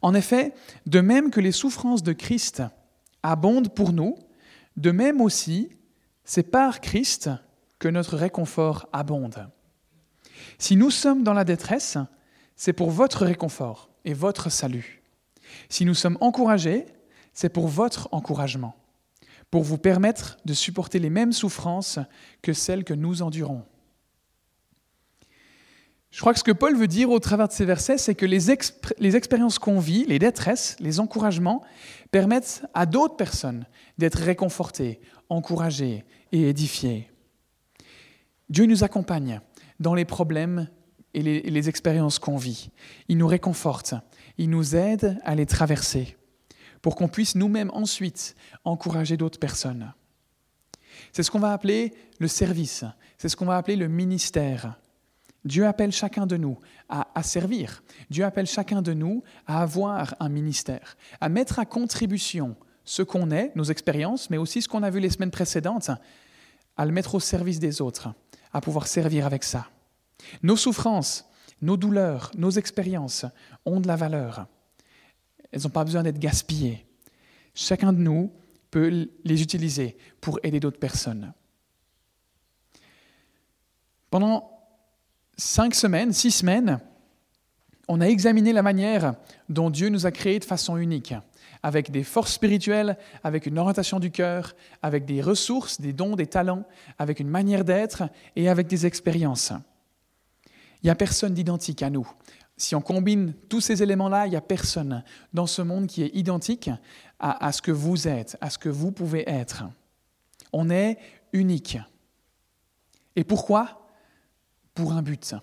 En 0.01 0.13
effet, 0.13 0.53
de 0.85 1.01
même 1.01 1.31
que 1.31 1.39
les 1.39 1.51
souffrances 1.51 2.03
de 2.03 2.13
Christ 2.13 2.63
abondent 3.23 3.73
pour 3.73 3.93
nous, 3.93 4.15
de 4.77 4.91
même 4.91 5.21
aussi, 5.21 5.69
c'est 6.23 6.43
par 6.43 6.81
Christ 6.81 7.29
que 7.79 7.87
notre 7.87 8.17
réconfort 8.17 8.87
abonde. 8.93 9.49
Si 10.57 10.75
nous 10.75 10.91
sommes 10.91 11.23
dans 11.23 11.33
la 11.33 11.43
détresse, 11.43 11.97
c'est 12.55 12.73
pour 12.73 12.91
votre 12.91 13.25
réconfort 13.25 13.89
et 14.05 14.13
votre 14.13 14.49
salut. 14.49 15.01
Si 15.69 15.85
nous 15.85 15.95
sommes 15.95 16.17
encouragés, 16.21 16.85
c'est 17.33 17.49
pour 17.49 17.67
votre 17.67 18.09
encouragement, 18.11 18.75
pour 19.49 19.63
vous 19.63 19.77
permettre 19.77 20.37
de 20.45 20.53
supporter 20.53 20.99
les 20.99 21.09
mêmes 21.09 21.33
souffrances 21.33 21.99
que 22.41 22.53
celles 22.53 22.83
que 22.83 22.93
nous 22.93 23.21
endurons. 23.21 23.65
Je 26.11 26.19
crois 26.19 26.33
que 26.33 26.39
ce 26.39 26.43
que 26.43 26.51
Paul 26.51 26.75
veut 26.75 26.87
dire 26.87 27.09
au 27.09 27.19
travers 27.19 27.47
de 27.47 27.53
ces 27.53 27.63
versets, 27.63 27.97
c'est 27.97 28.15
que 28.15 28.25
les, 28.25 28.51
expériences 28.51 29.59
qu'on 29.59 29.79
vit, 29.79 30.05
les 30.05 30.19
détresses, 30.19 30.75
les 30.81 30.99
encouragements, 30.99 31.63
permettent 32.11 32.63
à 32.73 32.85
d'autres 32.85 33.15
personnes 33.15 33.65
d'être 33.97 34.19
réconfortées, 34.19 34.99
encouragées 35.29 36.03
et 36.33 36.49
édifiées. 36.49 37.09
Dieu 38.49 38.65
nous 38.65 38.83
accompagne 38.83 39.39
dans 39.79 39.93
les 39.93 40.03
problèmes 40.03 40.67
et 41.13 41.21
les 41.21 41.69
expériences 41.69 42.19
qu'on 42.19 42.37
vit. 42.37 42.71
Il 43.07 43.17
nous 43.17 43.27
réconforte, 43.27 43.95
il 44.37 44.49
nous 44.49 44.75
aide 44.75 45.17
à 45.23 45.35
les 45.35 45.45
traverser 45.45 46.17
pour 46.81 46.95
qu'on 46.95 47.07
puisse 47.07 47.35
nous-mêmes 47.35 47.71
ensuite 47.73 48.35
encourager 48.65 49.15
d'autres 49.15 49.39
personnes. 49.39 49.93
C'est 51.13 51.23
ce 51.23 51.31
qu'on 51.31 51.39
va 51.39 51.53
appeler 51.53 51.93
le 52.19 52.27
service, 52.27 52.83
c'est 53.17 53.29
ce 53.29 53.35
qu'on 53.35 53.45
va 53.45 53.57
appeler 53.57 53.77
le 53.77 53.87
ministère. 53.87 54.77
Dieu 55.43 55.65
appelle 55.65 55.91
chacun 55.91 56.27
de 56.27 56.37
nous 56.37 56.59
à, 56.87 57.23
servir. 57.23 57.83
Dieu 58.09 58.23
appelle 58.23 58.45
chacun 58.45 58.81
de 58.81 58.93
nous 58.93 59.23
à 59.47 59.61
avoir 59.61 60.15
un 60.19 60.29
ministère, 60.29 60.97
à 61.19 61.29
mettre 61.29 61.59
à 61.59 61.65
contribution 61.65 62.55
ce 62.83 63.01
qu'on 63.01 63.31
est, 63.31 63.55
nos 63.55 63.63
expériences, 63.63 64.29
mais 64.29 64.37
aussi 64.37 64.61
ce 64.61 64.67
qu'on 64.67 64.83
a 64.83 64.89
vu 64.89 64.99
les 64.99 65.09
semaines 65.09 65.31
précédentes, 65.31 65.91
à 66.77 66.85
le 66.85 66.91
mettre 66.91 67.15
au 67.15 67.19
service 67.19 67.59
des 67.59 67.81
autres, 67.81 68.13
à 68.53 68.61
pouvoir 68.61 68.87
servir 68.87 69.25
avec 69.25 69.43
ça. 69.43 69.67
Nos 70.43 70.57
souffrances, 70.57 71.25
nos 71.61 71.77
douleurs, 71.77 72.31
nos 72.37 72.51
expériences 72.51 73.25
ont 73.65 73.79
de 73.79 73.87
la 73.87 73.95
valeur. 73.95 74.47
Elles 75.51 75.63
n'ont 75.63 75.69
pas 75.69 75.83
besoin 75.83 76.03
d'être 76.03 76.19
gaspillées. 76.19 76.85
Chacun 77.53 77.93
de 77.93 77.99
nous 77.99 78.31
peut 78.69 79.09
les 79.23 79.41
utiliser 79.41 79.97
pour 80.21 80.39
aider 80.43 80.59
d'autres 80.59 80.79
personnes. 80.79 81.33
Pendant 84.09 84.60
cinq 85.41 85.73
semaines, 85.73 86.13
six 86.13 86.31
semaines, 86.31 86.79
on 87.87 87.99
a 87.99 88.05
examiné 88.05 88.53
la 88.53 88.61
manière 88.61 89.15
dont 89.49 89.71
Dieu 89.71 89.89
nous 89.89 90.05
a 90.05 90.11
créés 90.11 90.37
de 90.37 90.45
façon 90.45 90.77
unique, 90.77 91.15
avec 91.63 91.89
des 91.89 92.03
forces 92.03 92.33
spirituelles, 92.33 92.95
avec 93.23 93.47
une 93.47 93.57
orientation 93.57 93.99
du 93.99 94.11
cœur, 94.11 94.55
avec 94.83 95.05
des 95.05 95.19
ressources, 95.19 95.81
des 95.81 95.93
dons, 95.93 96.15
des 96.15 96.27
talents, 96.27 96.63
avec 96.99 97.19
une 97.19 97.27
manière 97.27 97.65
d'être 97.65 98.03
et 98.35 98.49
avec 98.49 98.67
des 98.67 98.85
expériences. 98.85 99.51
Il 100.83 100.85
n'y 100.85 100.89
a 100.91 100.95
personne 100.95 101.33
d'identique 101.33 101.81
à 101.81 101.89
nous. 101.89 102.07
Si 102.55 102.75
on 102.75 102.81
combine 102.81 103.33
tous 103.49 103.61
ces 103.61 103.81
éléments-là, 103.81 104.27
il 104.27 104.29
n'y 104.29 104.35
a 104.35 104.41
personne 104.41 105.03
dans 105.33 105.47
ce 105.47 105.63
monde 105.63 105.87
qui 105.87 106.03
est 106.03 106.15
identique 106.15 106.69
à, 107.19 107.45
à 107.45 107.51
ce 107.51 107.63
que 107.63 107.71
vous 107.71 108.07
êtes, 108.07 108.37
à 108.41 108.51
ce 108.51 108.59
que 108.59 108.69
vous 108.69 108.91
pouvez 108.91 109.27
être. 109.27 109.63
On 110.53 110.69
est 110.69 110.99
unique. 111.33 111.79
Et 113.15 113.23
pourquoi? 113.23 113.80
Pour 114.73 114.93
un 114.93 115.01
but, 115.01 115.35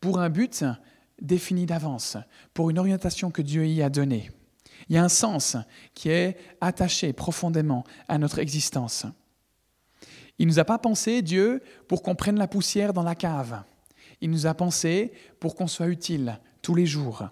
pour 0.00 0.18
un 0.20 0.28
but 0.28 0.64
défini 1.20 1.66
d'avance, 1.66 2.16
pour 2.54 2.70
une 2.70 2.78
orientation 2.78 3.30
que 3.30 3.42
Dieu 3.42 3.66
y 3.66 3.82
a 3.82 3.90
donnée. 3.90 4.30
Il 4.88 4.96
y 4.96 4.98
a 4.98 5.04
un 5.04 5.08
sens 5.08 5.56
qui 5.94 6.10
est 6.10 6.36
attaché 6.60 7.12
profondément 7.12 7.84
à 8.08 8.18
notre 8.18 8.38
existence. 8.38 9.06
Il 10.38 10.46
ne 10.46 10.52
nous 10.52 10.58
a 10.58 10.64
pas 10.64 10.78
pensé, 10.78 11.22
Dieu, 11.22 11.62
pour 11.86 12.02
qu'on 12.02 12.16
prenne 12.16 12.38
la 12.38 12.48
poussière 12.48 12.92
dans 12.92 13.04
la 13.04 13.14
cave. 13.14 13.62
Il 14.20 14.30
nous 14.30 14.46
a 14.46 14.54
pensé 14.54 15.12
pour 15.38 15.54
qu'on 15.54 15.66
soit 15.66 15.88
utile 15.88 16.40
tous 16.62 16.74
les 16.74 16.86
jours. 16.86 17.28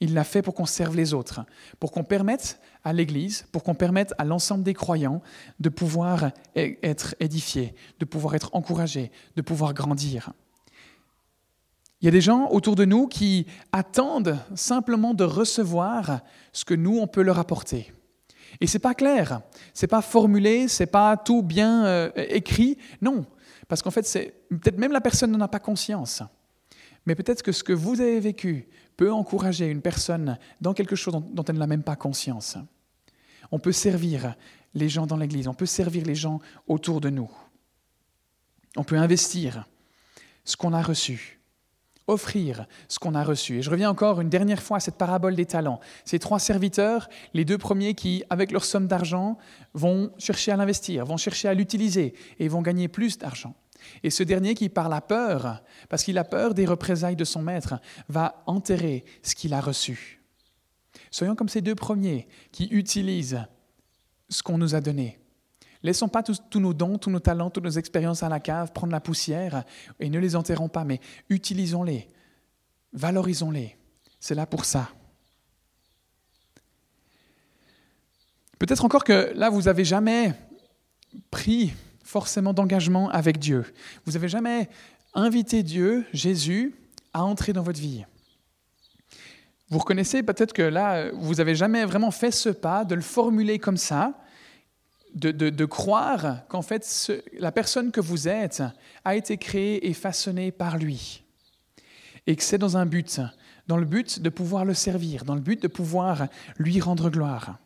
Il 0.00 0.14
l'a 0.14 0.24
fait 0.24 0.42
pour 0.42 0.54
qu'on 0.54 0.66
serve 0.66 0.96
les 0.96 1.12
autres, 1.12 1.44
pour 1.80 1.90
qu'on 1.90 2.04
permette 2.04 2.60
à 2.88 2.92
l'Église, 2.94 3.46
pour 3.52 3.62
qu'on 3.62 3.74
permette 3.74 4.14
à 4.16 4.24
l'ensemble 4.24 4.64
des 4.64 4.72
croyants 4.72 5.20
de 5.60 5.68
pouvoir 5.68 6.30
être 6.56 7.14
édifiés, 7.20 7.74
de 7.98 8.06
pouvoir 8.06 8.34
être 8.34 8.48
encouragés, 8.54 9.12
de 9.36 9.42
pouvoir 9.42 9.74
grandir. 9.74 10.32
Il 12.00 12.06
y 12.06 12.08
a 12.08 12.12
des 12.12 12.22
gens 12.22 12.48
autour 12.50 12.76
de 12.76 12.86
nous 12.86 13.06
qui 13.06 13.46
attendent 13.72 14.38
simplement 14.54 15.12
de 15.12 15.24
recevoir 15.24 16.20
ce 16.52 16.64
que 16.64 16.74
nous, 16.74 16.98
on 16.98 17.06
peut 17.06 17.22
leur 17.22 17.38
apporter. 17.38 17.92
Et 18.60 18.66
c'est 18.66 18.78
pas 18.78 18.94
clair, 18.94 19.42
c'est 19.74 19.86
pas 19.86 20.00
formulé, 20.00 20.68
c'est 20.68 20.86
pas 20.86 21.18
tout 21.18 21.42
bien 21.42 21.84
euh, 21.84 22.10
écrit. 22.16 22.78
Non, 23.02 23.26
parce 23.68 23.82
qu'en 23.82 23.90
fait, 23.90 24.32
peut-être 24.48 24.78
même 24.78 24.92
la 24.92 25.02
personne 25.02 25.30
n'en 25.30 25.40
a 25.40 25.48
pas 25.48 25.58
conscience. 25.58 26.22
Mais 27.04 27.14
peut-être 27.14 27.42
que 27.42 27.52
ce 27.52 27.62
que 27.62 27.74
vous 27.74 28.00
avez 28.00 28.20
vécu 28.20 28.68
peut 28.96 29.12
encourager 29.12 29.66
une 29.66 29.82
personne 29.82 30.38
dans 30.60 30.72
quelque 30.72 30.96
chose 30.96 31.14
dont 31.32 31.44
elle 31.44 31.58
n'a 31.58 31.66
même 31.66 31.82
pas 31.82 31.96
conscience. 31.96 32.56
On 33.50 33.58
peut 33.58 33.72
servir 33.72 34.34
les 34.74 34.88
gens 34.88 35.06
dans 35.06 35.16
l'Église, 35.16 35.48
on 35.48 35.54
peut 35.54 35.66
servir 35.66 36.04
les 36.04 36.14
gens 36.14 36.40
autour 36.66 37.00
de 37.00 37.10
nous. 37.10 37.30
On 38.76 38.84
peut 38.84 38.98
investir 38.98 39.66
ce 40.44 40.56
qu'on 40.56 40.72
a 40.72 40.82
reçu 40.82 41.38
offrir 42.08 42.66
ce 42.88 42.98
qu'on 42.98 43.14
a 43.14 43.22
reçu. 43.22 43.58
Et 43.58 43.62
je 43.62 43.70
reviens 43.70 43.90
encore 43.90 44.20
une 44.20 44.30
dernière 44.30 44.62
fois 44.62 44.78
à 44.78 44.80
cette 44.80 44.96
parabole 44.96 45.36
des 45.36 45.46
talents. 45.46 45.78
Ces 46.04 46.18
trois 46.18 46.38
serviteurs, 46.40 47.08
les 47.34 47.44
deux 47.44 47.58
premiers 47.58 47.94
qui, 47.94 48.24
avec 48.30 48.50
leur 48.50 48.64
somme 48.64 48.88
d'argent, 48.88 49.38
vont 49.74 50.10
chercher 50.18 50.50
à 50.50 50.56
l'investir, 50.56 51.04
vont 51.04 51.16
chercher 51.16 51.48
à 51.48 51.54
l'utiliser 51.54 52.14
et 52.38 52.48
vont 52.48 52.62
gagner 52.62 52.88
plus 52.88 53.18
d'argent. 53.18 53.54
Et 54.02 54.10
ce 54.10 54.22
dernier 54.22 54.54
qui, 54.54 54.68
par 54.68 54.88
la 54.88 55.00
peur, 55.00 55.62
parce 55.88 56.02
qu'il 56.02 56.18
a 56.18 56.24
peur 56.24 56.54
des 56.54 56.66
représailles 56.66 57.16
de 57.16 57.24
son 57.24 57.42
maître, 57.42 57.74
va 58.08 58.42
enterrer 58.46 59.04
ce 59.22 59.34
qu'il 59.34 59.54
a 59.54 59.60
reçu. 59.60 60.17
Soyons 61.10 61.34
comme 61.34 61.48
ces 61.48 61.60
deux 61.60 61.74
premiers 61.74 62.28
qui 62.52 62.66
utilisent 62.66 63.40
ce 64.28 64.42
qu'on 64.42 64.58
nous 64.58 64.74
a 64.74 64.80
donné. 64.80 65.18
Laissons 65.82 66.08
pas 66.08 66.22
tous, 66.22 66.40
nos 66.56 66.74
dons, 66.74 66.98
tous 66.98 67.10
nos 67.10 67.20
talents, 67.20 67.50
toutes 67.50 67.64
nos 67.64 67.70
expériences 67.70 68.22
à 68.22 68.28
la 68.28 68.40
cave 68.40 68.72
prendre 68.72 68.92
la 68.92 69.00
poussière 69.00 69.64
et 70.00 70.10
ne 70.10 70.18
les 70.18 70.34
enterrons 70.34 70.68
pas, 70.68 70.84
mais 70.84 71.00
utilisons-les, 71.28 72.08
valorisons-les. 72.92 73.76
C'est 74.18 74.34
là 74.34 74.46
pour 74.46 74.64
ça. 74.64 74.90
Peut-être 78.58 78.84
encore 78.84 79.04
que 79.04 79.32
là, 79.36 79.50
vous 79.50 79.62
n'avez 79.62 79.84
jamais 79.84 80.34
pris 81.30 81.72
forcément 82.02 82.52
d'engagement 82.52 83.08
avec 83.10 83.38
Dieu. 83.38 83.64
Vous 84.04 84.12
n'avez 84.12 84.28
jamais 84.28 84.68
invité 85.14 85.62
Dieu, 85.62 86.04
Jésus, 86.12 86.74
à 87.12 87.22
entrer 87.22 87.52
dans 87.52 87.62
votre 87.62 87.80
vie. 87.80 88.04
Vous 89.70 89.78
reconnaissez 89.78 90.22
peut-être 90.22 90.52
que 90.52 90.62
là, 90.62 91.10
vous 91.12 91.34
n'avez 91.34 91.54
jamais 91.54 91.84
vraiment 91.84 92.10
fait 92.10 92.30
ce 92.30 92.48
pas, 92.48 92.84
de 92.84 92.94
le 92.94 93.02
formuler 93.02 93.58
comme 93.58 93.76
ça, 93.76 94.14
de, 95.14 95.64
croire 95.64 96.46
qu'en 96.48 96.62
fait, 96.62 97.12
la 97.38 97.52
personne 97.52 97.90
que 97.90 98.00
vous 98.00 98.28
êtes 98.28 98.62
a 99.04 99.16
été 99.16 99.36
créée 99.36 99.88
et 99.88 99.92
façonnée 99.92 100.52
par 100.52 100.78
lui. 100.78 101.24
Et 102.26 102.36
que 102.36 102.42
c'est 102.42 102.58
dans 102.58 102.76
un 102.76 102.86
but, 102.86 103.20
dans 103.66 103.76
le 103.76 103.84
but 103.84 104.20
de 104.20 104.28
pouvoir 104.28 104.64
le 104.64 104.74
servir, 104.74 105.24
dans 105.24 105.34
le 105.34 105.40
but 105.40 105.60
de 105.62 105.68
pouvoir 105.68 106.28
lui 106.58 106.80
rendre 106.80 107.10
gloire. 107.10 107.58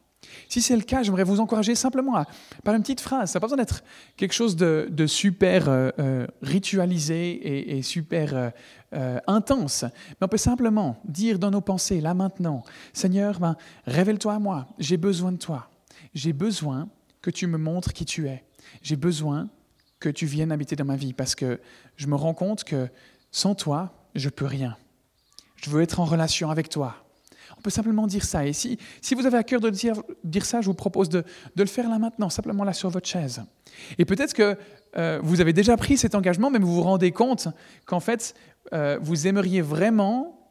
Si 0.49 0.63
c'est 0.63 0.77
le 0.77 0.83
cas, 0.83 1.03
j'aimerais 1.03 1.25
vous 1.25 1.41
encourager 1.41 1.75
simplement 1.75 2.17
à, 2.17 2.27
par 2.65 2.75
une 2.75 2.83
petite 2.83 3.01
phrase. 3.01 3.31
Ça 3.31 3.39
n'a 3.39 3.41
pas 3.41 3.47
besoin 3.47 3.59
d'être 3.59 3.83
quelque 4.17 4.33
chose 4.33 4.57
de, 4.57 5.07
super 5.07 5.69
euh, 5.69 5.91
euh, 5.99 6.27
ritualisé 6.43 7.77
et, 7.77 7.83
super 7.83 8.53
euh, 8.95 9.19
intense. 9.27 9.83
Mais 9.83 10.25
on 10.25 10.29
peut 10.29 10.37
simplement 10.37 11.01
dire 11.05 11.39
dans 11.39 11.51
nos 11.51 11.61
pensées, 11.61 12.01
là 12.01 12.15
maintenant, 12.15 12.63
Seigneur, 12.93 13.41
ben, 13.41 13.57
révèle-toi 13.87 14.35
à 14.35 14.39
moi. 14.39 14.69
J'ai 14.79 14.97
besoin 14.97 15.33
de 15.33 15.39
toi. 15.39 15.71
J'ai 16.15 16.33
besoin 16.33 16.89
que 17.21 17.31
tu 17.31 17.47
me 17.47 17.59
montres 17.59 17.93
qui 17.93 18.05
tu 18.05 18.29
es. 18.29 18.45
J'ai 18.83 18.97
besoin 18.97 19.49
que 20.01 20.09
tu 20.09 20.27
viennes 20.27 20.53
habiter 20.53 20.77
dans 20.77 20.85
ma 20.85 20.97
vie 20.97 21.13
parce 21.13 21.35
que 21.35 21.61
je 21.97 22.07
me 22.07 22.17
rends 22.17 22.35
compte 22.35 22.65
que 22.65 22.89
sans 23.31 23.55
toi, 23.55 23.93
je 24.15 24.29
peux 24.29 24.47
rien. 24.47 24.77
Je 25.57 25.71
veux 25.71 25.81
être 25.81 26.01
en 26.01 26.05
relation 26.05 26.51
avec 26.51 26.69
toi. 26.69 27.02
On 27.63 27.67
peut 27.67 27.71
simplement 27.71 28.09
dire 28.09 28.25
ça. 28.25 28.45
Et 28.45 28.53
si, 28.53 28.77
si 29.01 29.15
vous 29.15 29.25
avez 29.25 29.39
à 29.39 29.45
cœur 29.45 29.61
de 29.61 29.71
dire, 29.71 29.95
dire 30.25 30.45
ça, 30.45 30.61
je 30.61 30.67
vous 30.67 30.75
propose 30.75 31.09
de, 31.09 31.23
de, 31.55 31.63
le 31.63 31.69
faire 31.69 31.89
là 31.89 32.01
maintenant, 32.01 32.29
simplement 32.29 32.65
là 32.65 32.73
sur 32.73 32.91
votre 32.91 33.07
chaise. 33.07 33.41
Et 33.99 34.05
peut-être 34.05 34.35
que 34.35 34.57
euh, 34.97 35.21
vous 35.23 35.41
avez 35.41 35.53
déjà 35.53 35.77
pris 35.77 35.97
cet 35.97 36.17
engagement, 36.17 36.51
mais 36.51 36.59
vous 36.59 36.75
vous 36.75 36.83
rendez 36.83 37.13
compte 37.13 37.47
qu'en 37.87 38.01
fait, 38.01 38.35
euh, 38.73 38.99
vous 39.01 39.29
aimeriez 39.29 39.63
vraiment 39.63 40.51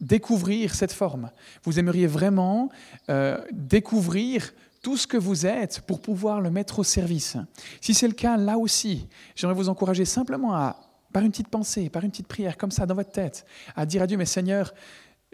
découvrir 0.00 0.74
cette 0.74 0.92
forme. 0.92 1.30
Vous 1.62 1.78
aimeriez 1.78 2.08
vraiment 2.08 2.68
euh, 3.10 3.38
découvrir 3.52 4.52
tout 4.82 4.96
ce 4.96 5.06
que 5.06 5.16
vous 5.16 5.46
êtes 5.46 5.82
pour 5.82 6.00
pouvoir 6.00 6.40
le 6.40 6.50
mettre 6.50 6.80
au 6.80 6.82
service. 6.82 7.36
Si 7.80 7.94
c'est 7.94 8.08
le 8.08 8.14
cas, 8.14 8.36
là 8.36 8.58
aussi, 8.58 9.06
j'aimerais 9.36 9.54
vous 9.54 9.68
encourager 9.68 10.04
simplement 10.04 10.52
à, 10.52 10.80
par 11.12 11.22
une 11.22 11.30
petite 11.30 11.48
pensée, 11.48 11.88
par 11.90 12.02
une 12.02 12.10
petite 12.10 12.26
prière 12.26 12.56
comme 12.56 12.72
ça 12.72 12.86
dans 12.86 12.96
votre 12.96 13.12
tête, 13.12 13.46
à 13.76 13.86
dire 13.86 14.02
à 14.02 14.06
Dieu, 14.08 14.16
mais 14.16 14.26
Seigneur, 14.26 14.74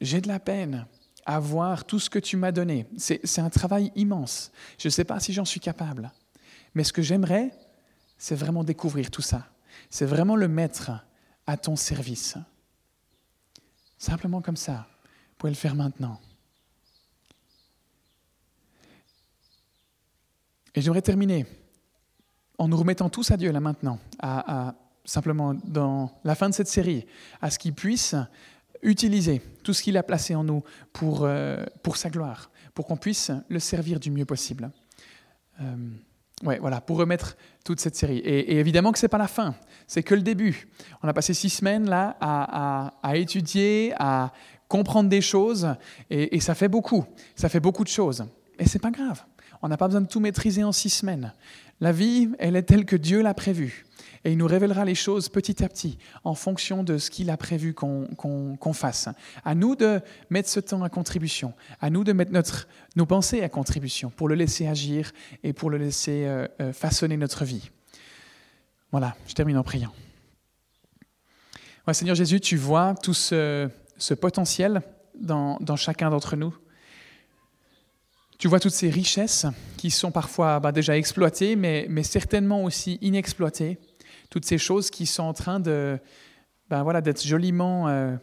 j'ai 0.01 0.21
de 0.21 0.29
la 0.29 0.41
peine 0.41 0.87
à 1.27 1.39
voir 1.39 1.85
tout 1.85 1.99
ce 1.99 2.11
que 2.11 2.19
tu 2.19 2.37
m'as 2.37 2.53
donné. 2.53 2.87
C'est 2.97 3.41
un 3.41 3.51
travail 3.51 3.93
immense. 3.95 4.51
Je 4.79 4.89
ne 4.89 4.91
sais 4.91 5.05
pas 5.05 5.21
si 5.21 5.33
j'en 5.33 5.45
suis 5.45 5.61
capable. 5.61 6.11
Mais 6.75 6.85
ce 6.85 6.93
que 6.93 7.03
j'aimerais, 7.03 7.53
c'est 8.19 8.35
vraiment 8.35 8.65
découvrir 8.65 9.11
tout 9.11 9.23
ça. 9.23 9.49
C'est 9.91 10.07
vraiment 10.07 10.37
le 10.37 10.49
mettre 10.49 10.91
à 11.47 11.57
ton 11.57 11.77
service. 11.77 12.37
Simplement 13.99 14.41
comme 14.41 14.57
ça. 14.57 14.87
Vous 15.05 15.35
pouvez 15.39 15.53
le 15.53 15.57
faire 15.57 15.75
maintenant. 15.75 16.21
Et 20.75 20.81
j'aimerais 20.81 21.03
terminer 21.03 21.47
en 22.59 22.69
nous 22.69 22.77
remettant 22.77 23.09
tous 23.09 23.31
à 23.31 23.37
Dieu 23.37 23.51
là 23.51 23.61
maintenant, 23.61 23.99
à, 24.21 24.75
simplement 25.05 25.55
dans 25.65 26.11
la 26.25 26.35
fin 26.35 26.49
de 26.49 26.55
cette 26.55 26.69
série, 26.69 27.07
à 27.41 27.51
ce 27.51 27.59
qu'il 27.59 27.75
puisse 27.75 28.15
utiliser 28.83 29.43
tout 29.63 29.73
ce 29.73 29.83
qu'il 29.83 29.97
a 29.97 30.03
placé 30.03 30.35
en 30.35 30.45
nous 30.45 30.63
pour, 30.93 31.25
euh, 31.25 31.65
pour 31.83 31.97
sa 31.97 32.11
gloire, 32.11 32.51
pour 32.75 32.87
qu'on 32.87 32.97
puisse 32.97 33.31
le 33.49 33.59
servir 33.59 34.01
du 34.01 34.11
mieux 34.11 34.25
possible. 34.25 34.71
Euh, 35.61 35.77
ouais, 36.43 36.59
voilà, 36.59 36.81
pour 36.81 36.97
remettre 36.97 37.37
toute 37.65 37.81
cette 37.81 37.97
série. 37.97 38.19
Et, 38.19 38.59
évidemment 38.59 38.93
que 38.93 38.99
ce 38.99 39.07
n'est 39.07 39.11
pas 39.11 39.19
la 39.19 39.29
fin, 39.29 39.55
c'est 39.87 40.03
que 40.03 40.15
le 40.15 40.23
début. 40.23 40.69
On 41.03 41.09
a 41.09 41.13
passé 41.13 41.35
six 41.35 41.51
semaines 41.51 41.89
là 41.89 42.17
à, 42.21 42.93
à, 43.03 43.17
étudier, 43.17 43.93
à 43.99 44.33
comprendre 44.69 45.09
des 45.09 45.21
choses, 45.21 45.75
et, 46.11 46.41
ça 46.41 46.55
fait 46.55 46.69
beaucoup, 46.69 47.05
ça 47.35 47.49
fait 47.49 47.61
beaucoup 47.61 47.85
de 47.85 47.89
choses. 47.89 48.25
Et 48.59 48.67
c'est 48.67 48.79
pas 48.79 48.91
grave. 48.91 49.25
On 49.63 49.69
n'a 49.69 49.77
pas 49.77 49.89
besoin 49.89 50.01
de 50.01 50.07
tout 50.07 50.21
maîtriser 50.21 50.65
en 50.65 50.73
six 50.73 50.91
semaines. 50.91 51.35
La 51.81 51.93
vie, 51.93 52.31
elle 52.39 52.57
est 52.57 52.63
telle 52.63 52.85
que 52.85 52.97
Dieu 52.97 53.23
l'a 53.23 53.35
prévue. 53.35 53.85
Et 54.25 54.33
il 54.33 54.39
nous 54.39 54.47
révélera 54.47 54.85
les 54.85 54.95
choses 54.95 55.29
petit 55.29 55.65
à 55.65 55.69
petit, 55.69 55.99
en 56.25 56.35
fonction 56.35 56.85
de 56.85 56.99
ce 56.99 57.11
qu'il 57.11 57.31
a 57.31 57.37
prévu 57.37 57.73
qu'on 57.75 58.73
fasse. 58.73 59.09
À 59.45 59.55
nous 59.55 59.77
de 59.77 60.01
mettre 60.29 60.49
ce 60.49 60.61
temps 60.61 60.83
à 60.83 60.91
contribution, 60.91 61.55
à 61.81 61.89
nous 61.91 62.05
de 62.05 62.13
mettre 62.13 62.33
notre, 62.33 62.69
nos 62.97 63.07
pensées 63.07 63.43
à 63.43 63.49
contribution, 63.49 64.11
pour 64.11 64.29
le 64.29 64.35
laisser 64.35 64.67
agir 64.67 65.13
et 65.43 65.53
pour 65.53 65.71
le 65.71 65.79
laisser 65.79 66.27
euh, 66.27 66.47
euh, 66.61 66.73
façonner 66.73 67.17
notre 67.17 67.45
vie. 67.45 67.71
Voilà, 68.91 69.17
je 69.27 69.35
termine 69.35 69.57
en 69.57 69.63
priant. 69.63 69.93
Seigneur 71.93 72.15
Jésus, 72.15 72.39
tu 72.39 72.57
vois 72.57 72.95
tout 73.03 73.15
ce, 73.15 73.69
potentiel 74.21 74.81
dans 75.17 75.77
chacun 75.77 76.09
d'entre 76.09 76.37
nous. 76.37 76.55
Tu 78.41 78.49
vois 78.49 78.59
toutes 78.59 78.73
ces 78.73 78.89
richesses 78.89 79.45
qui 79.77 79.91
sont 79.91 80.11
parfois 80.11 80.61
bah, 80.61 80.73
déjà 80.73 80.97
exploitées, 80.97 81.57
mais, 81.57 81.87
mais, 81.91 82.03
certainement 82.03 82.65
aussi 82.65 82.97
inexploitées. 83.03 83.79
Toutes 84.31 84.45
ces 84.45 84.59
choses 84.59 84.91
qui 84.91 85.07
sont 85.07 85.25
en 85.25 85.33
train 85.33 85.61
de, 85.61 85.99
ben 86.69 86.85
voilà, 86.85 87.01
d'être 87.01 87.23
joliment 87.27 87.89
euh, 87.89 88.17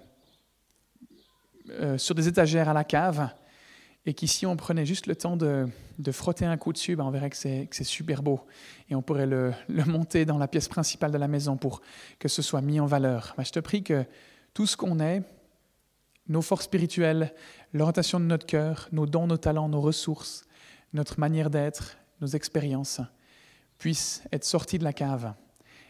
euh, 1.69 1.97
sur 1.97 2.15
des 2.15 2.27
étagères 2.29 2.69
à 2.69 2.73
la 2.73 2.85
cave, 2.85 3.29
et 4.05 4.13
qui, 4.13 4.25
si 4.29 4.45
on 4.45 4.55
prenait 4.55 4.85
juste 4.85 5.05
le 5.05 5.17
temps 5.17 5.35
de, 5.35 5.67
de 5.99 6.11
frotter 6.13 6.45
un 6.45 6.55
coup 6.55 6.71
dessus, 6.71 6.95
ben 6.95 7.03
on 7.03 7.11
verrait 7.11 7.29
que 7.29 7.35
c'est, 7.35 7.67
que 7.69 7.75
c'est 7.75 7.83
super 7.83 8.23
beau. 8.23 8.39
Et 8.89 8.95
on 8.95 9.01
pourrait 9.01 9.25
le, 9.25 9.51
le, 9.67 9.83
monter 9.83 10.23
dans 10.23 10.37
la 10.37 10.47
pièce 10.47 10.69
principale 10.69 11.11
de 11.11 11.17
la 11.17 11.27
maison 11.27 11.57
pour 11.57 11.81
que 12.19 12.29
ce 12.29 12.41
soit 12.41 12.61
mis 12.61 12.79
en 12.79 12.85
valeur. 12.85 13.33
Ben, 13.35 13.43
je 13.43 13.51
te 13.51 13.59
prie 13.59 13.83
que 13.83 14.05
tout 14.53 14.65
ce 14.65 14.77
qu'on 14.77 15.01
est, 15.01 15.23
nos 16.29 16.41
forces 16.41 16.65
spirituelles, 16.65 17.33
l'orientation 17.73 18.21
de 18.21 18.25
notre 18.25 18.45
cœur, 18.45 18.87
nos 18.93 19.05
dons, 19.05 19.27
nos 19.27 19.37
talents, 19.37 19.67
nos 19.67 19.81
ressources, 19.81 20.45
notre 20.93 21.19
manière 21.19 21.49
d'être, 21.49 21.97
nos 22.21 22.27
expériences, 22.27 23.01
puissent 23.77 24.23
être 24.31 24.45
sortis 24.45 24.79
de 24.79 24.85
la 24.85 24.93
cave 24.93 25.33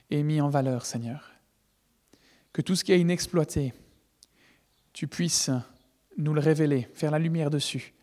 et 0.09 0.23
mis 0.23 0.41
en 0.41 0.49
valeur, 0.49 0.85
Seigneur. 0.85 1.31
Que 2.53 2.61
tout 2.61 2.75
ce 2.75 2.83
qui 2.83 2.91
est 2.91 2.99
inexploité, 2.99 3.73
tu 4.93 5.07
puisses 5.07 5.51
nous 6.17 6.33
le 6.33 6.41
révéler, 6.41 6.87
faire 6.93 7.11
la 7.11 7.19
lumière 7.19 7.49
dessus, 7.49 7.93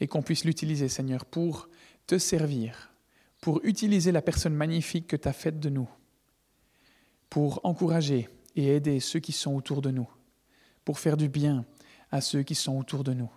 et 0.00 0.06
qu'on 0.06 0.22
puisse 0.22 0.44
l'utiliser, 0.44 0.88
Seigneur, 0.88 1.24
pour 1.24 1.68
te 2.06 2.18
servir, 2.18 2.90
pour 3.40 3.60
utiliser 3.64 4.12
la 4.12 4.22
personne 4.22 4.54
magnifique 4.54 5.06
que 5.06 5.16
tu 5.16 5.28
as 5.28 5.32
faite 5.32 5.60
de 5.60 5.68
nous, 5.68 5.88
pour 7.28 7.60
encourager 7.64 8.28
et 8.56 8.76
aider 8.76 9.00
ceux 9.00 9.20
qui 9.20 9.32
sont 9.32 9.54
autour 9.54 9.82
de 9.82 9.90
nous 9.90 10.08
pour 10.84 10.98
faire 10.98 11.16
du 11.16 11.28
bien 11.28 11.64
à 12.10 12.20
ceux 12.20 12.42
qui 12.42 12.54
sont 12.54 12.76
autour 12.76 13.04
de 13.04 13.12
nous. 13.12 13.30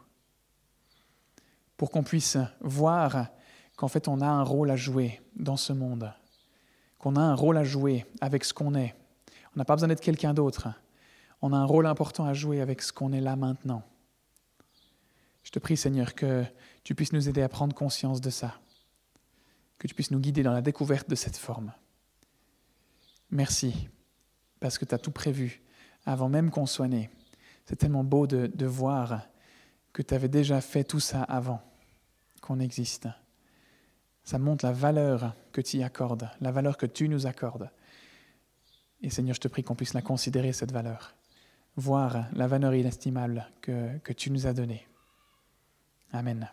Pour 1.78 1.92
qu'on 1.92 2.04
puisse 2.04 2.38
voir 2.62 3.28
qu'en 3.76 3.88
fait 3.88 4.08
on 4.08 4.22
a 4.22 4.28
un 4.28 4.44
rôle 4.44 4.72
à 4.72 4.76
jouer 4.76 5.22
dans 5.36 5.58
ce 5.58 5.74
monde, 5.74 6.12
qu'on 7.04 7.18
a 7.18 7.22
un 7.22 7.36
rôle 7.36 7.58
à 7.58 7.66
jouer 7.66 8.06
avec 8.22 8.46
ce 8.46 8.54
qu'on 8.54 8.76
est. 8.76 8.96
On 9.54 9.58
n'a 9.58 9.66
pas 9.66 9.76
besoin 9.76 9.90
d'être 9.90 10.00
quelqu'un 10.00 10.34
d'autre. 10.34 10.70
On 11.42 11.52
a 11.52 11.58
un 11.58 11.66
rôle 11.66 11.86
important 11.86 12.24
à 12.24 12.34
jouer 12.34 12.62
avec 12.62 12.82
ce 12.82 12.94
qu'on 12.94 13.12
est 13.12 13.20
là 13.20 13.36
maintenant. 13.36 13.84
Je 15.44 15.52
te 15.52 15.60
prie 15.60 15.76
Seigneur 15.76 16.16
que 16.16 16.46
tu 16.86 16.96
puisses 16.96 17.12
nous 17.12 17.28
aider 17.28 17.42
à 17.42 17.50
prendre 17.50 17.76
conscience 17.76 18.22
de 18.22 18.30
ça, 18.30 18.58
que 19.80 19.88
tu 19.88 19.94
puisses 19.94 20.12
nous 20.12 20.20
guider 20.22 20.44
dans 20.44 20.54
la 20.54 20.62
découverte 20.62 21.10
de 21.10 21.16
cette 21.16 21.36
forme. 21.36 21.74
Merci, 23.32 23.90
parce 24.62 24.78
que 24.78 24.86
tu 24.86 24.96
as 24.96 24.98
tout 24.98 25.12
prévu 25.12 25.62
avant 26.06 26.30
même 26.30 26.52
qu'on 26.52 26.66
soit 26.66 26.88
né. 26.88 27.10
C'est 27.66 27.76
tellement 27.76 28.06
beau 28.06 28.28
de, 28.28 28.66
voir 28.66 29.28
que 29.92 30.02
tu 30.02 30.14
avais 30.14 30.30
déjà 30.30 30.62
fait 30.62 30.86
tout 30.86 31.02
ça 31.02 31.22
avant 31.24 31.62
qu'on 32.42 32.62
existe. 32.62 33.10
Ça 34.24 34.40
montre 34.40 34.66
la 34.66 34.72
valeur 34.72 35.36
que 35.52 35.62
tu 35.62 35.78
y 35.78 35.84
accordes, 35.84 36.30
la 36.40 36.52
valeur 36.52 36.78
que 36.78 36.86
tu 36.86 37.10
nous 37.10 37.28
accordes. 37.28 37.70
Et 39.02 39.10
Seigneur, 39.10 39.36
je 39.36 39.42
te 39.42 39.48
prie 39.50 39.64
qu'on 39.64 39.76
puisse 39.76 39.94
la 39.94 40.02
considérer, 40.02 40.54
cette 40.54 40.72
valeur. 40.72 41.14
Voir 41.76 42.28
la 42.34 42.48
valeur 42.48 42.74
inestimable 42.74 43.50
que, 43.62 43.98
que 44.00 44.14
tu 44.14 44.32
nous 44.32 44.48
as 44.48 44.54
donnée. 44.54 44.88
Amen. 46.14 46.50